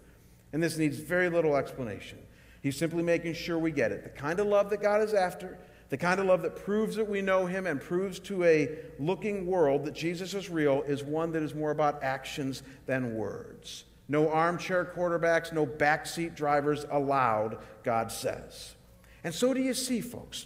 And 0.53 0.63
this 0.63 0.77
needs 0.77 0.97
very 0.97 1.29
little 1.29 1.55
explanation. 1.55 2.17
He's 2.61 2.77
simply 2.77 3.03
making 3.03 3.35
sure 3.35 3.59
we 3.59 3.71
get 3.71 3.91
it. 3.91 4.03
The 4.03 4.09
kind 4.09 4.39
of 4.39 4.47
love 4.47 4.69
that 4.71 4.81
God 4.81 5.01
is 5.01 5.13
after, 5.13 5.59
the 5.89 5.97
kind 5.97 6.19
of 6.19 6.27
love 6.27 6.43
that 6.43 6.55
proves 6.55 6.95
that 6.95 7.09
we 7.09 7.21
know 7.21 7.45
Him 7.45 7.65
and 7.67 7.81
proves 7.81 8.19
to 8.19 8.43
a 8.43 8.69
looking 8.99 9.45
world 9.45 9.85
that 9.85 9.93
Jesus 9.93 10.33
is 10.33 10.49
real, 10.49 10.83
is 10.83 11.03
one 11.03 11.31
that 11.31 11.43
is 11.43 11.55
more 11.55 11.71
about 11.71 12.03
actions 12.03 12.63
than 12.85 13.15
words. 13.15 13.85
No 14.07 14.29
armchair 14.29 14.85
quarterbacks, 14.85 15.51
no 15.51 15.65
backseat 15.65 16.35
drivers 16.35 16.85
allowed, 16.91 17.57
God 17.83 18.11
says. 18.11 18.75
And 19.23 19.33
so 19.33 19.53
do 19.53 19.61
you 19.61 19.73
see, 19.73 20.01
folks. 20.01 20.45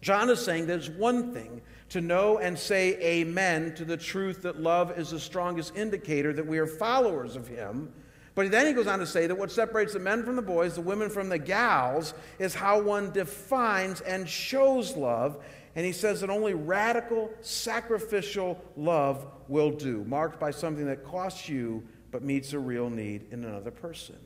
John 0.00 0.30
is 0.30 0.40
saying 0.40 0.66
there's 0.66 0.88
one 0.88 1.32
thing 1.34 1.60
to 1.90 2.00
know 2.00 2.38
and 2.38 2.58
say 2.58 2.94
amen 3.00 3.74
to 3.74 3.84
the 3.84 3.96
truth 3.96 4.42
that 4.42 4.60
love 4.60 4.98
is 4.98 5.10
the 5.10 5.20
strongest 5.20 5.76
indicator 5.76 6.32
that 6.32 6.46
we 6.46 6.58
are 6.58 6.66
followers 6.66 7.36
of 7.36 7.48
Him. 7.48 7.92
But 8.34 8.50
then 8.50 8.66
he 8.66 8.72
goes 8.72 8.86
on 8.86 9.00
to 9.00 9.06
say 9.06 9.26
that 9.26 9.36
what 9.36 9.50
separates 9.50 9.92
the 9.92 9.98
men 9.98 10.24
from 10.24 10.36
the 10.36 10.42
boys, 10.42 10.74
the 10.74 10.80
women 10.80 11.10
from 11.10 11.28
the 11.28 11.38
gals, 11.38 12.14
is 12.38 12.54
how 12.54 12.80
one 12.80 13.10
defines 13.10 14.00
and 14.02 14.28
shows 14.28 14.96
love. 14.96 15.42
And 15.74 15.84
he 15.84 15.92
says 15.92 16.20
that 16.20 16.30
only 16.30 16.54
radical, 16.54 17.30
sacrificial 17.40 18.62
love 18.76 19.26
will 19.48 19.70
do, 19.70 20.04
marked 20.04 20.38
by 20.38 20.50
something 20.50 20.86
that 20.86 21.04
costs 21.04 21.48
you 21.48 21.82
but 22.10 22.22
meets 22.22 22.52
a 22.52 22.58
real 22.58 22.90
need 22.90 23.26
in 23.30 23.44
another 23.44 23.70
person. 23.70 24.16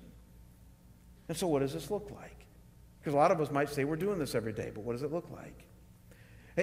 And 1.28 1.36
so, 1.36 1.46
what 1.46 1.60
does 1.60 1.72
this 1.72 1.90
look 1.90 2.10
like? 2.10 2.46
Because 3.00 3.14
a 3.14 3.16
lot 3.16 3.30
of 3.30 3.40
us 3.40 3.50
might 3.50 3.68
say 3.68 3.84
we're 3.84 3.96
doing 3.96 4.18
this 4.18 4.34
every 4.34 4.52
day, 4.52 4.70
but 4.74 4.82
what 4.82 4.92
does 4.92 5.02
it 5.02 5.12
look 5.12 5.30
like? 5.30 5.66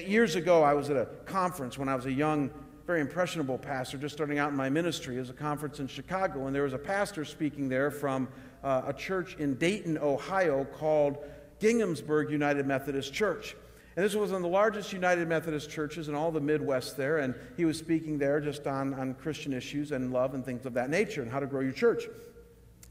Years 0.07 0.35
ago, 0.35 0.63
I 0.63 0.73
was 0.73 0.89
at 0.89 0.97
a 0.97 1.05
conference 1.25 1.77
when 1.77 1.89
I 1.89 1.95
was 1.95 2.05
a 2.05 2.11
young, 2.11 2.49
very 2.85 3.01
impressionable 3.01 3.57
pastor, 3.57 3.97
just 3.97 4.15
starting 4.15 4.39
out 4.39 4.49
in 4.49 4.55
my 4.55 4.69
ministry. 4.69 5.17
It 5.17 5.19
was 5.19 5.29
a 5.29 5.33
conference 5.33 5.79
in 5.79 5.87
Chicago, 5.87 6.47
and 6.47 6.55
there 6.55 6.63
was 6.63 6.73
a 6.73 6.79
pastor 6.79 7.25
speaking 7.25 7.69
there 7.69 7.91
from 7.91 8.27
uh, 8.63 8.83
a 8.87 8.93
church 8.93 9.35
in 9.37 9.55
Dayton, 9.55 9.97
Ohio 9.97 10.65
called 10.65 11.17
Ginghamsburg 11.59 12.31
United 12.31 12.65
Methodist 12.65 13.13
Church. 13.13 13.55
And 13.95 14.05
this 14.05 14.15
was 14.15 14.31
one 14.31 14.37
of 14.37 14.43
the 14.43 14.47
largest 14.47 14.93
United 14.93 15.27
Methodist 15.27 15.69
churches 15.69 16.07
in 16.07 16.15
all 16.15 16.31
the 16.31 16.39
Midwest 16.39 16.95
there, 16.95 17.19
and 17.19 17.35
he 17.57 17.65
was 17.65 17.77
speaking 17.77 18.17
there 18.17 18.39
just 18.39 18.65
on, 18.65 18.93
on 18.93 19.13
Christian 19.15 19.53
issues 19.53 19.91
and 19.91 20.13
love 20.13 20.33
and 20.33 20.45
things 20.45 20.65
of 20.65 20.73
that 20.73 20.89
nature 20.89 21.21
and 21.21 21.29
how 21.29 21.39
to 21.39 21.47
grow 21.47 21.61
your 21.61 21.73
church. 21.73 22.03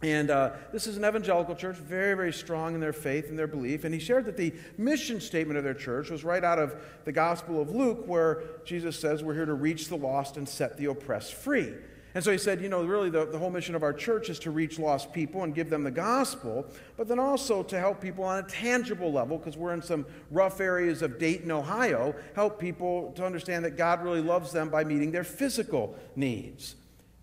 And 0.03 0.31
uh, 0.31 0.53
this 0.73 0.87
is 0.87 0.97
an 0.97 1.05
evangelical 1.05 1.55
church, 1.55 1.77
very, 1.77 2.15
very 2.15 2.33
strong 2.33 2.75
in 2.75 2.81
their 2.81 2.93
faith 2.93 3.29
and 3.29 3.39
their 3.39 3.47
belief. 3.47 3.85
And 3.85 3.93
he 3.93 4.01
shared 4.01 4.25
that 4.25 4.37
the 4.37 4.55
mission 4.79 5.21
statement 5.21 5.59
of 5.59 5.65
their 5.65 5.75
church 5.75 6.09
was 6.09 6.25
right 6.25 6.43
out 6.43 6.59
of 6.59 6.75
the 7.05 7.13
Gospel 7.13 7.61
of 7.61 7.71
Luke, 7.71 8.05
where 8.07 8.43
Jesus 8.65 8.99
says, 8.99 9.23
We're 9.23 9.35
here 9.35 9.45
to 9.45 9.55
reach 9.55 9.89
the 9.89 9.97
lost 9.97 10.39
and 10.39 10.49
set 10.49 10.79
the 10.79 10.87
oppressed 10.87 11.35
free. 11.35 11.75
And 12.15 12.25
so 12.25 12.33
he 12.33 12.39
said, 12.39 12.61
you 12.61 12.69
know, 12.69 12.83
really 12.83 13.09
the, 13.09 13.27
the 13.27 13.39
whole 13.39 13.51
mission 13.51 13.77
of 13.77 13.85
our 13.85 13.93
church 13.93 14.31
is 14.31 14.41
to 14.41 14.51
reach 14.51 14.81
lost 14.81 15.13
people 15.13 15.45
and 15.45 15.55
give 15.55 15.71
them 15.71 15.85
the 15.85 15.93
gospel, 15.93 16.67
but 16.97 17.07
then 17.07 17.21
also 17.21 17.63
to 17.63 17.79
help 17.79 18.01
people 18.01 18.25
on 18.25 18.45
a 18.45 18.49
tangible 18.49 19.13
level, 19.13 19.39
because 19.39 19.57
we're 19.57 19.73
in 19.73 19.83
some 19.83 20.05
rough 20.31 20.61
areas 20.61 21.03
of 21.03 21.21
Dayton, 21.21 21.53
Ohio, 21.53 22.15
help 22.35 22.59
people 22.59 23.13
to 23.13 23.25
understand 23.25 23.65
that 23.65 23.77
God 23.77 24.03
really 24.03 24.21
loves 24.21 24.51
them 24.51 24.71
by 24.71 24.83
meeting 24.83 25.13
their 25.13 25.23
physical 25.23 25.97
needs. 26.17 26.75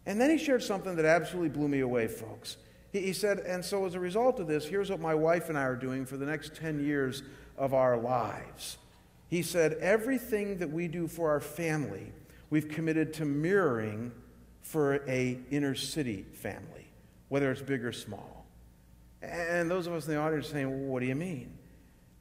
And 0.05 0.21
then 0.21 0.29
he 0.29 0.37
shared 0.37 0.63
something 0.63 0.95
that 0.95 1.05
absolutely 1.05 1.49
blew 1.49 1.67
me 1.67 1.81
away, 1.81 2.07
folks. 2.07 2.55
He, 2.91 3.13
said, 3.13 3.39
and 3.39 3.63
so 3.63 3.85
as 3.85 3.95
a 3.95 3.99
result 3.99 4.39
of 4.39 4.47
this, 4.47 4.65
here's 4.65 4.89
what 4.89 4.99
my 4.99 5.13
wife 5.13 5.49
and 5.49 5.57
I 5.57 5.63
are 5.63 5.75
doing 5.75 6.05
for 6.05 6.17
the 6.17 6.25
next 6.25 6.55
10 6.55 6.83
years 6.83 7.21
of 7.57 7.73
our 7.73 7.97
lives. 7.97 8.77
He 9.27 9.41
said, 9.41 9.73
everything 9.81 10.57
that 10.59 10.71
we 10.71 10.87
do 10.87 11.07
for 11.07 11.29
our 11.29 11.41
family, 11.41 12.11
we've 12.49 12.69
committed 12.69 13.13
to 13.15 13.25
mirroring 13.25 14.11
for 14.61 15.03
a 15.07 15.37
inner 15.51 15.75
city 15.75 16.25
family, 16.33 16.87
whether 17.29 17.51
it's 17.51 17.61
big 17.61 17.83
or 17.83 17.91
small. 17.91 18.45
And 19.21 19.69
those 19.69 19.87
of 19.87 19.93
us 19.93 20.07
in 20.07 20.13
the 20.13 20.19
audience 20.19 20.47
are 20.47 20.51
saying, 20.51 20.69
well, 20.69 20.91
what 20.91 21.01
do 21.01 21.07
you 21.07 21.15
mean? 21.15 21.57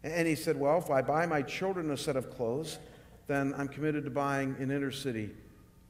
And 0.02 0.26
he 0.26 0.35
said, 0.35 0.59
well, 0.59 0.79
if 0.79 0.90
I 0.90 1.02
buy 1.02 1.26
my 1.26 1.42
children 1.42 1.90
a 1.90 1.96
set 1.96 2.16
of 2.16 2.31
clothes, 2.31 2.79
then 3.26 3.55
I'm 3.57 3.68
committed 3.68 4.05
to 4.05 4.11
buying 4.11 4.57
an 4.59 4.70
inner 4.70 4.90
city 4.92 5.31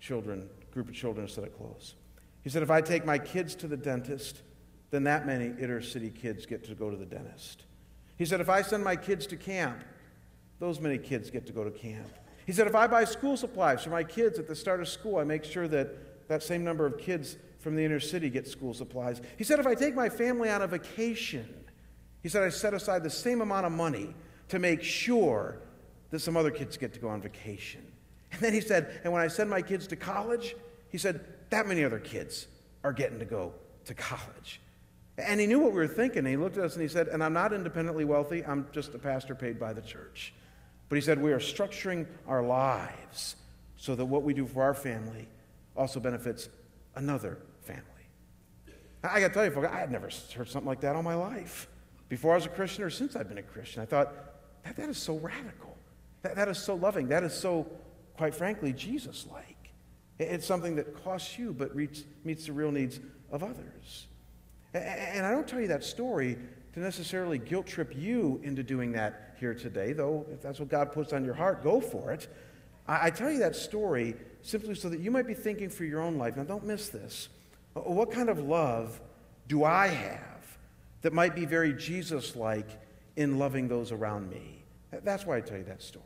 children, 0.01 0.49
group 0.73 0.89
of 0.89 0.95
children 0.95 1.27
a 1.27 1.29
set 1.29 1.45
of 1.45 1.57
clothes. 1.57 1.95
He 2.43 2.51
said, 2.51 2.63
if 2.63 2.71
I 2.71 2.81
take 2.81 3.05
my 3.05 3.19
kids 3.19 3.55
to 3.57 3.67
the 3.67 3.77
dentist, 3.77 4.43
then 4.91 5.05
that 5.05 5.27
many 5.27 5.53
inner 5.61 5.81
city 5.81 6.11
kids 6.11 6.47
get 6.47 6.65
to 6.65 6.75
go 6.75 6.91
to 6.91 6.97
the 6.97 7.07
dentist. 7.07 7.65
He 8.17 8.25
said, 8.25 8.41
if 8.41 8.49
I 8.49 8.63
send 8.63 8.85
my 8.85 8.97
kids 8.97 9.27
to 9.29 9.37
camp, 9.37 9.83
those 10.59 10.81
many 10.81 10.99
kids 10.99 11.31
get 11.31 11.47
to 11.47 11.53
go 11.53 11.65
to 11.65 11.71
camp. 11.71 12.09
He 12.47 12.53
said, 12.53 12.67
if 12.67 12.75
I 12.75 12.87
buy 12.87 13.05
school 13.05 13.37
supplies 13.37 13.83
for 13.85 13.91
my 13.91 14.05
kids 14.05 14.39
at 14.39 14.47
the 14.47 14.55
start 14.55 14.81
of 14.81 14.89
school, 14.89 15.17
I 15.17 15.25
make 15.25 15.45
sure 15.45 15.69
that 15.69 16.29
that 16.29 16.43
same 16.43 16.65
number 16.65 16.87
of 16.87 16.99
kids 16.99 17.37
from 17.59 17.75
the 17.75 17.85
inner 17.85 18.01
city 18.01 18.31
get 18.31 18.47
school 18.47 18.73
supplies. 18.73 19.21
He 19.37 19.45
said, 19.45 19.59
if 19.59 19.67
I 19.67 19.75
take 19.75 19.95
my 19.95 20.09
family 20.09 20.49
on 20.49 20.63
a 20.63 20.67
vacation, 20.67 21.49
he 22.23 22.29
said, 22.29 22.43
I 22.43 22.49
set 22.49 22.73
aside 22.73 23.03
the 23.03 23.11
same 23.11 23.41
amount 23.41 23.67
of 23.67 23.73
money 23.73 24.15
to 24.49 24.59
make 24.59 24.83
sure 24.83 25.59
that 26.11 26.21
some 26.21 26.37
other 26.37 26.53
kids 26.53 26.77
get 26.77 26.95
to 26.95 27.01
go 27.01 27.09
on 27.09 27.21
vacation. 27.21 27.85
And 28.33 28.41
then 28.41 28.53
he 28.53 28.61
said, 28.61 29.01
and 29.03 29.13
when 29.13 29.23
I 29.23 29.29
send 29.29 29.51
my 29.51 29.63
kids 29.63 29.87
to 29.89 29.97
college, 29.97 30.55
he 30.91 30.99
said, 30.99 31.25
that 31.51 31.67
many 31.67 31.85
other 31.85 31.99
kids 31.99 32.47
are 32.85 32.93
getting 32.93 33.19
to 33.19 33.25
go 33.25 33.53
to 33.87 33.95
college. 33.95 34.61
And 35.19 35.41
he 35.41 35.47
knew 35.47 35.59
what 35.59 35.73
we 35.73 35.79
were 35.79 35.89
thinking. 35.89 36.27
He 36.27 36.37
looked 36.37 36.59
at 36.59 36.65
us 36.65 36.75
and 36.75 36.83
he 36.83 36.89
said, 36.89 37.09
And 37.09 37.25
I'm 37.25 37.33
not 37.33 37.53
independently 37.53 38.05
wealthy, 38.05 38.45
I'm 38.45 38.67
just 38.73 38.95
a 38.95 38.99
pastor 38.99 39.35
paid 39.35 39.59
by 39.59 39.73
the 39.73 39.81
church. 39.81 40.35
But 40.89 40.97
he 40.97 41.03
said, 41.03 41.21
We 41.21 41.33
are 41.33 41.39
structuring 41.39 42.07
our 42.27 42.43
lives 42.43 43.37
so 43.77 43.95
that 43.95 44.05
what 44.05 44.23
we 44.23 44.35
do 44.35 44.47
for 44.47 44.63
our 44.63 44.75
family 44.75 45.29
also 45.77 46.01
benefits 46.01 46.49
another 46.95 47.39
family. 47.63 47.83
I 49.03 49.21
got 49.21 49.29
to 49.29 49.35
tell 49.35 49.45
you, 49.45 49.51
folks, 49.51 49.69
I 49.69 49.79
had 49.79 49.91
never 49.91 50.09
heard 50.35 50.49
something 50.49 50.67
like 50.67 50.81
that 50.81 50.97
all 50.97 51.03
my 51.03 51.15
life. 51.15 51.69
Before 52.09 52.33
I 52.33 52.37
was 52.37 52.47
a 52.47 52.51
Christian 52.51 52.85
or 52.85 52.91
since 52.91 53.17
I've 53.17 53.29
been 53.29 53.39
a 53.39 53.43
Christian, 53.43 53.83
I 53.83 53.87
thought, 53.87 54.13
that, 54.65 54.77
that 54.77 54.89
is 54.89 54.99
so 54.99 55.17
radical. 55.19 55.77
That, 56.23 56.37
that 56.37 56.49
is 56.49 56.59
so 56.59 56.75
loving. 56.75 57.09
That 57.09 57.23
is 57.23 57.33
so, 57.33 57.67
quite 58.17 58.35
frankly, 58.35 58.73
Jesus 58.73 59.27
like. 59.31 59.57
It's 60.19 60.47
something 60.47 60.77
that 60.77 61.05
costs 61.05 61.39
you 61.39 61.53
but 61.53 61.75
reach, 61.75 62.05
meets 62.25 62.47
the 62.47 62.53
real 62.53 62.73
needs 62.73 63.01
of 63.31 63.43
others. 63.43 64.07
And 64.77 65.27
I 65.27 65.31
don't 65.31 65.47
tell 65.47 65.61
you 65.61 65.69
that 65.69 65.85
story 65.85 66.37
to 66.75 66.81
necessarily 66.81 67.39
guilt 67.39 67.67
trip 67.67 67.95
you 67.97 68.41
into 68.43 68.63
doing 68.63 68.93
that 68.93 69.35
here 69.41 69.55
today, 69.55 69.93
though 69.93 70.27
if 70.31 70.43
that's 70.43 70.61
what 70.61 70.69
God 70.69 70.93
puts 70.93 71.13
on 71.13 71.25
your 71.25 71.35
heart, 71.35 71.63
go 71.63 71.81
for 71.81 72.13
it. 72.13 72.29
I, 72.89 73.11
tell 73.11 73.31
you 73.31 73.39
that 73.41 73.57
story 73.57 74.15
simply 74.43 74.75
so 74.77 74.89
that 74.89 75.01
you 75.01 75.11
might 75.11 75.27
be 75.27 75.35
thinking 75.35 75.71
for 75.71 75.85
your 75.85 76.01
own 76.01 76.19
life. 76.19 76.37
Now, 76.37 76.45
don't 76.45 76.65
miss 76.65 76.89
this. 76.89 77.29
Uh, 77.75 77.81
what 77.81 78.13
kind 78.13 78.29
of 78.29 78.39
love 78.39 79.01
do 79.49 79.65
I 79.65 79.89
have 79.89 80.59
that 81.03 81.13
might 81.13 81.35
be 81.35 81.45
very 81.45 81.73
Jesus 81.73 82.37
like 82.37 82.69
in 83.17 83.39
loving 83.39 83.67
those 83.67 83.91
around 83.91 84.31
me? 84.31 84.63
That's 85.03 85.27
why 85.27 85.39
I 85.39 85.41
tell 85.41 85.59
you 85.59 85.65
that 85.65 85.83
story. 85.83 86.05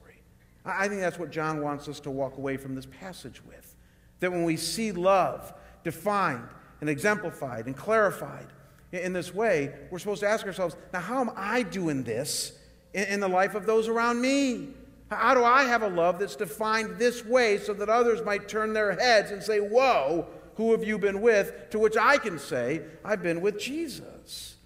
I 0.65 0.89
think 0.89 1.01
that's 1.01 1.19
what 1.19 1.31
John 1.31 1.63
wants 1.63 1.89
us 1.89 2.01
to 2.01 2.11
walk 2.11 2.37
away 2.39 2.57
from 2.57 2.75
this 2.75 2.87
passage 2.87 3.45
with. 3.45 3.75
That 4.21 4.33
when 4.33 4.45
we 4.45 4.57
see 4.57 4.93
love 4.93 5.53
defined 5.85 6.49
and 6.81 6.89
exemplified 6.89 7.67
and 7.67 7.77
clarified, 7.77 8.47
in 8.93 9.13
this 9.13 9.35
way, 9.35 9.73
we're 9.91 9.99
supposed 9.99 10.21
to 10.21 10.29
ask 10.29 10.47
ourselves 10.47 10.77
now, 10.93 11.01
how 11.01 11.21
am 11.21 11.31
I 11.37 11.63
doing 11.63 12.03
this 12.03 12.53
in 12.93 13.21
the 13.21 13.29
life 13.29 13.55
of 13.55 13.67
those 13.67 13.89
around 13.89 14.21
me? 14.21 14.69
How 15.11 15.35
do 15.35 15.45
I 15.45 15.65
have 15.65 15.83
a 15.83 15.89
love 15.89 16.19
that's 16.19 16.37
defined 16.37 16.99
this 16.99 17.25
way 17.25 17.59
so 17.59 17.73
that 17.75 17.89
others 17.89 18.25
might 18.25 18.49
turn 18.49 18.73
their 18.73 18.93
heads 18.93 19.33
and 19.33 19.43
say, 19.43 19.59
Whoa, 19.59 20.27
who 20.55 20.73
have 20.73 20.85
you 20.85 20.99
been 20.99 21.21
with? 21.21 21.71
To 21.71 21.79
which 21.79 21.97
I 21.97 22.17
can 22.17 22.39
say, 22.39 22.83
I've 23.05 23.23
been 23.23 23.41
with 23.41 23.59
Jesus. 23.59 24.57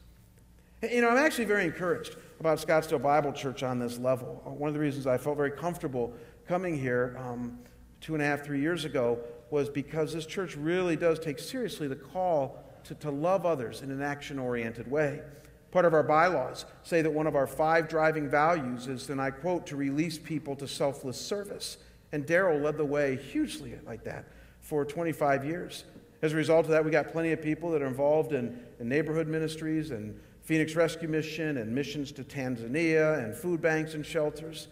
You 0.83 1.01
know, 1.01 1.09
I'm 1.09 1.17
actually 1.17 1.47
very 1.47 1.65
encouraged 1.65 2.17
about 2.41 2.59
Scottsdale 2.59 3.01
Bible 3.01 3.33
Church 3.33 3.63
on 3.63 3.79
this 3.79 3.99
level. 3.99 4.43
One 4.45 4.69
of 4.69 4.75
the 4.75 4.81
reasons 4.81 5.07
I 5.07 5.17
felt 5.17 5.37
very 5.39 5.53
comfortable 5.53 6.13
coming 6.47 6.79
here 6.79 7.17
um, 7.19 7.59
two 8.03 8.15
and 8.15 8.23
a 8.23 8.27
half, 8.27 8.43
three 8.43 8.61
years 8.61 8.85
ago 8.85 9.19
was 9.51 9.71
because 9.71 10.13
this 10.13 10.27
church 10.27 10.57
really 10.57 10.97
does 10.97 11.19
take 11.19 11.39
seriously 11.39 11.89
the 11.89 11.97
call 11.97 12.63
to, 12.85 12.95
to 12.97 13.11
love 13.11 13.47
others 13.47 13.83
in 13.83 13.91
an 13.91 14.03
action 14.03 14.39
oriented 14.39 14.91
way. 14.91 15.21
Part 15.71 15.85
of 15.85 15.93
our 15.93 16.03
bylaws 16.03 16.67
say 16.85 17.03
that 17.03 17.11
one 17.11 17.27
of 17.27 17.35
our 17.35 17.47
five 17.47 17.89
driving 17.89 18.29
values 18.29 18.87
is, 18.87 19.11
and 19.11 19.21
I 19.21 19.31
quote, 19.31 19.67
to 19.67 19.77
release 19.77 20.19
people 20.19 20.55
to 20.57 20.69
selfless 20.69 21.21
service. 21.21 21.79
And 22.13 22.25
Darryl 22.25 22.63
led 22.63 22.77
the 22.77 22.85
way 22.85 23.17
hugely 23.17 23.75
like 23.85 24.05
that 24.05 24.27
for 24.61 24.85
25 24.85 25.45
years. 25.45 25.85
As 26.23 26.33
a 26.33 26.37
result 26.37 26.65
of 26.67 26.71
that, 26.71 26.85
we 26.85 26.91
got 26.91 27.09
plenty 27.09 27.33
of 27.33 27.43
people 27.43 27.71
that 27.73 27.83
are 27.83 27.87
involved 27.87 28.33
in, 28.33 28.59
in 28.79 28.89
neighborhood 28.89 29.27
ministries 29.27 29.91
and 29.91 30.19
Phoenix 30.43 30.77
Rescue 30.77 31.09
Mission 31.09 31.57
and 31.57 31.75
missions 31.75 32.13
to 32.13 32.23
Tanzania 32.23 33.23
and 33.23 33.35
food 33.35 33.61
banks 33.61 33.95
and 33.95 34.07
shelters. 34.07 34.69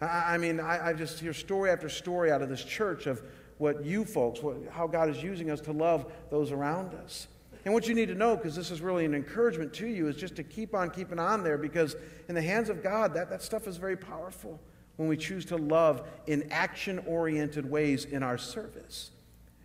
I, 0.00 0.34
I 0.34 0.38
mean, 0.38 0.60
I, 0.60 0.88
I, 0.88 0.92
just 0.92 1.18
hear 1.18 1.32
story 1.32 1.70
after 1.70 1.88
story 1.88 2.30
out 2.30 2.42
of 2.42 2.48
this 2.48 2.64
church 2.64 3.06
of 3.06 3.22
what 3.58 3.84
you 3.84 4.04
folks, 4.04 4.42
what, 4.42 4.56
how 4.70 4.86
God 4.86 5.08
is 5.08 5.22
using 5.22 5.50
us 5.50 5.60
to 5.62 5.72
love 5.72 6.12
those 6.30 6.52
around 6.52 6.94
us. 6.94 7.28
And 7.64 7.72
what 7.72 7.86
you 7.86 7.94
need 7.94 8.08
to 8.08 8.14
know, 8.14 8.36
because 8.36 8.56
this 8.56 8.70
is 8.70 8.80
really 8.80 9.04
an 9.04 9.14
encouragement 9.14 9.72
to 9.74 9.86
you, 9.86 10.08
is 10.08 10.16
just 10.16 10.34
to 10.36 10.42
keep 10.42 10.74
on 10.74 10.90
keeping 10.90 11.18
on 11.18 11.44
there 11.44 11.58
because 11.58 11.96
in 12.28 12.34
the 12.34 12.42
hands 12.42 12.68
of 12.68 12.82
God, 12.82 13.14
that, 13.14 13.30
that 13.30 13.42
stuff 13.42 13.68
is 13.68 13.76
very 13.76 13.96
powerful 13.96 14.60
when 14.96 15.08
we 15.08 15.16
choose 15.16 15.44
to 15.46 15.56
love 15.56 16.06
in 16.26 16.50
action 16.50 16.98
oriented 17.06 17.70
ways 17.70 18.04
in 18.04 18.22
our 18.22 18.36
service. 18.38 19.10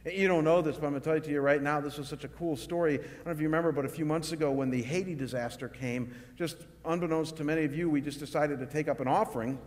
You 0.06 0.28
don't 0.28 0.46
know 0.46 0.62
this, 0.62 0.78
but 0.78 0.86
I'm 0.86 0.92
going 0.94 1.02
to 1.02 1.06
tell 1.06 1.18
it 1.18 1.24
to 1.26 1.32
you 1.32 1.42
right 1.42 1.62
now. 1.62 1.82
This 1.82 1.98
was 1.98 2.08
such 2.08 2.24
a 2.24 2.30
cool 2.30 2.56
story. 2.56 2.94
I 2.94 2.98
don't 2.98 3.26
know 3.26 3.32
if 3.34 3.42
you 3.42 3.48
remember, 3.48 3.74
but 3.74 3.84
a 3.84 3.90
few 3.90 4.06
months 4.06 4.32
ago 4.32 4.52
when 4.52 4.70
the 4.70 4.82
Haiti 4.82 5.16
disaster 5.16 5.68
came, 5.68 6.16
just 6.38 6.58
unbeknownst 6.86 7.36
to 7.38 7.44
many 7.44 7.66
of 7.66 7.76
you, 7.76 7.90
we 7.90 8.00
just 8.00 8.20
decided 8.20 8.60
to 8.60 8.66
take 8.66 8.88
up 8.88 9.02
an 9.02 9.08
offering 9.08 9.60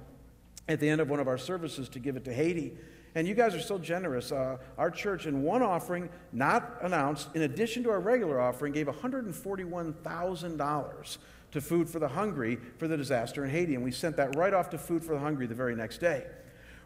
at 0.69 0.81
the 0.81 0.89
end 0.89 1.01
of 1.01 1.11
one 1.11 1.21
of 1.21 1.29
our 1.29 1.37
services 1.37 1.89
to 1.91 1.99
give 1.99 2.17
it 2.17 2.25
to 2.25 2.33
Haiti. 2.33 2.73
And 3.15 3.27
you 3.27 3.35
guys 3.35 3.55
are 3.55 3.61
so 3.61 3.79
generous. 3.79 4.33
Uh, 4.33 4.59
our 4.79 4.91
church, 4.91 5.27
in 5.27 5.43
one 5.43 5.61
offering, 5.63 6.09
not 6.33 6.79
announced, 6.83 7.29
in 7.35 7.43
addition 7.43 7.83
to 7.85 7.91
our 7.91 8.01
regular 8.01 8.41
offering, 8.41 8.73
gave 8.73 8.87
$141,000 8.87 11.19
to 11.53 11.61
Food 11.61 11.91
for 11.91 11.99
the 11.99 12.09
Hungry 12.09 12.59
for 12.79 12.87
the 12.87 12.97
disaster 12.97 13.45
in 13.45 13.51
Haiti. 13.51 13.75
And 13.75 13.83
we 13.83 13.91
sent 13.91 14.17
that 14.17 14.37
right 14.37 14.55
off 14.55 14.71
to 14.71 14.79
Food 14.79 15.05
for 15.05 15.15
the 15.15 15.19
Hungry 15.19 15.47
the 15.47 15.55
very 15.55 15.75
next 15.75 15.99
day. 15.99 16.25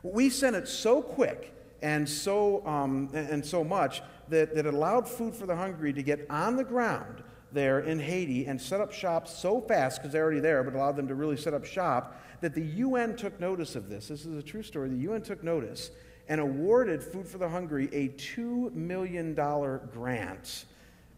We 0.02 0.30
sent 0.30 0.56
it 0.56 0.66
so 0.68 1.02
quick 1.02 1.52
and 1.82 2.08
so, 2.08 2.66
um, 2.66 3.10
and 3.12 3.44
so 3.44 3.62
much 3.62 4.00
that, 4.28 4.54
that 4.54 4.64
it 4.64 4.72
allowed 4.72 5.06
Food 5.08 5.34
for 5.34 5.44
the 5.46 5.56
Hungry 5.56 5.92
to 5.92 6.02
get 6.02 6.26
on 6.30 6.56
the 6.56 6.64
ground 6.64 7.22
there 7.52 7.80
in 7.80 8.00
Haiti 8.00 8.46
and 8.46 8.58
set 8.60 8.80
up 8.80 8.92
shop 8.92 9.28
so 9.28 9.60
fast, 9.60 10.00
because 10.00 10.12
they're 10.12 10.24
already 10.24 10.40
there, 10.40 10.64
but 10.64 10.74
allowed 10.74 10.96
them 10.96 11.06
to 11.08 11.14
really 11.14 11.36
set 11.36 11.54
up 11.54 11.64
shop, 11.64 12.20
that 12.40 12.54
the 12.54 12.62
UN 12.62 13.16
took 13.16 13.38
notice 13.38 13.76
of 13.76 13.88
this. 13.88 14.08
This 14.08 14.26
is 14.26 14.36
a 14.36 14.42
true 14.42 14.62
story. 14.62 14.88
The 14.88 14.96
UN 14.96 15.22
took 15.22 15.44
notice 15.44 15.92
and 16.28 16.40
awarded 16.40 17.02
Food 17.02 17.26
for 17.26 17.38
the 17.38 17.48
Hungry 17.48 17.88
a 17.92 18.08
$2 18.08 18.72
million 18.72 19.34
grant 19.34 20.64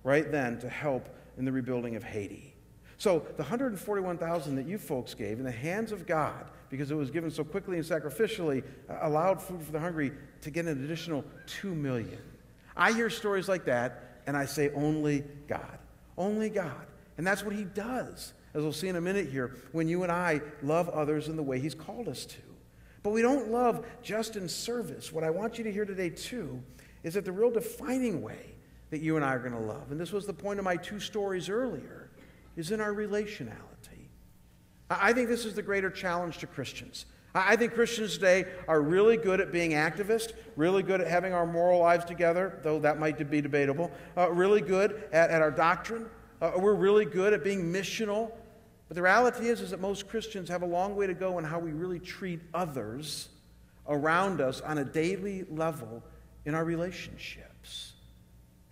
right 0.03 0.31
then 0.31 0.59
to 0.61 0.69
help 0.69 1.09
in 1.39 1.45
the 1.45 1.53
rebuilding 1.53 1.97
of 1.97 2.05
Haiti. 2.05 2.55
So 2.99 3.19
the 3.37 3.43
141,000 3.43 4.57
that 4.57 4.67
you 4.67 4.79
folks 4.79 5.15
gave 5.15 5.39
in 5.39 5.45
the 5.45 5.51
hands 5.51 5.93
of 5.93 6.07
God, 6.07 6.51
because 6.71 6.91
it 6.91 6.95
was 6.95 7.11
given 7.11 7.31
so 7.31 7.45
quickly 7.45 7.77
and 7.77 7.85
sacrificially, 7.85 8.65
uh, 8.89 8.99
allowed 9.03 9.41
Food 9.43 9.63
for 9.63 9.73
the 9.73 9.81
Hungry 9.81 10.13
to 10.41 10.51
get 10.51 10.67
an 10.67 10.85
additional 10.85 11.25
2 11.47 11.75
million. 11.75 12.19
I 12.77 12.93
hear 12.93 13.11
stories 13.11 13.49
like 13.49 13.65
that 13.67 14.23
and 14.27 14.37
I 14.37 14.47
say 14.47 14.71
only 14.75 15.25
God. 15.47 15.79
Only 16.19 16.51
God. 16.51 16.87
And 17.19 17.27
that's 17.27 17.43
what 17.43 17.55
he 17.55 17.65
does. 17.65 18.33
As 18.55 18.63
we'll 18.63 18.73
see 18.73 18.89
in 18.89 18.97
a 18.97 19.01
minute 19.01 19.29
here, 19.29 19.57
when 19.73 19.87
you 19.87 20.03
and 20.03 20.11
I 20.11 20.41
love 20.63 20.89
others 20.89 21.29
in 21.29 21.37
the 21.37 21.43
way 21.43 21.61
he's 21.61 21.75
called 21.75 22.09
us 22.09 22.25
to. 22.27 22.39
But 23.07 23.13
we 23.13 23.23
don't 23.23 23.53
love 23.53 23.87
just 24.03 24.35
in 24.35 24.49
service. 24.49 25.13
What 25.13 25.23
I 25.23 25.31
want 25.31 25.59
you 25.59 25.63
to 25.63 25.71
hear 25.71 25.85
today, 25.85 26.11
too, 26.11 26.61
is 27.05 27.15
that 27.15 27.25
the 27.25 27.31
real 27.31 27.53
defining 27.53 28.21
way 28.21 28.57
that 28.91 28.99
you 28.99 29.15
and 29.15 29.25
I 29.25 29.35
are 29.35 29.39
going 29.39 29.53
to 29.53 29.61
love, 29.61 29.93
and 29.93 30.01
this 30.01 30.11
was 30.11 30.27
the 30.27 30.33
point 30.33 30.59
of 30.59 30.65
my 30.65 30.75
two 30.75 30.99
stories 30.99 31.49
earlier, 31.49 32.11
is 32.57 32.73
in 32.73 32.81
our 32.81 32.93
relationality. 32.93 34.09
I 34.91 35.13
think 35.13 35.29
this 35.29 35.45
is 35.45 35.55
the 35.55 35.63
greater 35.63 35.89
challenge 35.89 36.39
to 36.39 36.49
Christians. 36.49 37.07
I 37.33 37.55
think 37.55 37.75
Christians 37.75 38.15
today 38.15 38.47
are 38.67 38.83
really 38.83 39.17
good 39.17 39.41
at 39.41 39.53
being 39.53 39.71
activists, 39.71 40.33
really 40.57 40.83
good 40.83 41.01
at 41.01 41.07
having 41.07 41.33
our 41.33 41.47
moral 41.47 41.79
lives 41.79 42.07
together, 42.07 42.59
though 42.65 42.81
that 42.81 42.99
might 42.99 43.31
be 43.31 43.41
debatable, 43.41 43.93
uh, 44.17 44.33
really 44.33 44.63
good 44.63 45.05
at, 45.13 45.31
at 45.31 45.43
our 45.43 45.53
doctrine. 45.53 46.07
Uh, 46.43 46.51
we're 46.57 46.75
really 46.75 47.05
good 47.05 47.33
at 47.33 47.45
being 47.45 47.73
missional, 47.73 48.33
but 48.89 48.95
the 48.95 49.03
reality 49.03 49.49
is, 49.49 49.61
is 49.61 49.71
that 49.71 49.81
most 49.81 50.09
Christians 50.09 50.49
have 50.49 50.63
a 50.63 50.67
long 50.67 50.95
way 50.95 51.07
to 51.07 51.15
go 51.15 51.39
in 51.39 51.45
how 51.45 51.59
we 51.59 51.73
really 51.73 51.99
treat 51.99 52.41
others 52.55 53.29
around 53.89 54.41
us 54.41 54.61
on 54.61 54.79
a 54.79 54.85
daily 54.85 55.45
level 55.51 56.03
in 56.45 56.55
our 56.55 56.65
relationships. 56.65 57.93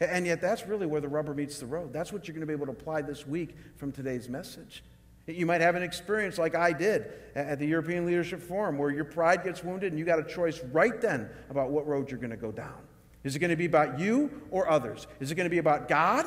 And 0.01 0.27
yet, 0.27 0.41
that's 0.41 0.67
really 0.67 0.87
where 0.87 1.01
the 1.01 1.09
rubber 1.09 1.35
meets 1.35 1.59
the 1.59 1.67
road. 1.67 1.93
That's 1.93 2.13
what 2.13 2.27
you're 2.27 2.35
going 2.35 2.43
to 2.43 2.47
be 2.47 2.53
able 2.53 2.67
to 2.67 2.73
apply 2.73 3.03
this 3.03 3.27
week 3.27 3.57
from 3.77 3.93
today's 3.93 4.29
message. 4.29 4.85
You 5.27 5.47
might 5.47 5.63
have 5.63 5.75
an 5.75 5.83
experience 5.83 6.37
like 6.37 6.55
I 6.55 6.73
did 6.73 7.07
at 7.35 7.59
the 7.59 7.67
European 7.67 8.05
Leadership 8.05 8.43
Forum 8.43 8.77
where 8.77 8.91
your 8.91 9.05
pride 9.05 9.43
gets 9.43 9.65
wounded 9.65 9.93
and 9.93 9.99
you 9.99 10.05
got 10.05 10.19
a 10.19 10.25
choice 10.25 10.61
right 10.73 11.01
then 11.01 11.31
about 11.49 11.71
what 11.71 11.87
road 11.87 12.11
you're 12.11 12.21
going 12.21 12.31
to 12.31 12.37
go 12.37 12.53
down. 12.53 12.77
Is 13.23 13.35
it 13.35 13.39
going 13.39 13.51
to 13.51 13.57
be 13.57 13.65
about 13.65 13.99
you 13.99 14.43
or 14.51 14.69
others? 14.69 15.07
Is 15.21 15.31
it 15.31 15.37
going 15.37 15.47
to 15.47 15.51
be 15.51 15.59
about 15.59 15.89
God 15.89 16.27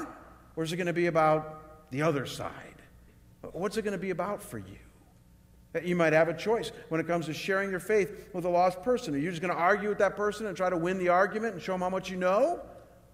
or 0.55 0.63
is 0.63 0.73
it 0.73 0.77
going 0.77 0.87
to 0.87 0.93
be 0.93 1.05
about 1.05 1.91
the 1.91 2.01
other 2.01 2.25
side? 2.25 2.66
What's 3.41 3.77
it 3.77 3.83
going 3.83 3.93
to 3.93 3.97
be 3.97 4.09
about 4.09 4.41
for 4.41 4.57
you? 4.57 4.77
You 5.83 5.95
might 5.95 6.13
have 6.13 6.27
a 6.27 6.33
choice 6.33 6.71
when 6.89 6.99
it 6.99 7.07
comes 7.07 7.27
to 7.27 7.33
sharing 7.33 7.69
your 7.69 7.79
faith 7.79 8.29
with 8.33 8.45
a 8.45 8.49
lost 8.49 8.81
person. 8.81 9.13
Are 9.13 9.17
you 9.17 9.29
just 9.29 9.41
going 9.41 9.53
to 9.53 9.59
argue 9.59 9.89
with 9.89 9.99
that 9.99 10.15
person 10.15 10.47
and 10.47 10.57
try 10.57 10.69
to 10.69 10.77
win 10.77 10.97
the 10.97 11.09
argument 11.09 11.53
and 11.53 11.61
show 11.61 11.73
them 11.73 11.81
how 11.81 11.89
much 11.89 12.09
you 12.09 12.17
know? 12.17 12.61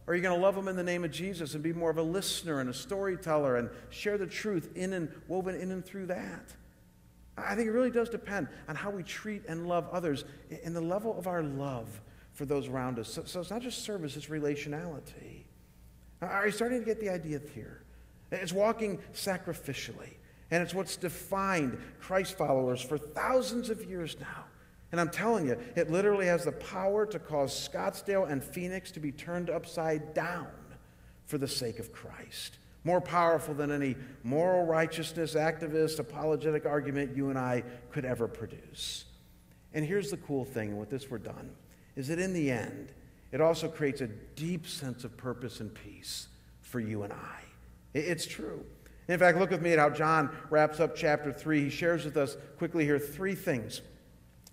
Or 0.05 0.13
are 0.13 0.15
you 0.15 0.21
going 0.21 0.37
to 0.37 0.41
love 0.41 0.55
them 0.55 0.67
in 0.67 0.75
the 0.75 0.83
name 0.83 1.03
of 1.03 1.11
Jesus 1.11 1.55
and 1.55 1.63
be 1.63 1.73
more 1.73 1.89
of 1.89 1.97
a 1.97 2.03
listener 2.03 2.59
and 2.59 2.69
a 2.69 2.73
storyteller 2.73 3.57
and 3.57 3.69
share 3.89 4.17
the 4.17 4.27
truth 4.27 4.69
in 4.75 4.93
and 4.93 5.09
woven 5.27 5.55
in 5.55 5.71
and 5.71 5.83
through 5.83 6.07
that? 6.07 6.53
I 7.37 7.55
think 7.55 7.67
it 7.67 7.71
really 7.71 7.91
does 7.91 8.09
depend 8.09 8.47
on 8.67 8.75
how 8.75 8.91
we 8.91 9.03
treat 9.03 9.43
and 9.47 9.67
love 9.67 9.87
others 9.91 10.23
and 10.63 10.75
the 10.75 10.81
level 10.81 11.17
of 11.17 11.27
our 11.27 11.41
love 11.41 12.01
for 12.33 12.45
those 12.45 12.67
around 12.67 12.99
us. 12.99 13.11
So, 13.11 13.23
so 13.25 13.39
it's 13.39 13.49
not 13.49 13.61
just 13.61 13.83
service, 13.83 14.15
it's 14.15 14.27
relationality. 14.27 15.45
Are 16.21 16.45
you 16.45 16.51
starting 16.51 16.79
to 16.79 16.85
get 16.85 16.99
the 16.99 17.09
idea 17.09 17.41
here? 17.53 17.82
It's 18.41 18.53
walking 18.53 18.99
sacrificially. 19.13 20.13
And 20.51 20.61
it's 20.61 20.73
what's 20.73 20.97
defined 20.97 21.79
Christ 21.99 22.37
followers 22.37 22.81
for 22.81 22.97
thousands 22.97 23.69
of 23.69 23.83
years 23.85 24.17
now. 24.19 24.45
And 24.91 25.01
I'm 25.01 25.09
telling 25.09 25.47
you, 25.47 25.57
it 25.75 25.89
literally 25.89 26.27
has 26.27 26.45
the 26.45 26.51
power 26.51 27.07
to 27.07 27.17
cause 27.17 27.67
Scottsdale 27.67 28.29
and 28.29 28.43
Phoenix 28.43 28.91
to 28.91 28.99
be 28.99 29.11
turned 29.11 29.49
upside 29.49 30.13
down 30.13 30.47
for 31.25 31.39
the 31.39 31.47
sake 31.47 31.79
of 31.79 31.91
Christ. 31.91 32.59
More 32.83 33.01
powerful 33.01 33.55
than 33.55 33.71
any 33.71 33.95
moral 34.23 34.65
righteousness, 34.65 35.33
activist, 35.33 35.97
apologetic 35.97 36.67
argument 36.67 37.15
you 37.17 37.29
and 37.29 37.39
I 37.39 37.63
could 37.91 38.05
ever 38.05 38.27
produce. 38.27 39.05
And 39.73 39.83
here's 39.83 40.11
the 40.11 40.17
cool 40.17 40.45
thing, 40.45 40.69
and 40.69 40.79
with 40.79 40.91
this 40.91 41.09
we're 41.09 41.17
done, 41.17 41.49
is 41.95 42.09
that 42.09 42.19
in 42.19 42.33
the 42.33 42.51
end, 42.51 42.91
it 43.31 43.41
also 43.41 43.67
creates 43.67 44.01
a 44.01 44.07
deep 44.07 44.67
sense 44.67 45.03
of 45.03 45.17
purpose 45.17 45.59
and 45.59 45.73
peace 45.73 46.27
for 46.61 46.79
you 46.79 47.01
and 47.01 47.13
I. 47.13 47.42
It's 47.93 48.25
true. 48.25 48.65
In 49.07 49.19
fact, 49.19 49.37
look 49.37 49.51
with 49.51 49.61
me 49.61 49.73
at 49.73 49.79
how 49.79 49.89
John 49.89 50.35
wraps 50.49 50.79
up 50.79 50.95
chapter 50.95 51.31
3. 51.31 51.65
He 51.65 51.69
shares 51.69 52.05
with 52.05 52.17
us 52.17 52.37
quickly 52.57 52.85
here 52.85 52.99
three 52.99 53.35
things 53.35 53.81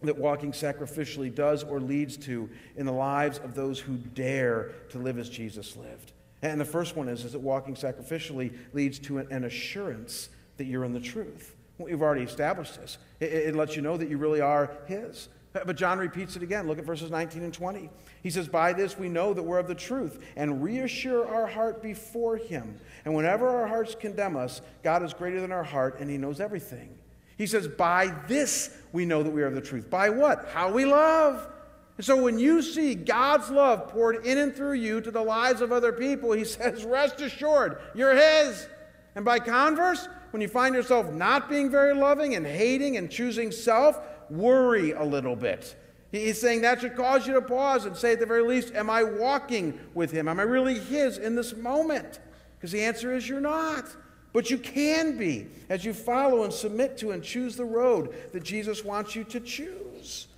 that 0.02 0.16
walking 0.16 0.52
sacrificially 0.52 1.32
does 1.32 1.62
or 1.62 1.78
leads 1.78 2.16
to 2.16 2.48
in 2.76 2.86
the 2.86 2.92
lives 2.92 3.38
of 3.38 3.54
those 3.54 3.78
who 3.78 3.96
dare 3.96 4.72
to 4.88 4.98
live 4.98 5.18
as 5.18 5.28
Jesus 5.28 5.76
lived. 5.76 6.12
And 6.42 6.60
the 6.60 6.64
first 6.64 6.96
one 6.96 7.08
is, 7.08 7.24
is 7.24 7.32
that 7.32 7.40
walking 7.40 7.74
sacrificially 7.74 8.56
leads 8.72 8.98
to 9.00 9.18
an 9.18 9.44
assurance 9.44 10.30
that 10.56 10.64
you're 10.64 10.84
in 10.84 10.92
the 10.92 11.00
truth. 11.00 11.54
We've 11.78 12.02
already 12.02 12.22
established 12.22 12.80
this. 12.80 12.98
It, 13.20 13.32
it 13.32 13.56
lets 13.56 13.76
you 13.76 13.82
know 13.82 13.96
that 13.96 14.08
you 14.08 14.16
really 14.16 14.40
are 14.40 14.70
His. 14.86 15.28
But 15.52 15.76
John 15.76 15.98
repeats 15.98 16.36
it 16.36 16.42
again. 16.44 16.68
Look 16.68 16.78
at 16.78 16.84
verses 16.84 17.10
19 17.10 17.42
and 17.42 17.52
20. 17.52 17.90
He 18.22 18.30
says, 18.30 18.46
By 18.46 18.72
this 18.72 18.96
we 18.96 19.08
know 19.08 19.34
that 19.34 19.42
we're 19.42 19.58
of 19.58 19.66
the 19.66 19.74
truth 19.74 20.22
and 20.36 20.62
reassure 20.62 21.26
our 21.26 21.46
heart 21.46 21.82
before 21.82 22.36
Him. 22.36 22.76
And 23.04 23.14
whenever 23.14 23.48
our 23.48 23.66
hearts 23.66 23.96
condemn 23.98 24.36
us, 24.36 24.60
God 24.84 25.02
is 25.02 25.12
greater 25.12 25.40
than 25.40 25.50
our 25.50 25.64
heart 25.64 25.98
and 25.98 26.08
He 26.08 26.18
knows 26.18 26.40
everything. 26.40 26.96
He 27.36 27.46
says, 27.46 27.66
By 27.66 28.14
this 28.28 28.76
we 28.92 29.04
know 29.04 29.24
that 29.24 29.30
we 29.30 29.42
are 29.42 29.46
of 29.46 29.54
the 29.54 29.60
truth. 29.60 29.90
By 29.90 30.10
what? 30.10 30.48
How 30.52 30.70
we 30.70 30.84
love. 30.84 31.48
And 31.96 32.04
so 32.04 32.22
when 32.22 32.38
you 32.38 32.62
see 32.62 32.94
God's 32.94 33.50
love 33.50 33.88
poured 33.88 34.24
in 34.24 34.38
and 34.38 34.54
through 34.54 34.74
you 34.74 35.00
to 35.00 35.10
the 35.10 35.22
lives 35.22 35.60
of 35.60 35.72
other 35.72 35.92
people, 35.92 36.30
He 36.30 36.44
says, 36.44 36.84
Rest 36.84 37.20
assured, 37.20 37.78
you're 37.94 38.14
His. 38.14 38.68
And 39.16 39.24
by 39.24 39.40
converse, 39.40 40.08
when 40.30 40.40
you 40.40 40.48
find 40.48 40.74
yourself 40.74 41.12
not 41.12 41.48
being 41.48 41.70
very 41.70 41.92
loving 41.92 42.36
and 42.36 42.46
hating 42.46 42.96
and 42.96 43.10
choosing 43.10 43.50
self, 43.50 44.00
worry 44.30 44.92
a 44.92 45.04
little 45.04 45.36
bit. 45.36 45.74
He's 46.12 46.40
saying 46.40 46.62
that 46.62 46.80
should 46.80 46.96
cause 46.96 47.26
you 47.26 47.34
to 47.34 47.42
pause 47.42 47.84
and 47.84 47.96
say, 47.96 48.12
at 48.12 48.20
the 48.20 48.26
very 48.26 48.42
least, 48.42 48.74
Am 48.74 48.90
I 48.90 49.04
walking 49.04 49.78
with 49.94 50.10
Him? 50.10 50.28
Am 50.28 50.40
I 50.40 50.44
really 50.44 50.78
His 50.78 51.18
in 51.18 51.36
this 51.36 51.54
moment? 51.54 52.18
Because 52.56 52.72
the 52.72 52.82
answer 52.82 53.14
is 53.14 53.28
you're 53.28 53.40
not. 53.40 53.84
But 54.32 54.50
you 54.50 54.58
can 54.58 55.16
be 55.16 55.46
as 55.68 55.84
you 55.84 55.92
follow 55.92 56.44
and 56.44 56.52
submit 56.52 56.98
to 56.98 57.10
and 57.10 57.22
choose 57.22 57.56
the 57.56 57.64
road 57.64 58.14
that 58.32 58.44
Jesus 58.44 58.84
wants 58.84 59.16
you 59.16 59.24
to 59.24 59.40
choose. 59.40 60.28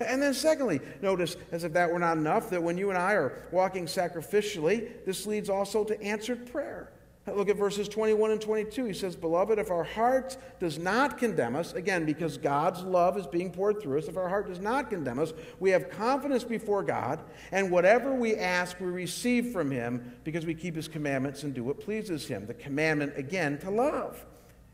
And 0.00 0.22
then, 0.22 0.32
secondly, 0.34 0.80
notice, 1.02 1.36
as 1.52 1.64
if 1.64 1.72
that 1.74 1.92
were 1.92 1.98
not 1.98 2.16
enough, 2.16 2.48
that 2.50 2.62
when 2.62 2.78
you 2.78 2.88
and 2.88 2.98
I 2.98 3.12
are 3.12 3.46
walking 3.52 3.86
sacrificially, 3.86 4.88
this 5.04 5.26
leads 5.26 5.50
also 5.50 5.84
to 5.84 6.00
answered 6.02 6.50
prayer. 6.50 6.90
Look 7.26 7.50
at 7.50 7.56
verses 7.56 7.86
21 7.88 8.30
and 8.30 8.40
22. 8.40 8.86
He 8.86 8.94
says, 8.94 9.14
Beloved, 9.14 9.58
if 9.58 9.70
our 9.70 9.84
heart 9.84 10.38
does 10.58 10.78
not 10.78 11.18
condemn 11.18 11.54
us, 11.54 11.74
again, 11.74 12.06
because 12.06 12.38
God's 12.38 12.82
love 12.82 13.18
is 13.18 13.26
being 13.26 13.52
poured 13.52 13.80
through 13.80 13.98
us, 13.98 14.08
if 14.08 14.16
our 14.16 14.28
heart 14.28 14.48
does 14.48 14.58
not 14.58 14.88
condemn 14.88 15.18
us, 15.18 15.32
we 15.60 15.70
have 15.70 15.90
confidence 15.90 16.44
before 16.44 16.82
God, 16.82 17.20
and 17.52 17.70
whatever 17.70 18.14
we 18.14 18.36
ask, 18.36 18.80
we 18.80 18.86
receive 18.86 19.52
from 19.52 19.70
Him 19.70 20.14
because 20.24 20.46
we 20.46 20.54
keep 20.54 20.74
His 20.74 20.88
commandments 20.88 21.42
and 21.42 21.52
do 21.52 21.62
what 21.62 21.78
pleases 21.78 22.26
Him. 22.26 22.46
The 22.46 22.54
commandment, 22.54 23.12
again, 23.16 23.58
to 23.58 23.70
love. 23.70 24.24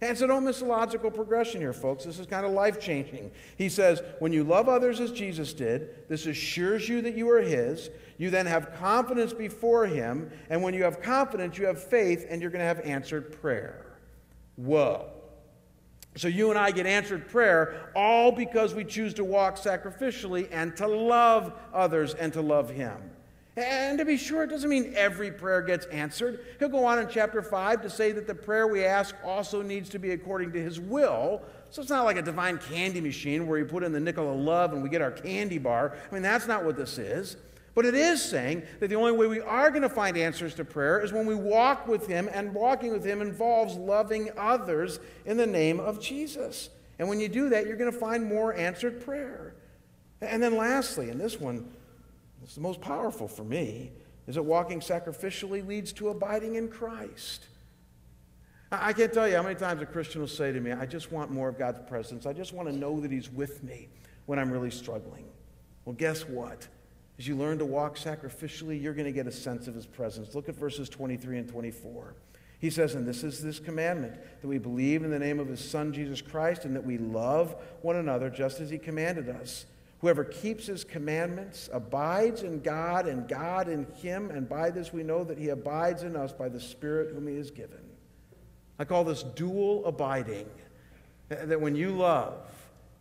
And 0.03 0.17
so 0.17 0.27
don't 0.27 0.45
miss 0.45 0.59
the 0.59 0.67
logical 0.67 1.11
progression 1.11 1.61
here, 1.61 1.73
folks. 1.73 2.05
This 2.05 2.19
is 2.19 2.27
kind 2.27 2.45
of 2.45 2.53
life 2.53 2.79
changing. 2.79 3.31
He 3.57 3.71
says, 3.71 4.03
when 4.19 4.31
you 4.31 4.45
love 4.45 4.69
others 4.69 5.01
as 5.01 5.11
Jesus 5.11 5.55
did, 5.55 6.09
this 6.09 6.27
assures 6.27 6.87
you 6.87 7.01
that 7.03 7.17
you 7.17 7.31
are 7.31 7.41
His. 7.41 7.89
You 8.19 8.29
then 8.29 8.45
have 8.45 8.75
confidence 8.75 9.33
before 9.33 9.87
Him. 9.87 10.31
And 10.51 10.63
when 10.63 10.75
you 10.75 10.85
have 10.85 11.01
confidence, 11.01 11.57
you 11.57 11.65
have 11.65 11.83
faith, 11.83 12.27
and 12.29 12.43
you're 12.43 12.51
going 12.51 12.61
to 12.61 12.67
have 12.67 12.81
answered 12.81 13.41
prayer. 13.41 13.87
Whoa. 14.57 15.09
So 16.17 16.29
you 16.29 16.51
and 16.51 16.59
I 16.59 16.73
get 16.73 16.87
answered 16.87 17.29
prayer 17.29 17.91
all 17.95 18.33
because 18.33 18.75
we 18.75 18.85
choose 18.85 19.15
to 19.15 19.25
walk 19.25 19.57
sacrificially 19.57 20.49
and 20.51 20.77
to 20.77 20.87
love 20.87 21.53
others 21.73 22.13
and 22.15 22.33
to 22.35 22.43
love 22.43 22.71
Him. 22.71 23.11
And 23.57 23.97
to 23.99 24.05
be 24.05 24.19
sure, 24.19 24.43
it 24.43 24.51
doesn't 24.51 24.69
mean 24.69 24.93
every 24.95 25.31
prayer 25.31 25.63
gets 25.63 25.87
answered. 25.87 26.41
He'll 26.59 26.69
go 26.69 26.85
on 26.85 26.99
in 26.99 27.09
chapter 27.09 27.41
5 27.41 27.83
to 27.83 27.91
say 27.91 28.13
that 28.13 28.27
the 28.27 28.35
prayer 28.35 28.67
we 28.67 28.85
ask 28.85 29.15
also 29.25 29.63
needs 29.63 29.89
to 29.91 29.99
be 29.99 30.11
according 30.11 30.53
to 30.53 30.63
his 30.63 30.79
will. 30.79 31.41
So 31.71 31.81
it's 31.81 31.91
not 31.91 32.05
like 32.05 32.19
a 32.19 32.23
divine 32.23 32.59
candy 32.59 33.01
machine 33.01 33.47
where 33.47 33.59
you 33.59 33.65
put 33.65 33.83
in 33.83 33.93
the 33.93 34.01
nickel 34.01 34.31
of 34.31 34.39
love 34.39 34.75
and 34.75 34.83
we 34.83 34.91
get 34.91 35.01
our 35.01 35.11
candy 35.11 35.57
bar. 35.57 35.97
I 36.11 36.15
mean, 36.15 36.23
that's 36.23 36.47
not 36.47 36.65
what 36.65 36.77
this 36.77 36.99
is. 36.99 37.39
But 37.75 37.85
it 37.85 37.95
is 37.95 38.23
saying 38.23 38.63
that 38.81 38.89
the 38.89 38.95
only 38.97 39.13
way 39.13 39.27
we 39.27 39.41
are 39.41 39.71
going 39.71 39.83
to 39.83 39.91
find 39.91 40.17
answers 40.17 40.55
to 40.55 40.65
prayer 40.65 41.03
is 41.03 41.13
when 41.13 41.27
we 41.27 41.35
walk 41.35 41.87
with 41.87 42.07
him, 42.07 42.29
and 42.33 42.55
walking 42.55 42.91
with 42.91 43.05
him 43.05 43.21
involves 43.21 43.75
loving 43.75 44.31
others 44.39 44.99
in 45.27 45.37
the 45.37 45.47
name 45.47 45.79
of 45.79 46.01
Jesus. 46.01 46.71
And 46.99 47.07
when 47.07 47.21
you 47.21 47.29
do 47.29 47.51
that, 47.51 47.67
you're 47.67 47.77
going 47.77 47.93
to 47.93 47.99
find 47.99 48.25
more 48.25 48.55
answered 48.55 49.05
prayer. 49.05 49.55
And 50.23 50.43
then, 50.43 50.57
lastly, 50.57 51.11
and 51.11 51.21
this 51.21 51.39
one 51.39 51.69
is 52.47 52.55
the 52.55 52.61
most 52.61 52.81
powerful 52.81 53.29
for 53.29 53.45
me, 53.45 53.93
is 54.27 54.37
that 54.37 54.43
walking 54.43 54.81
sacrificially 54.81 55.67
leads 55.67 55.93
to 55.95 56.09
abiding 56.09 56.57
in 56.57 56.69
Christ. 56.69 57.47
I 58.73 58.93
can't 58.93 59.13
tell 59.13 59.29
you 59.29 59.37
how 59.37 59.43
many 59.43 59.55
times 59.55 59.81
a 59.81 59.87
Christian 59.87 60.21
will 60.21 60.29
say 60.29 60.53
to 60.53 60.61
me, 60.61 60.73
I 60.73 60.87
just 60.87 61.13
want 61.13 61.31
more 61.31 61.49
of 61.49 61.57
God's 61.57 61.81
presence. 61.89 62.27
I 62.27 62.33
just 62.33 62.53
want 62.53 62.69
to 62.69 62.75
know 62.75 63.01
that 63.01 63.13
He's 63.13 63.31
with 63.31 63.63
me 63.63 63.89
when 64.27 64.39
I'm 64.39 64.51
really 64.51 64.71
struggling. 64.71 65.25
Well, 65.85 65.95
guess 65.95 66.27
what? 66.27 66.67
As 67.19 67.29
you 67.29 67.37
learn 67.37 67.59
to 67.59 67.65
walk 67.65 67.97
sacrificially, 67.97 68.81
you're 68.83 68.93
going 68.93 69.07
to 69.07 69.13
get 69.13 69.27
a 69.27 69.33
sense 69.33 69.69
of 69.69 69.75
His 69.75 69.87
presence. 69.87 70.35
Look 70.35 70.49
at 70.49 70.57
verses 70.57 70.89
23 70.89 71.39
and 71.39 71.49
24. 71.49 72.15
He 72.59 72.71
says, 72.71 72.95
And 72.95 73.07
this 73.07 73.23
is 73.23 73.41
this 73.41 73.61
commandment 73.61 74.15
that 74.41 74.49
we 74.49 74.59
believe 74.59 75.05
in 75.05 75.11
the 75.11 75.19
name 75.19 75.39
of 75.39 75.47
His 75.47 75.61
Son, 75.61 75.93
Jesus 75.93 76.21
Christ, 76.21 76.65
and 76.65 76.75
that 76.75 76.85
we 76.85 76.99
love 76.99 77.55
one 77.83 77.97
another 77.97 78.29
just 78.31 78.61
as 78.61 78.69
He 78.69 78.79
commanded 78.79 79.29
us. 79.29 79.67
Whoever 80.01 80.25
keeps 80.25 80.67
his 80.67 80.85
commandments 80.85 81.71
abides 81.73 82.43
in 82.43 82.61
God, 82.61 83.07
and 83.07 83.27
God 83.27 83.69
in 83.69 83.87
him, 83.95 84.31
and 84.31 84.49
by 84.49 84.71
this 84.71 84.93
we 84.93 85.03
know 85.03 85.25
that 85.25 85.39
he 85.39 85.49
abides 85.49 86.03
in 86.03 86.17
us 86.17 86.33
by 86.33 86.49
the 86.49 86.61
Spirit 86.61 87.15
whom 87.15 87.27
he 87.27 87.37
has 87.37 87.51
given. 87.51 87.81
I 88.79 88.85
call 88.85 89.05
this 89.05 89.23
dual 89.23 89.85
abiding. 89.87 90.49
That 91.29 91.61
when 91.61 91.75
you 91.75 91.91
love, 91.91 92.35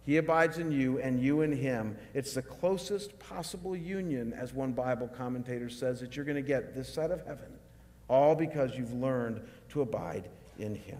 he 0.05 0.17
abides 0.17 0.57
in 0.57 0.71
you 0.71 0.99
and 0.99 1.19
you 1.19 1.41
in 1.41 1.51
him. 1.51 1.97
It's 2.13 2.33
the 2.33 2.41
closest 2.41 3.19
possible 3.19 3.75
union, 3.75 4.33
as 4.33 4.53
one 4.53 4.71
Bible 4.71 5.07
commentator 5.07 5.69
says, 5.69 5.99
that 5.99 6.15
you're 6.15 6.25
going 6.25 6.35
to 6.35 6.41
get 6.41 6.73
this 6.73 6.91
side 6.91 7.11
of 7.11 7.25
heaven, 7.25 7.51
all 8.07 8.35
because 8.35 8.75
you've 8.75 8.93
learned 8.93 9.41
to 9.69 9.81
abide 9.81 10.29
in 10.57 10.75
him. 10.75 10.99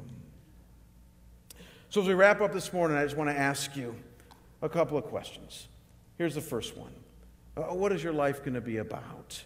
So, 1.89 2.01
as 2.01 2.07
we 2.07 2.13
wrap 2.13 2.41
up 2.41 2.51
this 2.51 2.73
morning, 2.73 2.97
I 2.97 3.03
just 3.05 3.15
want 3.15 3.29
to 3.29 3.37
ask 3.37 3.75
you 3.75 3.95
a 4.61 4.67
couple 4.67 4.97
of 4.97 5.05
questions. 5.05 5.67
Here's 6.17 6.35
the 6.35 6.41
first 6.41 6.77
one 6.77 6.93
uh, 7.57 7.73
What 7.73 7.91
is 7.91 8.03
your 8.03 8.13
life 8.13 8.39
going 8.39 8.53
to 8.53 8.61
be 8.61 8.77
about? 8.77 9.43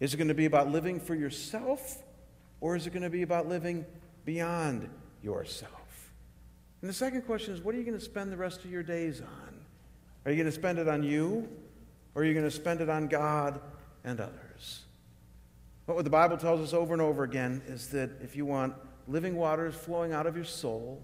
Is 0.00 0.14
it 0.14 0.16
going 0.16 0.28
to 0.28 0.34
be 0.34 0.46
about 0.46 0.70
living 0.70 0.98
for 0.98 1.14
yourself, 1.14 2.02
or 2.60 2.74
is 2.74 2.86
it 2.86 2.90
going 2.90 3.02
to 3.02 3.10
be 3.10 3.22
about 3.22 3.48
living 3.48 3.84
beyond 4.24 4.88
yourself? 5.22 5.72
And 6.80 6.88
the 6.88 6.94
second 6.94 7.22
question 7.22 7.52
is 7.54 7.60
what 7.60 7.74
are 7.74 7.78
you 7.78 7.84
going 7.84 7.98
to 7.98 8.04
spend 8.04 8.32
the 8.32 8.36
rest 8.36 8.64
of 8.64 8.70
your 8.70 8.82
days 8.82 9.20
on? 9.20 9.54
Are 10.24 10.30
you 10.30 10.36
going 10.36 10.50
to 10.50 10.52
spend 10.52 10.78
it 10.78 10.88
on 10.88 11.02
you, 11.02 11.48
or 12.14 12.22
are 12.22 12.24
you 12.24 12.32
going 12.34 12.44
to 12.44 12.50
spend 12.50 12.80
it 12.80 12.88
on 12.88 13.08
God 13.08 13.60
and 14.04 14.20
others? 14.20 14.84
What 15.86 16.04
the 16.04 16.10
Bible 16.10 16.36
tells 16.36 16.60
us 16.60 16.72
over 16.72 16.92
and 16.92 17.02
over 17.02 17.24
again 17.24 17.62
is 17.66 17.88
that 17.88 18.10
if 18.22 18.36
you 18.36 18.46
want 18.46 18.74
living 19.08 19.34
waters 19.34 19.74
flowing 19.74 20.12
out 20.12 20.26
of 20.26 20.36
your 20.36 20.44
soul, 20.44 21.02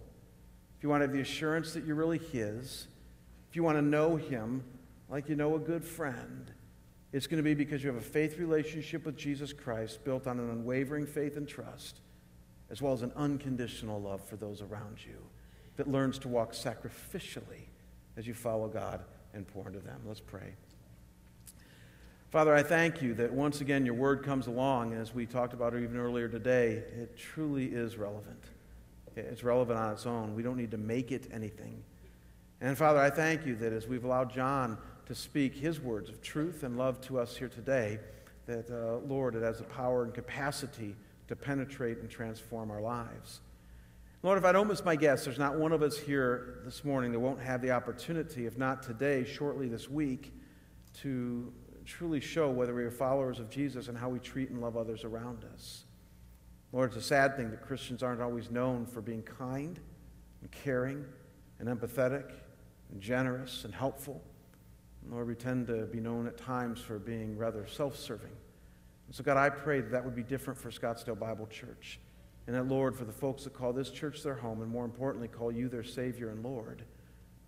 if 0.76 0.82
you 0.82 0.88
want 0.88 1.00
to 1.00 1.06
have 1.06 1.12
the 1.12 1.20
assurance 1.20 1.72
that 1.72 1.84
you're 1.84 1.96
really 1.96 2.18
His, 2.18 2.86
if 3.50 3.56
you 3.56 3.64
want 3.64 3.78
to 3.78 3.82
know 3.82 4.14
Him, 4.14 4.62
like 5.08 5.28
you 5.28 5.36
know 5.36 5.54
a 5.54 5.58
good 5.58 5.84
friend. 5.84 6.50
It's 7.12 7.26
going 7.26 7.38
to 7.38 7.42
be 7.42 7.54
because 7.54 7.82
you 7.82 7.88
have 7.88 8.00
a 8.00 8.04
faith 8.04 8.38
relationship 8.38 9.06
with 9.06 9.16
Jesus 9.16 9.52
Christ 9.52 10.04
built 10.04 10.26
on 10.26 10.38
an 10.38 10.50
unwavering 10.50 11.06
faith 11.06 11.36
and 11.36 11.46
trust, 11.46 12.00
as 12.70 12.82
well 12.82 12.92
as 12.92 13.02
an 13.02 13.12
unconditional 13.16 14.00
love 14.00 14.22
for 14.22 14.36
those 14.36 14.60
around 14.60 14.98
you 15.06 15.18
that 15.76 15.88
learns 15.88 16.18
to 16.18 16.28
walk 16.28 16.52
sacrificially 16.52 17.68
as 18.16 18.26
you 18.26 18.34
follow 18.34 18.68
God 18.68 19.04
and 19.34 19.46
pour 19.46 19.66
into 19.66 19.78
them. 19.78 20.00
Let's 20.06 20.20
pray. 20.20 20.54
Father, 22.30 22.54
I 22.54 22.62
thank 22.62 23.00
you 23.00 23.14
that 23.14 23.32
once 23.32 23.60
again 23.60 23.86
your 23.86 23.94
word 23.94 24.24
comes 24.24 24.46
along, 24.46 24.92
as 24.94 25.14
we 25.14 25.26
talked 25.26 25.54
about 25.54 25.74
even 25.74 25.96
earlier 25.96 26.28
today, 26.28 26.72
it 26.72 27.16
truly 27.16 27.66
is 27.66 27.96
relevant. 27.96 28.42
It's 29.14 29.44
relevant 29.44 29.78
on 29.78 29.92
its 29.92 30.06
own. 30.06 30.34
We 30.34 30.42
don't 30.42 30.56
need 30.56 30.72
to 30.72 30.78
make 30.78 31.12
it 31.12 31.28
anything. 31.32 31.82
And 32.60 32.76
Father, 32.76 32.98
I 32.98 33.10
thank 33.10 33.46
you 33.46 33.54
that 33.56 33.72
as 33.72 33.86
we've 33.86 34.04
allowed 34.04 34.32
John 34.34 34.76
to 35.06 35.14
speak 35.14 35.54
his 35.54 35.80
words 35.80 36.08
of 36.08 36.20
truth 36.20 36.62
and 36.62 36.76
love 36.76 37.00
to 37.02 37.18
us 37.18 37.36
here 37.36 37.48
today, 37.48 37.98
that, 38.46 38.70
uh, 38.70 38.98
Lord, 39.06 39.34
it 39.34 39.42
has 39.42 39.58
the 39.58 39.64
power 39.64 40.04
and 40.04 40.12
capacity 40.12 40.94
to 41.28 41.36
penetrate 41.36 41.98
and 41.98 42.10
transform 42.10 42.70
our 42.70 42.80
lives. 42.80 43.40
Lord, 44.22 44.38
if 44.38 44.44
I 44.44 44.52
don't 44.52 44.66
miss 44.66 44.84
my 44.84 44.96
guess, 44.96 45.24
there's 45.24 45.38
not 45.38 45.58
one 45.58 45.72
of 45.72 45.82
us 45.82 45.96
here 45.98 46.60
this 46.64 46.84
morning 46.84 47.12
that 47.12 47.20
won't 47.20 47.40
have 47.40 47.62
the 47.62 47.70
opportunity, 47.70 48.46
if 48.46 48.58
not 48.58 48.82
today, 48.82 49.24
shortly 49.24 49.68
this 49.68 49.88
week, 49.88 50.32
to 51.02 51.52
truly 51.84 52.20
show 52.20 52.50
whether 52.50 52.74
we 52.74 52.82
are 52.82 52.90
followers 52.90 53.38
of 53.38 53.48
Jesus 53.48 53.88
and 53.88 53.96
how 53.96 54.08
we 54.08 54.18
treat 54.18 54.50
and 54.50 54.60
love 54.60 54.76
others 54.76 55.04
around 55.04 55.44
us. 55.54 55.84
Lord, 56.72 56.88
it's 56.90 56.96
a 56.96 57.02
sad 57.02 57.36
thing 57.36 57.50
that 57.50 57.62
Christians 57.62 58.02
aren't 58.02 58.20
always 58.20 58.50
known 58.50 58.86
for 58.86 59.00
being 59.00 59.22
kind 59.22 59.78
and 60.40 60.50
caring 60.50 61.04
and 61.60 61.68
empathetic 61.68 62.32
and 62.90 63.00
generous 63.00 63.64
and 63.64 63.72
helpful. 63.72 64.22
Lord, 65.10 65.28
we 65.28 65.34
tend 65.34 65.68
to 65.68 65.86
be 65.86 66.00
known 66.00 66.26
at 66.26 66.36
times 66.36 66.80
for 66.80 66.98
being 66.98 67.36
rather 67.36 67.66
self 67.66 67.96
serving. 67.96 68.32
So, 69.12 69.22
God, 69.22 69.36
I 69.36 69.50
pray 69.50 69.80
that 69.80 69.92
that 69.92 70.04
would 70.04 70.16
be 70.16 70.24
different 70.24 70.58
for 70.58 70.70
Scottsdale 70.70 71.18
Bible 71.18 71.46
Church. 71.46 72.00
And 72.46 72.56
that, 72.56 72.68
Lord, 72.68 72.96
for 72.96 73.04
the 73.04 73.12
folks 73.12 73.44
that 73.44 73.54
call 73.54 73.72
this 73.72 73.90
church 73.90 74.22
their 74.22 74.34
home, 74.34 74.62
and 74.62 74.70
more 74.70 74.84
importantly, 74.84 75.28
call 75.28 75.50
you 75.50 75.68
their 75.68 75.84
Savior 75.84 76.30
and 76.30 76.44
Lord, 76.44 76.82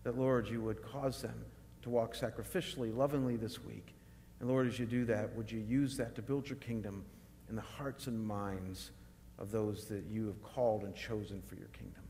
that, 0.04 0.16
Lord, 0.18 0.48
you 0.48 0.60
would 0.60 0.82
cause 0.82 1.22
them 1.22 1.44
to 1.82 1.90
walk 1.90 2.14
sacrificially, 2.14 2.96
lovingly 2.96 3.36
this 3.36 3.64
week. 3.64 3.94
And, 4.40 4.48
Lord, 4.48 4.66
as 4.66 4.78
you 4.78 4.86
do 4.86 5.04
that, 5.06 5.34
would 5.34 5.50
you 5.50 5.60
use 5.60 5.96
that 5.96 6.14
to 6.14 6.22
build 6.22 6.48
your 6.48 6.58
kingdom 6.58 7.04
in 7.48 7.56
the 7.56 7.62
hearts 7.62 8.06
and 8.06 8.24
minds 8.24 8.92
of 9.38 9.50
those 9.50 9.86
that 9.86 10.04
you 10.08 10.26
have 10.26 10.42
called 10.42 10.84
and 10.84 10.94
chosen 10.94 11.42
for 11.42 11.56
your 11.56 11.68
kingdom? 11.68 12.02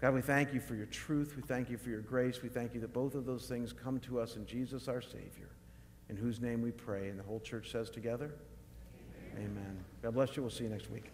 God, 0.00 0.14
we 0.14 0.20
thank 0.20 0.54
you 0.54 0.60
for 0.60 0.76
your 0.76 0.86
truth. 0.86 1.34
We 1.34 1.42
thank 1.42 1.70
you 1.70 1.76
for 1.76 1.90
your 1.90 2.00
grace. 2.00 2.40
We 2.40 2.48
thank 2.48 2.72
you 2.72 2.80
that 2.80 2.92
both 2.92 3.14
of 3.14 3.26
those 3.26 3.46
things 3.46 3.72
come 3.72 3.98
to 4.00 4.20
us 4.20 4.36
in 4.36 4.46
Jesus 4.46 4.86
our 4.86 5.00
Savior, 5.00 5.50
in 6.08 6.16
whose 6.16 6.40
name 6.40 6.62
we 6.62 6.70
pray. 6.70 7.08
And 7.08 7.18
the 7.18 7.24
whole 7.24 7.40
church 7.40 7.72
says 7.72 7.90
together, 7.90 8.30
Amen. 9.34 9.50
Amen. 9.50 9.84
God 10.02 10.14
bless 10.14 10.36
you. 10.36 10.42
We'll 10.42 10.50
see 10.50 10.64
you 10.64 10.70
next 10.70 10.88
week. 10.90 11.10